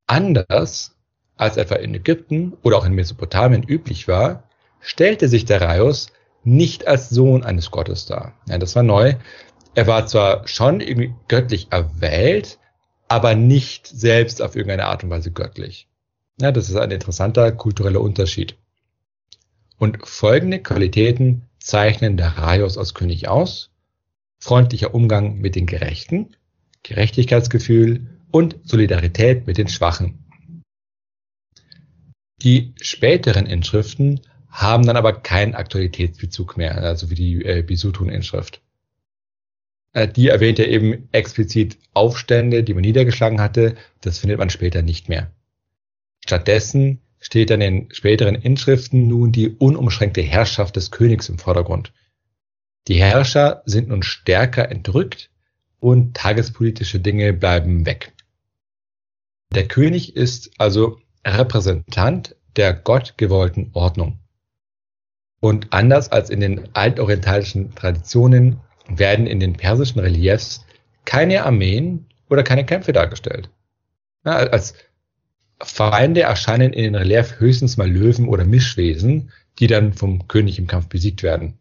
Anders 0.08 0.96
als 1.36 1.58
etwa 1.58 1.76
in 1.76 1.94
Ägypten 1.94 2.54
oder 2.64 2.78
auch 2.78 2.86
in 2.86 2.94
Mesopotamien 2.94 3.64
üblich 3.64 4.08
war, 4.08 4.44
stellte 4.80 5.28
sich 5.28 5.46
Darius 5.46 6.08
nicht 6.44 6.88
als 6.88 7.10
Sohn 7.10 7.44
eines 7.44 7.72
Gottes 7.72 8.06
dar. 8.06 8.34
Ja, 8.48 8.58
das 8.58 8.76
war 8.76 8.84
neu. 8.84 9.16
Er 9.76 9.86
war 9.86 10.08
zwar 10.08 10.48
schon 10.48 10.80
irgendwie 10.80 11.14
göttlich 11.28 11.68
erwählt, 11.72 12.58
aber 13.08 13.36
nicht 13.36 13.88
selbst 13.88 14.42
auf 14.42 14.56
irgendeine 14.56 14.86
Art 14.86 15.04
und 15.04 15.10
Weise 15.10 15.32
göttlich. 15.32 15.88
Ja, 16.40 16.52
das 16.52 16.70
ist 16.70 16.76
ein 16.76 16.92
interessanter 16.92 17.52
kultureller 17.52 18.02
Unterschied. 18.02 18.58
Und 19.78 20.08
folgende 20.08 20.60
Qualitäten 20.60 21.44
zeichnen 21.60 22.18
Darius 22.18 22.78
als 22.78 22.94
König 22.94 23.28
aus. 23.28 23.72
Freundlicher 24.40 24.94
Umgang 24.94 25.38
mit 25.40 25.56
den 25.56 25.66
Gerechten, 25.66 26.36
Gerechtigkeitsgefühl 26.84 28.17
und 28.32 28.58
Solidarität 28.64 29.48
mit 29.48 29.58
den 29.58 29.68
Schwachen. 29.68 30.26
Die 32.42 32.74
späteren 32.82 33.46
Inschriften 33.46 34.22
haben 34.50 34.86
dann 34.86 34.98
aber 34.98 35.14
keinen 35.14 35.56
Aktualitätsbezug 35.56 36.58
mehr, 36.58 36.78
also 36.78 37.10
wie 37.10 37.16
die 37.16 37.46
äh, 37.46 37.64
Bisutun-Inschrift. 37.64 38.62
Äh, 39.94 40.08
die 40.08 40.28
erwähnt 40.28 40.60
ja 40.60 40.66
eben 40.66 41.10
explizit 41.12 41.78
Aufstände, 41.94 42.64
die 42.64 42.74
man 42.74 42.82
niedergeschlagen 42.82 43.42
hatte. 43.42 43.76
Das 44.02 44.20
findet 44.20 44.38
man 44.38 44.50
später 44.50 44.82
nicht 44.82 45.10
mehr. 45.10 45.32
Stattdessen 46.24 47.02
steht 47.20 47.50
dann 47.50 47.62
in 47.62 47.90
späteren 47.92 48.36
Inschriften 48.36 49.08
nun 49.08 49.32
die 49.32 49.50
unumschränkte 49.50 50.22
Herrschaft 50.22 50.76
des 50.76 50.92
Königs 50.92 51.30
im 51.30 51.40
Vordergrund. 51.40 51.94
Die 52.88 53.02
Herrscher 53.02 53.64
sind 53.66 53.90
nun 53.90 54.04
stärker 54.04 54.70
entrückt 54.70 55.30
und 55.80 56.16
tagespolitische 56.16 57.00
Dinge 57.00 57.34
bleiben 57.34 57.86
weg. 57.86 58.14
Der 59.54 59.68
König 59.68 60.16
ist 60.16 60.52
also 60.58 61.00
Repräsentant 61.26 62.36
der 62.56 62.74
gottgewollten 62.74 63.72
Ordnung. 63.74 64.20
Und 65.40 65.72
anders 65.72 66.12
als 66.12 66.30
in 66.30 66.40
den 66.40 66.76
altorientalischen 66.76 67.74
Traditionen 67.76 68.60
werden 68.88 69.28
in 69.28 69.40
den 69.40 69.54
persischen 69.54 70.00
Reliefs 70.00 70.66
keine 71.06 71.46
Armeen 71.46 72.08
oder 72.30 72.44
keine 72.44 72.66
Kämpfe 72.66 72.94
dargestellt. 72.94 73.50
Ja, 74.26 74.38
als 74.38 74.74
Feinde 75.62 76.22
erscheinen 76.22 76.74
in 76.74 76.84
den 76.84 76.96
Relief 76.96 77.40
höchstens 77.40 77.78
mal 77.78 77.90
Löwen 77.90 78.28
oder 78.28 78.46
Mischwesen, 78.46 79.32
die 79.60 79.68
dann 79.68 79.94
vom 79.94 80.28
König 80.28 80.60
im 80.60 80.68
Kampf 80.68 80.88
besiegt 80.88 81.24
werden. 81.24 81.58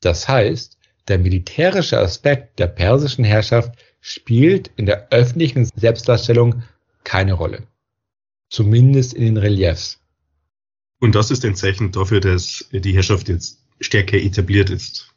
Das 0.00 0.28
heißt, 0.28 0.78
der 1.08 1.18
militärische 1.18 1.98
Aspekt 1.98 2.58
der 2.58 2.66
persischen 2.66 3.24
Herrschaft 3.24 3.78
spielt 4.00 4.70
in 4.76 4.86
der 4.86 5.08
öffentlichen 5.10 5.64
Selbstdarstellung 5.76 6.62
keine 7.08 7.32
Rolle. 7.32 7.66
Zumindest 8.50 9.14
in 9.14 9.24
den 9.24 9.36
Reliefs. 9.38 9.98
Und 11.00 11.14
das 11.14 11.30
ist 11.30 11.42
ein 11.44 11.54
Zeichen 11.54 11.90
dafür, 11.90 12.20
dass 12.20 12.68
die 12.70 12.92
Herrschaft 12.92 13.28
jetzt 13.30 13.64
stärker 13.80 14.18
etabliert 14.18 14.68
ist. 14.68 15.14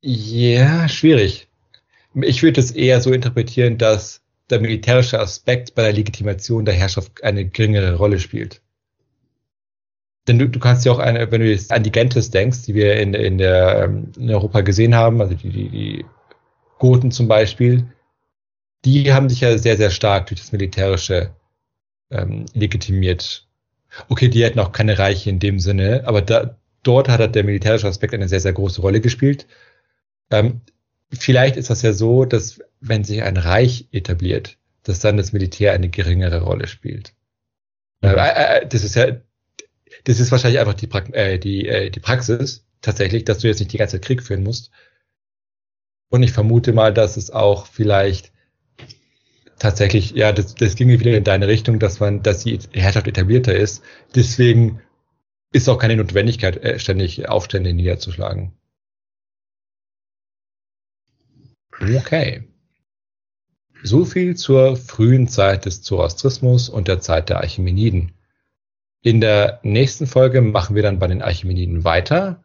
Ja, 0.00 0.88
schwierig. 0.88 1.48
Ich 2.14 2.42
würde 2.42 2.60
es 2.60 2.70
eher 2.70 3.00
so 3.02 3.12
interpretieren, 3.12 3.76
dass 3.76 4.22
der 4.48 4.60
militärische 4.60 5.20
Aspekt 5.20 5.74
bei 5.74 5.82
der 5.82 5.92
Legitimation 5.92 6.64
der 6.64 6.74
Herrschaft 6.74 7.22
eine 7.22 7.44
geringere 7.44 7.96
Rolle 7.96 8.18
spielt. 8.18 8.62
Denn 10.26 10.38
du, 10.38 10.48
du 10.48 10.58
kannst 10.58 10.86
ja 10.86 10.92
auch 10.92 10.98
eine, 10.98 11.30
wenn 11.30 11.42
du 11.42 11.50
jetzt 11.50 11.72
an 11.72 11.82
die 11.82 11.92
Gentes 11.92 12.30
denkst, 12.30 12.62
die 12.62 12.74
wir 12.74 12.96
in, 12.96 13.12
in, 13.12 13.38
der, 13.38 13.84
ähm, 13.84 14.12
in 14.16 14.30
Europa 14.30 14.62
gesehen 14.62 14.94
haben, 14.94 15.20
also 15.20 15.34
die, 15.34 15.50
die, 15.50 15.68
die 15.68 16.04
Goten 16.78 17.10
zum 17.10 17.28
Beispiel, 17.28 17.86
die 18.84 19.12
haben 19.12 19.28
sich 19.28 19.40
ja 19.40 19.56
sehr, 19.58 19.76
sehr 19.76 19.90
stark 19.90 20.26
durch 20.26 20.40
das 20.40 20.52
Militärische 20.52 21.34
ähm, 22.10 22.46
legitimiert. 22.54 23.46
Okay, 24.08 24.28
die 24.28 24.44
hätten 24.44 24.60
auch 24.60 24.72
keine 24.72 24.98
Reiche 24.98 25.30
in 25.30 25.38
dem 25.38 25.60
Sinne, 25.60 26.02
aber 26.06 26.22
da, 26.22 26.56
dort 26.82 27.08
hat 27.08 27.20
halt 27.20 27.34
der 27.34 27.44
militärische 27.44 27.88
Aspekt 27.88 28.14
eine 28.14 28.28
sehr, 28.28 28.40
sehr 28.40 28.52
große 28.52 28.80
Rolle 28.80 29.00
gespielt. 29.00 29.46
Ähm, 30.30 30.62
vielleicht 31.12 31.56
ist 31.56 31.70
das 31.70 31.82
ja 31.82 31.92
so, 31.92 32.24
dass 32.24 32.60
wenn 32.80 33.04
sich 33.04 33.22
ein 33.22 33.36
Reich 33.36 33.88
etabliert, 33.92 34.58
dass 34.82 35.00
dann 35.00 35.16
das 35.16 35.32
Militär 35.32 35.72
eine 35.72 35.88
geringere 35.88 36.42
Rolle 36.42 36.66
spielt. 36.66 37.14
Mhm. 38.00 38.10
Äh, 38.10 38.60
äh, 38.60 38.66
das 38.66 38.82
ist 38.84 38.96
ja, 38.96 39.16
das 40.04 40.20
ist 40.20 40.32
wahrscheinlich 40.32 40.60
einfach 40.60 40.74
die, 40.74 40.86
pra 40.86 41.00
äh, 41.12 41.38
die, 41.38 41.68
äh, 41.68 41.90
die 41.90 42.00
Praxis 42.00 42.64
tatsächlich, 42.80 43.24
dass 43.24 43.38
du 43.38 43.48
jetzt 43.48 43.60
nicht 43.60 43.72
die 43.72 43.78
ganze 43.78 43.96
Zeit 43.96 44.04
Krieg 44.06 44.22
führen 44.22 44.42
musst. 44.42 44.70
Und 46.08 46.22
ich 46.22 46.32
vermute 46.32 46.72
mal, 46.72 46.92
dass 46.92 47.16
es 47.16 47.30
auch 47.30 47.66
vielleicht 47.66 48.32
tatsächlich, 49.62 50.10
ja, 50.10 50.32
das, 50.32 50.56
das 50.56 50.74
ging 50.74 50.88
wieder 50.88 51.16
in 51.16 51.24
deine 51.24 51.46
Richtung, 51.46 51.78
dass 51.78 52.00
man, 52.00 52.22
dass 52.22 52.42
die 52.42 52.58
Herrschaft 52.72 53.06
etablierter 53.06 53.54
ist. 53.54 53.82
Deswegen 54.14 54.80
ist 55.52 55.68
auch 55.68 55.78
keine 55.78 55.96
Notwendigkeit, 55.96 56.56
äh, 56.64 56.78
ständig 56.80 57.28
Aufstände 57.28 57.72
niederzuschlagen. 57.72 58.52
Okay. 61.80 62.48
So 63.84 64.04
viel 64.04 64.36
zur 64.36 64.76
frühen 64.76 65.28
Zeit 65.28 65.64
des 65.64 65.82
Zoroastrismus 65.82 66.68
und 66.68 66.88
der 66.88 67.00
Zeit 67.00 67.28
der 67.28 67.38
Archimeniden. 67.38 68.12
In 69.00 69.20
der 69.20 69.60
nächsten 69.62 70.06
Folge 70.06 70.40
machen 70.40 70.74
wir 70.74 70.82
dann 70.82 70.98
bei 70.98 71.06
den 71.06 71.22
Archimeniden 71.22 71.84
weiter 71.84 72.44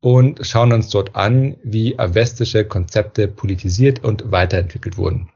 und 0.00 0.46
schauen 0.46 0.72
uns 0.72 0.88
dort 0.88 1.16
an, 1.16 1.56
wie 1.62 1.98
avestische 1.98 2.64
Konzepte 2.64 3.28
politisiert 3.28 4.02
und 4.04 4.30
weiterentwickelt 4.30 4.96
wurden. 4.96 5.30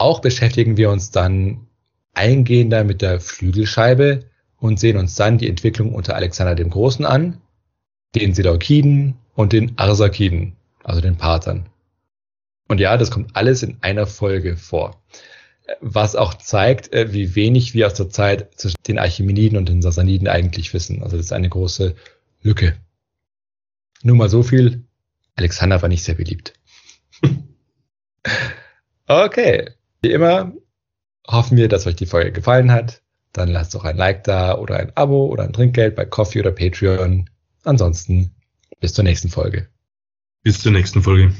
Auch 0.00 0.20
beschäftigen 0.20 0.78
wir 0.78 0.88
uns 0.88 1.10
dann 1.10 1.66
eingehender 2.14 2.84
mit 2.84 3.02
der 3.02 3.20
Flügelscheibe 3.20 4.24
und 4.56 4.80
sehen 4.80 4.96
uns 4.96 5.14
dann 5.14 5.36
die 5.36 5.46
Entwicklung 5.46 5.94
unter 5.94 6.14
Alexander 6.16 6.54
dem 6.54 6.70
Großen 6.70 7.04
an, 7.04 7.42
den 8.14 8.32
Seleukiden 8.32 9.16
und 9.34 9.52
den 9.52 9.76
Arsakiden, 9.76 10.56
also 10.82 11.02
den 11.02 11.18
Parthern. 11.18 11.68
Und 12.66 12.80
ja, 12.80 12.96
das 12.96 13.10
kommt 13.10 13.36
alles 13.36 13.62
in 13.62 13.76
einer 13.82 14.06
Folge 14.06 14.56
vor. 14.56 15.02
Was 15.82 16.16
auch 16.16 16.32
zeigt, 16.32 16.94
äh, 16.94 17.12
wie 17.12 17.34
wenig 17.34 17.74
wir 17.74 17.86
aus 17.86 17.94
der 17.94 18.08
Zeit 18.08 18.58
zwischen 18.58 18.82
den 18.88 18.98
Archimeniden 18.98 19.58
und 19.58 19.68
den 19.68 19.82
Sassaniden 19.82 20.28
eigentlich 20.28 20.72
wissen. 20.72 21.02
Also 21.02 21.18
das 21.18 21.26
ist 21.26 21.32
eine 21.32 21.50
große 21.50 21.94
Lücke. 22.40 22.74
Nur 24.02 24.16
mal 24.16 24.30
so 24.30 24.42
viel. 24.42 24.82
Alexander 25.36 25.82
war 25.82 25.90
nicht 25.90 26.04
sehr 26.04 26.14
beliebt. 26.14 26.54
okay. 29.06 29.68
Wie 30.02 30.12
immer 30.12 30.52
hoffen 31.26 31.56
wir, 31.56 31.68
dass 31.68 31.86
euch 31.86 31.96
die 31.96 32.06
Folge 32.06 32.32
gefallen 32.32 32.72
hat. 32.72 33.02
Dann 33.32 33.48
lasst 33.48 33.74
doch 33.74 33.84
ein 33.84 33.96
Like 33.96 34.24
da 34.24 34.56
oder 34.56 34.78
ein 34.78 34.96
Abo 34.96 35.26
oder 35.26 35.44
ein 35.44 35.52
Trinkgeld 35.52 35.94
bei 35.94 36.04
Coffee 36.04 36.40
oder 36.40 36.50
Patreon. 36.50 37.30
Ansonsten 37.62 38.34
bis 38.80 38.94
zur 38.94 39.04
nächsten 39.04 39.28
Folge. 39.28 39.68
Bis 40.42 40.60
zur 40.60 40.72
nächsten 40.72 41.02
Folge. 41.02 41.34